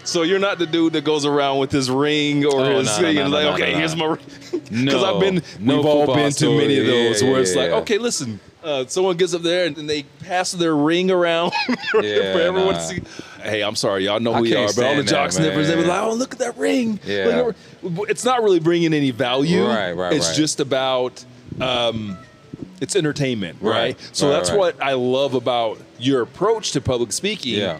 So 0.06 0.24
you're 0.24 0.40
not 0.40 0.60
the 0.60 0.66
dude 0.66 0.92
that 0.94 1.06
goes 1.06 1.26
around 1.26 1.60
with 1.60 1.72
his 1.72 1.90
ring 1.90 2.44
or 2.46 2.60
Oh, 2.60 2.80
his 2.80 2.98
thing 2.98 3.16
no, 3.16 3.24
and 3.24 3.32
like, 3.32 3.46
okay, 3.54 3.74
here's 3.74 3.96
my 3.96 4.06
ring. 4.06 4.20
Because 4.52 4.72
No, 4.72 5.16
I've 5.16 5.20
been, 5.22 5.42
no 5.60 5.78
we've 5.78 5.86
all 5.86 6.14
been 6.14 6.32
to 6.32 6.58
many 6.58 6.78
of 6.80 6.86
those 6.86 7.22
Yeah, 7.22 7.28
where 7.30 7.38
yeah, 7.38 7.42
it's 7.42 7.56
like, 7.56 7.70
okay, 7.72 7.98
listen, 7.98 8.40
uh, 8.64 8.86
someone 8.86 9.16
gets 9.18 9.34
up 9.34 9.44
there 9.44 9.66
and, 9.66 9.78
and 9.78 9.90
they 9.90 10.04
pass 10.20 10.52
their 10.52 10.76
ring 10.76 11.10
around 11.10 11.54
for 11.92 12.04
everyone 12.04 12.74
nah. 12.74 12.80
to 12.80 12.82
see. 12.82 13.02
Hey, 13.44 13.62
I'm 13.62 13.76
sorry, 13.76 14.06
y'all 14.06 14.20
know 14.20 14.34
who 14.34 14.46
can't 14.50 14.72
are, 14.72 14.74
but 14.74 14.86
all 14.86 14.96
the 14.96 15.04
jock 15.04 15.32
that, 15.32 15.34
sniffers, 15.34 15.68
they 15.68 15.76
be 15.76 15.82
man. 15.82 15.90
like, 15.90 16.04
oh, 16.04 16.14
look 16.14 16.34
at 16.34 16.40
that 16.40 16.58
ring. 16.58 17.00
Yeah. 17.06 17.52
It's 17.84 18.26
not 18.26 18.42
really 18.42 18.60
bringing 18.60 18.94
any 18.94 19.12
value. 19.12 19.66
Right, 19.66 19.92
right, 19.92 20.14
It's 20.14 20.28
right. 20.30 20.36
just 20.36 20.60
about. 20.60 21.24
Um, 21.60 22.18
it's 22.82 22.96
entertainment, 22.96 23.60
right? 23.62 23.96
Right, 23.98 24.10
So 24.12 24.28
right, 24.30 24.34
that's 24.38 24.52
what 24.52 24.82
I 24.82 24.94
love 24.94 25.36
about 25.36 25.80
your 26.00 26.22
approach 26.22 26.72
to 26.74 26.82
public 26.82 27.12
speaking. 27.12 27.56
Yeah. 27.56 27.80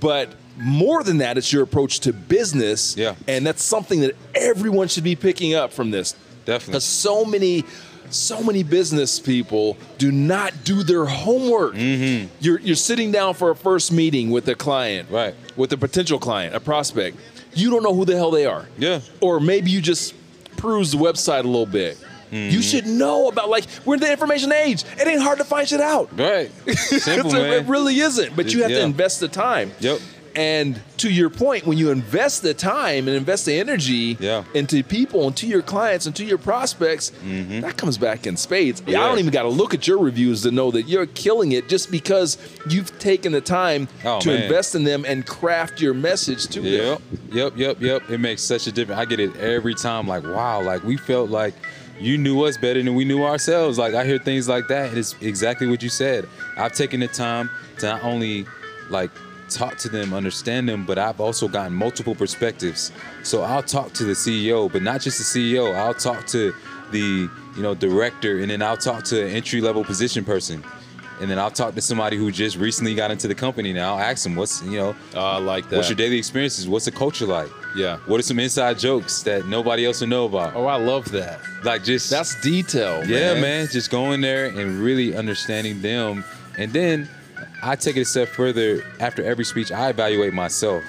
But 0.00 0.34
more 0.56 1.02
than 1.04 1.18
that, 1.18 1.38
it's 1.38 1.52
your 1.52 1.62
approach 1.62 2.00
to 2.00 2.12
business. 2.12 2.96
Yeah. 2.96 3.14
And 3.28 3.46
that's 3.46 3.62
something 3.62 4.00
that 4.00 4.16
everyone 4.34 4.88
should 4.88 5.04
be 5.04 5.14
picking 5.16 5.54
up 5.54 5.72
from 5.72 5.90
this. 5.90 6.14
Definitely. 6.44 6.72
Because 6.72 6.84
so 6.84 7.24
many 7.24 7.64
so 8.10 8.42
many 8.42 8.62
business 8.62 9.18
people 9.18 9.76
do 9.98 10.10
not 10.12 10.64
do 10.64 10.82
their 10.82 11.04
homework. 11.04 11.74
Mm-hmm. 11.74 12.28
You're 12.40 12.60
you're 12.60 12.76
sitting 12.76 13.12
down 13.12 13.34
for 13.34 13.50
a 13.50 13.56
first 13.56 13.92
meeting 13.92 14.30
with 14.30 14.48
a 14.48 14.54
client, 14.54 15.10
Right. 15.10 15.34
With 15.56 15.72
a 15.72 15.76
potential 15.76 16.18
client, 16.18 16.54
a 16.54 16.60
prospect. 16.60 17.16
You 17.52 17.70
don't 17.70 17.82
know 17.82 17.94
who 17.94 18.04
the 18.04 18.16
hell 18.16 18.30
they 18.30 18.46
are. 18.46 18.68
Yeah. 18.78 19.00
Or 19.20 19.40
maybe 19.40 19.70
you 19.70 19.80
just 19.80 20.14
peruse 20.56 20.92
the 20.92 20.98
website 20.98 21.40
a 21.44 21.48
little 21.48 21.66
bit. 21.66 21.98
Mm-hmm. 22.30 22.54
You 22.54 22.62
should 22.62 22.86
know 22.86 23.28
about 23.28 23.48
like 23.48 23.64
we're 23.84 23.94
in 23.94 24.00
the 24.00 24.10
information 24.10 24.52
age. 24.52 24.84
It 24.98 25.06
ain't 25.06 25.20
hard 25.20 25.38
to 25.38 25.44
find 25.44 25.68
shit 25.68 25.80
out. 25.80 26.16
Right. 26.16 26.50
Simple. 26.76 27.34
It 27.34 27.66
really 27.66 27.98
isn't. 27.98 28.36
But 28.36 28.52
you 28.54 28.62
have 28.62 28.70
to 28.70 28.82
invest 28.82 29.20
the 29.20 29.28
time. 29.28 29.72
Yep. 29.80 30.00
And 30.36 30.80
to 30.98 31.10
your 31.10 31.30
point, 31.30 31.66
when 31.66 31.76
you 31.78 31.90
invest 31.90 32.42
the 32.42 32.54
time 32.54 33.08
and 33.08 33.16
invest 33.16 33.46
the 33.46 33.58
energy 33.58 34.16
Yeah. 34.20 34.44
into 34.54 34.82
people 34.82 35.26
and 35.26 35.36
to 35.38 35.46
your 35.46 35.62
clients 35.62 36.06
and 36.06 36.14
to 36.16 36.24
your 36.24 36.38
prospects, 36.38 37.10
that 37.24 37.76
comes 37.76 37.98
back 37.98 38.26
in 38.26 38.36
spades. 38.36 38.80
I 38.80 38.84
Mm-hmm. 38.84 38.92
Don't 38.92 39.18
even 39.18 39.30
got 39.32 39.42
to 39.42 39.48
look 39.48 39.74
at 39.74 39.86
your 39.88 39.98
reviews 39.98 40.42
to 40.42 40.50
know 40.50 40.70
that 40.70 40.82
you're 40.82 41.06
killing 41.06 41.52
it 41.52 41.68
just 41.68 41.90
because 41.90 42.38
you've 42.68 42.96
taken 42.98 43.32
the 43.32 43.40
time 43.40 43.88
Oh, 44.04 44.20
to 44.20 44.28
man. 44.28 44.42
invest 44.44 44.74
in 44.74 44.84
them 44.84 45.04
and 45.06 45.26
craft 45.26 45.80
your 45.80 45.94
message 45.94 46.46
to 46.48 46.60
them. 46.60 46.72
Yep, 46.72 47.00
yep, 47.32 47.52
yep, 47.56 47.80
yep. 47.80 48.10
It 48.10 48.18
makes 48.18 48.42
such 48.42 48.66
a 48.66 48.72
difference. 48.72 49.00
I 49.00 49.04
get 49.04 49.20
it 49.20 49.36
every 49.36 49.74
time. 49.74 50.06
Like, 50.06 50.22
wow, 50.24 50.62
like 50.62 50.84
we 50.84 50.96
felt 50.96 51.30
like 51.30 51.54
you 51.98 52.16
knew 52.16 52.42
us 52.44 52.56
better 52.56 52.82
than 52.82 52.94
we 52.94 53.04
knew 53.04 53.24
ourselves. 53.24 53.78
Like 53.78 53.94
I 53.94 54.04
hear 54.04 54.18
things 54.18 54.48
like 54.48 54.68
that, 54.68 54.88
and 54.90 54.98
it's 54.98 55.14
exactly 55.20 55.66
what 55.66 55.82
you 55.82 55.88
said. 55.90 56.26
I've 56.56 56.72
taken 56.72 57.00
the 57.00 57.08
time 57.08 57.50
to 57.80 57.86
not 57.86 58.04
only 58.04 58.46
like 58.90 59.10
talk 59.50 59.76
to 59.78 59.88
them, 59.88 60.14
understand 60.14 60.68
them, 60.68 60.86
but 60.86 60.98
I've 60.98 61.20
also 61.20 61.48
gotten 61.48 61.72
multiple 61.74 62.14
perspectives. 62.14 62.92
So 63.22 63.42
I'll 63.42 63.62
talk 63.62 63.92
to 63.94 64.04
the 64.04 64.12
CEO, 64.12 64.70
but 64.72 64.82
not 64.82 65.00
just 65.00 65.18
the 65.18 65.24
CEO. 65.24 65.74
I'll 65.74 65.94
talk 65.94 66.26
to 66.28 66.54
the 66.92 67.28
you 67.56 67.62
know 67.62 67.74
director, 67.74 68.38
and 68.38 68.50
then 68.50 68.62
I'll 68.62 68.76
talk 68.76 69.04
to 69.04 69.22
an 69.24 69.30
entry 69.30 69.60
level 69.60 69.84
position 69.84 70.24
person. 70.24 70.64
And 71.20 71.30
then 71.30 71.38
I'll 71.38 71.50
talk 71.50 71.74
to 71.74 71.82
somebody 71.82 72.16
who 72.16 72.30
just 72.32 72.56
recently 72.56 72.94
got 72.94 73.10
into 73.10 73.28
the 73.28 73.34
company. 73.34 73.74
Now 73.74 73.96
I'll 73.96 74.00
ask 74.00 74.22
them, 74.22 74.36
"What's 74.36 74.62
you 74.62 74.78
know, 74.78 74.96
oh, 75.14 75.20
I 75.20 75.36
like 75.36 75.68
that. 75.68 75.76
What's 75.76 75.90
your 75.90 75.96
daily 75.96 76.16
experiences? 76.16 76.66
What's 76.66 76.86
the 76.86 76.92
culture 76.92 77.26
like? 77.26 77.50
Yeah. 77.76 77.98
What 78.06 78.18
are 78.20 78.22
some 78.22 78.38
inside 78.38 78.78
jokes 78.78 79.22
that 79.24 79.46
nobody 79.46 79.84
else 79.84 80.00
will 80.00 80.08
know 80.08 80.24
about? 80.24 80.56
Oh, 80.56 80.64
I 80.64 80.76
love 80.76 81.10
that. 81.12 81.40
Like 81.62 81.84
just 81.84 82.08
That's 82.08 82.40
detail. 82.40 83.04
yeah, 83.04 83.38
man. 83.38 83.68
Just 83.70 83.90
going 83.90 84.22
there 84.22 84.46
and 84.46 84.80
really 84.80 85.14
understanding 85.14 85.82
them, 85.82 86.24
and 86.56 86.72
then 86.72 87.06
I 87.62 87.76
take 87.76 87.96
it 87.96 88.00
a 88.02 88.04
step 88.04 88.28
further. 88.28 88.82
After 89.00 89.22
every 89.24 89.44
speech, 89.44 89.70
I 89.72 89.90
evaluate 89.90 90.32
myself. 90.32 90.82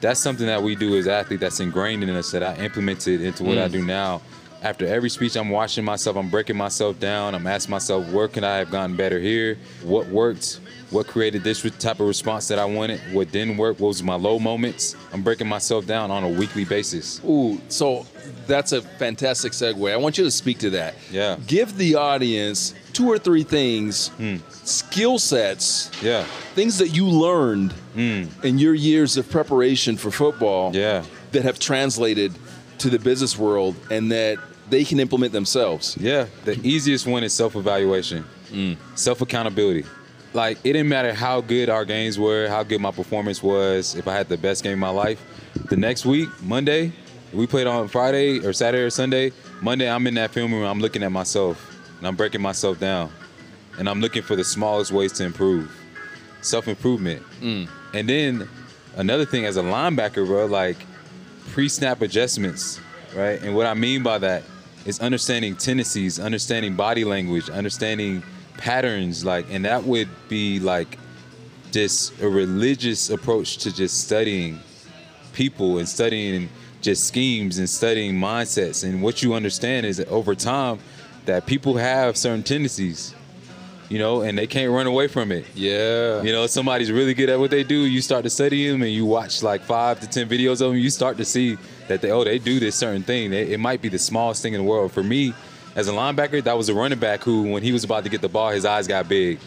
That's 0.00 0.18
something 0.20 0.46
that 0.46 0.62
we 0.62 0.74
do 0.74 0.96
as 0.96 1.06
athletes. 1.06 1.40
That's 1.42 1.60
ingrained 1.60 2.02
in 2.02 2.10
us. 2.10 2.30
That 2.30 2.42
I 2.42 2.54
implemented 2.56 3.20
into 3.20 3.44
what 3.44 3.58
I 3.58 3.68
Mm. 3.68 3.72
do 3.72 3.84
now. 3.84 4.22
After 4.62 4.86
every 4.86 5.08
speech, 5.08 5.36
I'm 5.36 5.48
watching 5.48 5.84
myself. 5.84 6.16
I'm 6.16 6.28
breaking 6.28 6.56
myself 6.56 7.00
down. 7.00 7.34
I'm 7.34 7.46
asking 7.46 7.70
myself, 7.70 8.06
where 8.10 8.28
can 8.28 8.44
I 8.44 8.58
have 8.58 8.70
gotten 8.70 8.94
better 8.94 9.18
here? 9.18 9.56
What 9.82 10.06
worked? 10.08 10.60
What 10.90 11.06
created 11.06 11.44
this 11.44 11.62
type 11.78 12.00
of 12.00 12.06
response 12.06 12.48
that 12.48 12.58
I 12.58 12.64
wanted? 12.64 13.00
What 13.12 13.30
didn't 13.32 13.56
work? 13.56 13.78
What 13.78 13.88
was 13.88 14.02
my 14.02 14.16
low 14.16 14.38
moments? 14.38 14.96
I'm 15.12 15.22
breaking 15.22 15.46
myself 15.46 15.86
down 15.86 16.10
on 16.10 16.24
a 16.24 16.28
weekly 16.28 16.64
basis. 16.64 17.22
Ooh, 17.24 17.60
so 17.68 18.06
that's 18.46 18.72
a 18.72 18.82
fantastic 18.82 19.52
segue. 19.52 19.90
I 19.92 19.96
want 19.96 20.18
you 20.18 20.24
to 20.24 20.30
speak 20.30 20.58
to 20.58 20.70
that. 20.70 20.94
Yeah. 21.10 21.36
Give 21.46 21.74
the 21.78 21.94
audience 21.94 22.74
two 22.92 23.10
or 23.10 23.18
three 23.18 23.44
things, 23.44 24.08
hmm. 24.08 24.38
skill 24.50 25.18
sets, 25.18 25.90
Yeah. 26.02 26.24
things 26.54 26.76
that 26.78 26.88
you 26.88 27.06
learned 27.06 27.72
hmm. 27.94 28.24
in 28.42 28.58
your 28.58 28.74
years 28.74 29.16
of 29.16 29.30
preparation 29.30 29.96
for 29.96 30.10
football 30.10 30.74
Yeah. 30.74 31.04
that 31.32 31.44
have 31.44 31.58
translated 31.58 32.34
to 32.78 32.90
the 32.90 32.98
business 32.98 33.38
world 33.38 33.76
and 33.90 34.10
that 34.10 34.38
they 34.70 34.84
can 34.84 35.00
implement 35.00 35.32
themselves. 35.32 35.96
Yeah, 36.00 36.26
the 36.44 36.58
easiest 36.66 37.06
one 37.06 37.22
is 37.24 37.32
self 37.32 37.56
evaluation, 37.56 38.24
mm. 38.50 38.76
self 38.96 39.20
accountability. 39.20 39.84
Like, 40.32 40.58
it 40.58 40.74
didn't 40.74 40.88
matter 40.88 41.12
how 41.12 41.40
good 41.40 41.68
our 41.68 41.84
games 41.84 42.18
were, 42.18 42.46
how 42.48 42.62
good 42.62 42.80
my 42.80 42.92
performance 42.92 43.42
was, 43.42 43.96
if 43.96 44.06
I 44.06 44.14
had 44.14 44.28
the 44.28 44.38
best 44.38 44.62
game 44.62 44.74
of 44.74 44.78
my 44.78 44.90
life. 44.90 45.20
The 45.68 45.76
next 45.76 46.06
week, 46.06 46.28
Monday, 46.42 46.92
we 47.32 47.48
played 47.48 47.66
on 47.66 47.88
Friday 47.88 48.38
or 48.38 48.52
Saturday 48.52 48.84
or 48.84 48.90
Sunday. 48.90 49.32
Monday, 49.60 49.90
I'm 49.90 50.06
in 50.06 50.14
that 50.14 50.30
film 50.30 50.54
room, 50.54 50.64
I'm 50.64 50.78
looking 50.78 51.02
at 51.02 51.10
myself 51.10 51.66
and 51.98 52.06
I'm 52.06 52.16
breaking 52.16 52.40
myself 52.40 52.78
down. 52.78 53.10
And 53.78 53.88
I'm 53.88 54.00
looking 54.00 54.22
for 54.22 54.36
the 54.36 54.44
smallest 54.44 54.92
ways 54.92 55.12
to 55.14 55.24
improve. 55.24 55.74
Self 56.42 56.68
improvement. 56.68 57.22
Mm. 57.40 57.68
And 57.94 58.08
then 58.08 58.48
another 58.96 59.24
thing 59.24 59.46
as 59.46 59.56
a 59.56 59.62
linebacker, 59.62 60.26
bro, 60.26 60.46
like 60.46 60.76
pre-snap 61.48 62.02
adjustments, 62.02 62.80
right? 63.14 63.40
And 63.42 63.54
what 63.54 63.66
I 63.66 63.74
mean 63.74 64.02
by 64.02 64.18
that 64.18 64.44
is 64.86 65.00
understanding 65.00 65.56
tendencies, 65.56 66.18
understanding 66.18 66.74
body 66.74 67.04
language, 67.04 67.50
understanding 67.50 68.22
patterns, 68.56 69.24
like, 69.24 69.46
and 69.50 69.64
that 69.64 69.84
would 69.84 70.08
be 70.28 70.58
like 70.60 70.98
just 71.70 72.20
a 72.20 72.28
religious 72.28 73.10
approach 73.10 73.58
to 73.58 73.74
just 73.74 74.04
studying 74.06 74.58
people 75.32 75.78
and 75.78 75.88
studying 75.88 76.48
just 76.80 77.06
schemes 77.06 77.58
and 77.58 77.68
studying 77.68 78.14
mindsets. 78.14 78.84
And 78.84 79.02
what 79.02 79.22
you 79.22 79.34
understand 79.34 79.86
is 79.86 79.98
that 79.98 80.08
over 80.08 80.34
time, 80.34 80.78
that 81.26 81.46
people 81.46 81.76
have 81.76 82.16
certain 82.16 82.42
tendencies, 82.42 83.14
you 83.88 83.98
know, 83.98 84.22
and 84.22 84.36
they 84.36 84.46
can't 84.46 84.72
run 84.72 84.86
away 84.86 85.06
from 85.06 85.30
it. 85.30 85.44
Yeah. 85.54 86.22
You 86.22 86.32
know, 86.32 86.46
somebody's 86.46 86.90
really 86.90 87.14
good 87.14 87.28
at 87.28 87.38
what 87.38 87.50
they 87.50 87.62
do. 87.62 87.76
You 87.76 88.00
start 88.00 88.24
to 88.24 88.30
study 88.30 88.68
them, 88.68 88.82
and 88.82 88.90
you 88.90 89.04
watch 89.04 89.42
like 89.42 89.62
five 89.62 90.00
to 90.00 90.08
ten 90.08 90.28
videos 90.28 90.60
of 90.62 90.70
them. 90.70 90.76
You 90.76 90.90
start 90.90 91.18
to 91.18 91.24
see 91.24 91.58
that 91.90 92.00
they 92.00 92.10
oh 92.10 92.24
they 92.24 92.38
do 92.38 92.58
this 92.58 92.74
certain 92.76 93.02
thing. 93.02 93.32
It, 93.32 93.50
it 93.50 93.58
might 93.60 93.82
be 93.82 93.88
the 93.88 93.98
smallest 93.98 94.42
thing 94.42 94.54
in 94.54 94.62
the 94.62 94.66
world. 94.68 94.90
For 94.92 95.02
me, 95.02 95.34
as 95.76 95.86
a 95.88 95.92
linebacker, 95.92 96.42
that 96.44 96.56
was 96.56 96.68
a 96.68 96.74
running 96.74 96.98
back 96.98 97.22
who, 97.22 97.50
when 97.52 97.62
he 97.62 97.70
was 97.72 97.84
about 97.84 98.02
to 98.04 98.10
get 98.10 98.20
the 98.22 98.28
ball, 98.28 98.50
his 98.50 98.64
eyes 98.64 98.88
got 98.88 99.08
big. 99.08 99.38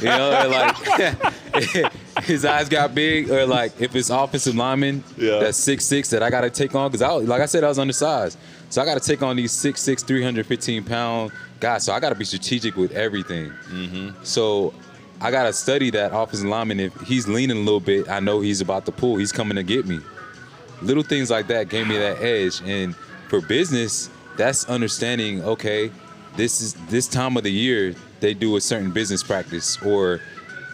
you 0.00 0.06
know, 0.06 0.48
like 0.50 1.12
his 2.24 2.44
eyes 2.44 2.68
got 2.68 2.94
big. 2.94 3.30
Or 3.30 3.46
like 3.46 3.80
if 3.80 3.94
it's 3.94 4.10
offensive 4.10 4.54
lineman 4.56 5.04
Yeah. 5.16 5.38
that's 5.38 5.58
six 5.58 5.84
six 5.84 6.10
that 6.10 6.22
I 6.22 6.30
got 6.30 6.40
to 6.42 6.50
take 6.50 6.74
on 6.74 6.90
because 6.90 7.02
I 7.02 7.10
like 7.12 7.40
I 7.40 7.46
said 7.46 7.62
I 7.64 7.68
was 7.68 7.78
undersized, 7.78 8.38
so 8.70 8.82
I 8.82 8.84
got 8.84 9.00
to 9.00 9.06
take 9.06 9.22
on 9.22 9.36
these 9.36 9.52
six 9.52 9.80
six 9.80 10.02
three 10.02 10.22
hundred 10.22 10.46
fifteen 10.46 10.82
pound 10.84 11.30
guys. 11.60 11.84
So 11.84 11.92
I 11.92 12.00
got 12.00 12.08
to 12.10 12.14
be 12.16 12.24
strategic 12.24 12.76
with 12.76 12.92
everything. 12.92 13.50
Mm-hmm. 13.70 14.24
So 14.24 14.74
I 15.20 15.30
gotta 15.30 15.52
study 15.52 15.90
that 15.90 16.12
offensive 16.12 16.48
lineman. 16.48 16.80
If 16.80 17.00
he's 17.02 17.28
leaning 17.28 17.56
a 17.56 17.60
little 17.60 17.80
bit, 17.80 18.08
I 18.10 18.18
know 18.20 18.40
he's 18.40 18.60
about 18.60 18.84
to 18.86 18.92
pull. 18.92 19.16
He's 19.16 19.30
coming 19.32 19.54
to 19.56 19.62
get 19.62 19.86
me. 19.86 20.00
Little 20.84 21.02
things 21.02 21.30
like 21.30 21.46
that 21.48 21.68
gave 21.68 21.86
me 21.86 21.96
that 21.96 22.20
edge. 22.20 22.60
And 22.64 22.94
for 23.28 23.40
business, 23.40 24.10
that's 24.36 24.66
understanding. 24.66 25.42
Okay, 25.42 25.90
this 26.36 26.60
is 26.60 26.74
this 26.88 27.08
time 27.08 27.36
of 27.36 27.42
the 27.42 27.52
year 27.52 27.94
they 28.20 28.34
do 28.34 28.56
a 28.56 28.60
certain 28.60 28.90
business 28.90 29.22
practice 29.22 29.80
or 29.82 30.20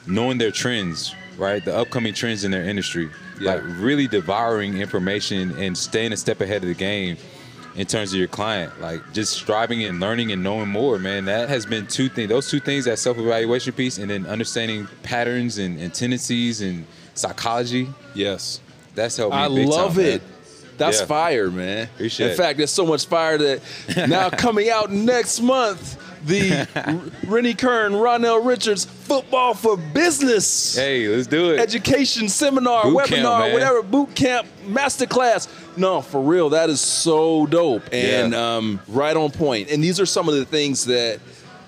knowing 0.06 0.38
their 0.38 0.50
trends, 0.50 1.14
right? 1.36 1.64
The 1.64 1.76
upcoming 1.76 2.14
trends 2.14 2.44
in 2.44 2.50
their 2.50 2.64
industry. 2.64 3.10
Yeah. 3.40 3.54
Like 3.54 3.62
really 3.78 4.06
devouring 4.06 4.78
information 4.78 5.52
and 5.58 5.76
staying 5.76 6.12
a 6.12 6.16
step 6.16 6.40
ahead 6.40 6.62
of 6.62 6.68
the 6.68 6.74
game 6.74 7.16
in 7.76 7.86
terms 7.86 8.12
of 8.12 8.18
your 8.18 8.28
client. 8.28 8.80
Like 8.80 9.00
just 9.12 9.32
striving 9.32 9.84
and 9.84 10.00
learning 10.00 10.32
and 10.32 10.42
knowing 10.42 10.68
more, 10.68 10.98
man. 10.98 11.24
That 11.24 11.48
has 11.48 11.64
been 11.66 11.86
two 11.86 12.08
things. 12.08 12.28
Those 12.28 12.50
two 12.50 12.60
things, 12.60 12.84
that 12.84 12.98
self-evaluation 12.98 13.72
piece, 13.72 13.98
and 13.98 14.10
then 14.10 14.26
understanding 14.26 14.88
patterns 15.02 15.58
and, 15.58 15.78
and 15.80 15.92
tendencies 15.94 16.60
and 16.60 16.84
psychology. 17.14 17.88
Yes. 18.14 18.60
That's 19.00 19.16
helped 19.16 19.34
me. 19.34 19.40
I 19.40 19.46
love 19.46 19.94
time, 19.94 20.04
it. 20.04 20.22
man. 20.22 20.30
That's 20.76 21.00
Yeah. 21.00 21.06
fire, 21.06 21.50
man. 21.50 21.88
Appreciate 21.94 22.30
In 22.32 22.36
fact, 22.36 22.58
there's 22.58 22.70
so 22.70 22.84
much 22.84 23.06
fire 23.06 23.38
that 23.38 23.60
now 24.08 24.28
coming 24.30 24.68
out 24.68 24.90
next 24.92 25.40
month, 25.40 25.96
the 26.26 26.66
Rennie 27.26 27.54
Curran, 27.54 27.92
Ronell 27.94 28.44
Richards 28.44 28.84
Football 28.84 29.54
for 29.54 29.78
Business 29.78 30.76
Hey, 30.76 31.08
let's 31.08 31.26
do 31.26 31.52
it. 31.52 31.60
education 31.60 32.28
seminar, 32.28 32.84
Boot 32.84 32.96
webinar, 33.06 33.40
camp, 33.42 33.52
whatever, 33.54 33.82
boot 33.82 34.14
camp, 34.14 34.46
masterclass. 34.66 35.48
No, 35.78 36.02
for 36.02 36.20
real, 36.20 36.50
that 36.50 36.68
is 36.68 36.80
so 36.80 37.46
dope 37.46 37.82
and 37.92 38.32
Yeah. 38.34 38.56
um, 38.56 38.80
right 38.88 39.16
on 39.16 39.30
point. 39.30 39.70
And 39.70 39.82
these 39.82 39.98
are 39.98 40.06
some 40.06 40.28
of 40.28 40.34
the 40.34 40.44
things 40.44 40.84
that 40.86 41.20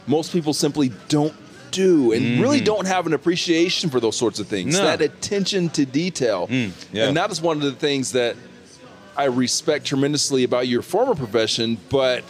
most 0.06 0.32
people 0.32 0.52
simply 0.52 0.92
don't 1.08 1.32
do 1.72 2.12
and 2.12 2.40
really 2.40 2.60
don't 2.60 2.86
have 2.86 3.06
an 3.06 3.12
appreciation 3.14 3.90
for 3.90 3.98
those 3.98 4.16
sorts 4.16 4.38
of 4.38 4.46
things. 4.46 4.78
No. 4.78 4.84
That 4.84 5.00
attention 5.00 5.68
to 5.70 5.84
detail. 5.84 6.46
yeah. 6.50 7.08
And 7.08 7.16
that 7.16 7.30
is 7.32 7.40
one 7.42 7.56
of 7.56 7.62
the 7.64 7.72
things 7.72 8.12
that 8.12 8.36
I 9.16 9.24
respect 9.24 9.84
tremendously 9.86 10.44
about 10.44 10.68
your 10.68 10.82
former 10.82 11.14
profession, 11.14 11.78
but 11.90 12.22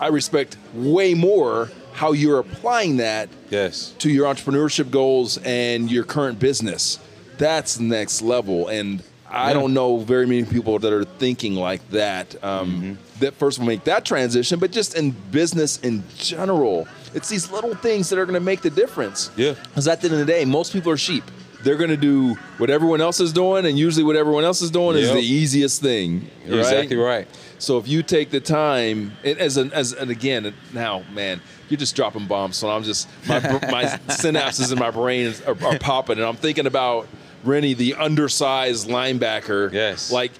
I 0.00 0.08
respect 0.08 0.56
way 0.74 1.14
more 1.14 1.70
how 1.92 2.10
you're 2.12 2.40
applying 2.40 2.96
that 2.96 3.28
yes. 3.50 3.94
to 4.00 4.10
your 4.10 4.26
entrepreneurship 4.32 4.90
goals 4.90 5.38
and 5.44 5.88
your 5.90 6.02
current 6.04 6.38
business. 6.40 6.98
That's 7.38 7.78
next 7.78 8.20
level. 8.20 8.66
And 8.68 9.02
I 9.30 9.48
Yeah. 9.48 9.54
don't 9.54 9.74
know 9.74 9.98
very 9.98 10.26
many 10.26 10.44
people 10.44 10.78
that 10.80 10.92
are 10.92 11.04
thinking 11.04 11.54
like 11.54 11.88
that. 11.90 12.34
Um, 12.42 12.70
Mm-hmm. 12.70 12.92
That 13.20 13.34
first 13.34 13.60
will 13.60 13.66
make 13.66 13.84
that 13.84 14.04
transition, 14.04 14.58
but 14.58 14.72
just 14.72 14.96
in 14.96 15.12
business 15.30 15.78
in 15.78 16.02
general, 16.18 16.88
it's 17.14 17.28
these 17.28 17.50
little 17.50 17.74
things 17.74 18.10
that 18.10 18.18
are 18.18 18.26
going 18.26 18.34
to 18.34 18.40
make 18.40 18.60
the 18.60 18.70
difference. 18.70 19.30
Yeah. 19.36 19.54
Because 19.54 19.88
at 19.88 20.00
the 20.00 20.08
end 20.08 20.20
of 20.20 20.26
the 20.26 20.32
day, 20.32 20.44
most 20.44 20.72
people 20.72 20.90
are 20.92 20.96
sheep. 20.96 21.24
they're 21.62 21.76
going 21.76 21.90
to 21.90 21.96
do 21.96 22.34
what 22.58 22.68
everyone 22.68 23.00
else 23.00 23.20
is 23.20 23.32
doing, 23.32 23.64
and 23.64 23.78
usually 23.78 24.04
what 24.04 24.16
everyone 24.16 24.44
else 24.44 24.60
is 24.60 24.70
doing 24.70 24.96
is 24.98 25.10
the 25.10 25.18
easiest 25.20 25.80
thing. 25.80 26.28
Right? 26.46 26.58
exactly 26.58 26.96
right. 26.96 27.26
So 27.58 27.78
if 27.78 27.88
you 27.88 28.02
take 28.02 28.30
the 28.30 28.40
time, 28.40 29.12
and 29.24 29.38
as 29.38 29.56
an 29.56 29.72
as 29.72 29.92
and 29.94 30.10
again 30.10 30.52
now, 30.74 31.02
man, 31.14 31.40
you're 31.70 31.78
just 31.78 31.96
dropping 31.96 32.26
bombs. 32.26 32.56
So 32.56 32.68
I'm 32.68 32.82
just 32.82 33.08
my 33.26 33.38
my 33.40 33.84
synapses 34.08 34.72
in 34.72 34.78
my 34.78 34.90
brain 34.90 35.32
are, 35.46 35.56
are 35.64 35.78
popping, 35.78 36.18
and 36.18 36.26
I'm 36.26 36.36
thinking 36.36 36.66
about 36.66 37.08
Rennie, 37.44 37.72
the 37.74 37.94
undersized 37.94 38.88
linebacker. 38.88 39.72
Yes. 39.72 40.12
like 40.12 40.32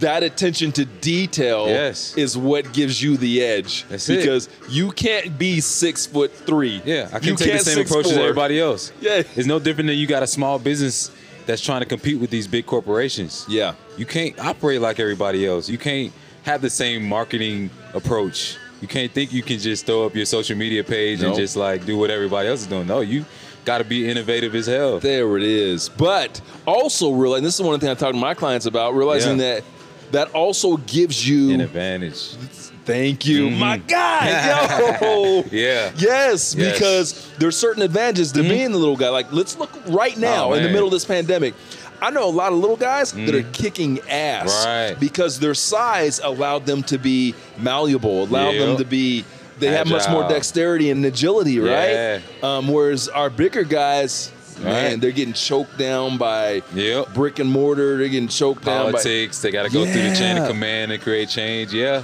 that 0.00 0.22
attention 0.22 0.72
to 0.72 0.84
detail. 0.84 1.66
Yes. 1.68 2.16
is 2.16 2.36
what 2.36 2.72
gives 2.72 3.02
you 3.02 3.16
the 3.16 3.42
edge. 3.42 3.84
That's 3.88 4.08
it. 4.08 4.18
because 4.18 4.48
you 4.68 4.90
can't 4.92 5.38
be 5.38 5.60
six 5.60 6.06
foot 6.06 6.32
three. 6.32 6.82
Yeah, 6.84 7.08
I 7.12 7.18
can 7.18 7.28
you 7.30 7.36
take 7.36 7.52
the 7.52 7.58
same 7.60 7.84
approach 7.84 8.06
as 8.06 8.16
everybody 8.16 8.58
else. 8.60 8.92
Yeah. 9.00 9.22
It's 9.36 9.46
no 9.46 9.58
different 9.58 9.88
than 9.88 9.96
you 9.98 10.06
got 10.06 10.22
a 10.22 10.26
small 10.26 10.58
business 10.58 11.10
that's 11.46 11.62
trying 11.62 11.80
to 11.80 11.86
compete 11.86 12.20
with 12.20 12.30
these 12.30 12.46
big 12.46 12.66
corporations. 12.66 13.46
Yeah. 13.48 13.74
You 13.96 14.06
can't 14.06 14.38
operate 14.38 14.80
like 14.80 15.00
everybody 15.00 15.46
else. 15.46 15.68
You 15.68 15.78
can't 15.78 16.12
have 16.42 16.62
the 16.62 16.70
same 16.70 17.06
marketing 17.08 17.70
approach. 17.94 18.56
You 18.80 18.88
can't 18.88 19.12
think 19.12 19.32
you 19.32 19.42
can 19.42 19.58
just 19.58 19.84
throw 19.84 20.06
up 20.06 20.14
your 20.14 20.24
social 20.26 20.56
media 20.56 20.82
page 20.84 21.20
No. 21.20 21.28
and 21.28 21.36
just 21.36 21.56
like 21.56 21.84
do 21.84 21.98
what 21.98 22.10
everybody 22.10 22.48
else 22.48 22.60
is 22.62 22.66
doing. 22.66 22.86
No, 22.86 23.00
you 23.00 23.24
got 23.66 23.78
to 23.78 23.84
be 23.84 24.08
innovative 24.08 24.54
as 24.54 24.66
hell. 24.66 25.00
There 25.00 25.36
it 25.36 25.42
is. 25.42 25.88
But 25.90 26.40
also 26.66 27.12
realizing 27.12 27.44
this 27.44 27.56
is 27.56 27.62
one 27.62 27.74
of 27.74 27.80
the 27.80 27.86
things 27.88 27.98
I 28.02 28.06
talk 28.06 28.14
to 28.14 28.18
my 28.20 28.32
clients 28.32 28.64
about, 28.66 28.94
realizing 28.94 29.38
Yeah. 29.38 29.54
that 29.56 29.64
that 30.12 30.32
also 30.34 30.76
gives 30.78 31.26
you 31.26 31.52
An 31.52 31.60
advantage. 31.60 32.36
Thank 32.84 33.26
you, 33.26 33.48
mm-hmm. 33.48 33.58
my 33.58 33.76
guy. 33.78 34.98
Yo. 35.00 35.44
Yeah. 35.52 35.92
Yes, 35.96 36.54
Yes. 36.54 36.54
because 36.54 37.30
there's 37.38 37.56
certain 37.56 37.82
advantages 37.82 38.32
to 38.32 38.40
mm-hmm. 38.40 38.48
being 38.48 38.72
the 38.72 38.78
little 38.78 38.96
guy. 38.96 39.10
Like, 39.10 39.32
let's 39.32 39.56
look 39.58 39.70
right 39.86 40.14
oh, 40.16 40.20
now 40.20 40.50
Oh, 40.50 40.54
in 40.54 40.62
the 40.62 40.70
middle 40.70 40.86
of 40.86 40.92
this 40.92 41.04
pandemic. 41.04 41.54
I 42.02 42.10
know 42.10 42.26
a 42.26 42.30
lot 42.30 42.52
of 42.52 42.58
little 42.58 42.76
guys 42.76 43.12
that 43.12 43.34
are 43.34 43.42
mm-hmm. 43.42 43.52
kicking 43.52 44.00
ass 44.08 44.64
Right. 44.64 44.98
because 44.98 45.38
their 45.38 45.54
size 45.54 46.18
allowed 46.18 46.64
them 46.66 46.82
to 46.84 46.98
be 46.98 47.34
malleable, 47.58 48.24
allowed 48.24 48.54
them 48.54 48.76
to 48.78 48.84
be. 48.84 49.24
They 49.58 49.68
have 49.68 49.88
much 49.88 50.08
more 50.08 50.26
dexterity 50.26 50.90
and 50.90 51.04
agility, 51.04 51.60
right? 51.60 51.90
Yeah. 51.90 52.20
Um, 52.42 52.68
whereas 52.68 53.08
our 53.08 53.28
bigger 53.28 53.62
guys, 53.62 54.32
man, 54.60 54.90
Right. 54.92 55.00
they're 55.00 55.10
getting 55.10 55.34
choked 55.34 55.76
down 55.78 56.16
by 56.18 56.62
Yep. 56.74 57.14
brick 57.14 57.38
and 57.38 57.50
mortar. 57.50 57.96
They're 57.98 58.08
getting 58.08 58.28
choked 58.28 58.64
down 58.64 58.86
by 58.86 58.90
Politics. 58.92 59.38
They 59.40 59.50
got 59.50 59.64
to 59.64 59.70
go 59.70 59.84
through 59.84 60.02
the 60.10 60.14
chain 60.16 60.36
of 60.38 60.48
command 60.48 60.92
and 60.92 61.02
create 61.02 61.28
change. 61.28 61.72
Yeah. 61.72 62.02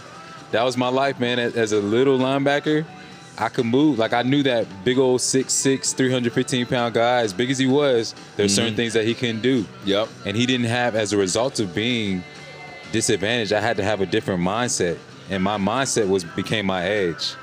That 0.52 0.64
was 0.64 0.76
my 0.76 0.88
life, 0.88 1.18
man. 1.20 1.38
As- 1.38 1.72
a 1.72 1.78
little 1.80 2.18
linebacker, 2.18 2.84
I 3.38 3.48
could 3.48 3.66
move. 3.66 3.98
Like 3.98 4.12
I 4.14 4.22
knew 4.22 4.42
that 4.44 4.66
big 4.84 4.98
old 4.98 5.20
6'6", 5.20 5.92
315 5.92 6.66
pound 6.66 6.94
guy, 6.94 7.20
as 7.20 7.32
big 7.32 7.50
as 7.50 7.58
he 7.58 7.66
was, 7.66 8.14
there's 8.36 8.54
certain 8.54 8.70
Mm-hmm. 8.70 8.76
things 8.76 8.92
that 8.94 9.04
he 9.04 9.12
couldn't 9.14 9.42
do. 9.42 9.66
Yep. 9.84 10.08
And 10.24 10.36
he 10.36 10.46
didn't 10.46 10.66
have, 10.66 10.94
as 10.96 11.12
a 11.12 11.16
result 11.16 11.60
of 11.60 11.74
being 11.74 12.22
disadvantaged, 12.92 13.52
I 13.52 13.60
had 13.60 13.76
to 13.78 13.84
have 13.84 14.00
a 14.00 14.06
different 14.06 14.42
mindset. 14.42 14.96
And 15.28 15.42
my 15.42 15.58
mindset 15.58 16.08
was 16.08 16.24
became 16.24 16.66
my 16.66 16.84
edge 16.84 17.34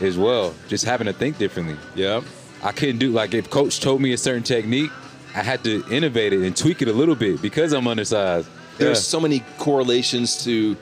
as 0.00 0.18
well. 0.18 0.54
Just 0.68 0.84
having 0.84 1.06
to 1.06 1.12
think 1.12 1.38
differently. 1.38 1.76
Yep. 1.94 2.24
I 2.62 2.72
couldn't 2.72 2.98
do 2.98 3.10
like 3.10 3.34
if 3.34 3.50
coach 3.50 3.80
told 3.80 4.00
me 4.00 4.12
a 4.12 4.18
certain 4.18 4.42
technique, 4.42 4.90
I 5.34 5.42
had 5.42 5.64
to 5.64 5.84
innovate 5.90 6.32
it 6.32 6.42
and 6.42 6.56
tweak 6.56 6.82
it 6.82 6.88
a 6.88 6.92
little 6.92 7.14
bit 7.16 7.40
because 7.42 7.72
I'm 7.72 7.86
undersized. 7.88 8.48
there's 8.78 8.98
Yeah. 8.98 9.02
so 9.02 9.20
many 9.20 9.44
correlations 9.58 10.44
to 10.44 10.76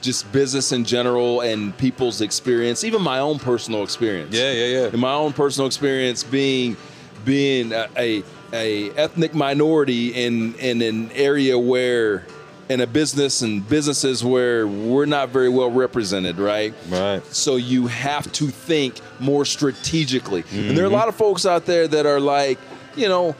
just 0.00 0.30
business 0.32 0.72
in 0.72 0.84
general 0.84 1.40
and 1.40 1.76
people's 1.78 2.20
experience, 2.20 2.84
even 2.84 3.00
my 3.02 3.18
own 3.18 3.38
personal 3.38 3.82
experience. 3.82 4.34
Yeah, 4.36 4.52
yeah, 4.52 4.66
yeah. 4.66 4.90
In 4.92 5.00
my 5.00 5.12
own 5.14 5.32
personal 5.32 5.66
experience, 5.66 6.22
being 6.24 6.76
being 7.24 7.72
a 7.72 7.88
a, 7.96 8.22
a 8.52 8.90
ethnic 8.92 9.34
minority 9.34 10.08
in 10.08 10.54
in 10.56 10.82
an 10.82 11.10
area 11.12 11.58
where 11.58 12.24
in 12.68 12.80
a 12.80 12.86
business 12.86 13.42
and 13.42 13.66
businesses 13.68 14.24
where 14.24 14.66
we're 14.66 15.06
not 15.06 15.28
very 15.28 15.48
well 15.48 15.70
represented, 15.70 16.38
right? 16.38 16.72
Right. 16.88 17.24
So 17.26 17.56
you 17.56 17.86
have 17.88 18.30
to 18.32 18.48
think 18.48 19.00
more 19.20 19.44
strategically. 19.44 20.40
And 20.40 20.48
Mm-hmm. 20.50 20.74
there 20.74 20.84
are 20.84 20.88
a 20.88 20.90
lot 20.90 21.08
of 21.08 21.14
folks 21.14 21.44
out 21.46 21.66
there 21.66 21.86
that 21.88 22.06
are 22.06 22.20
like, 22.20 22.58
you 22.96 23.08
know, 23.08 23.36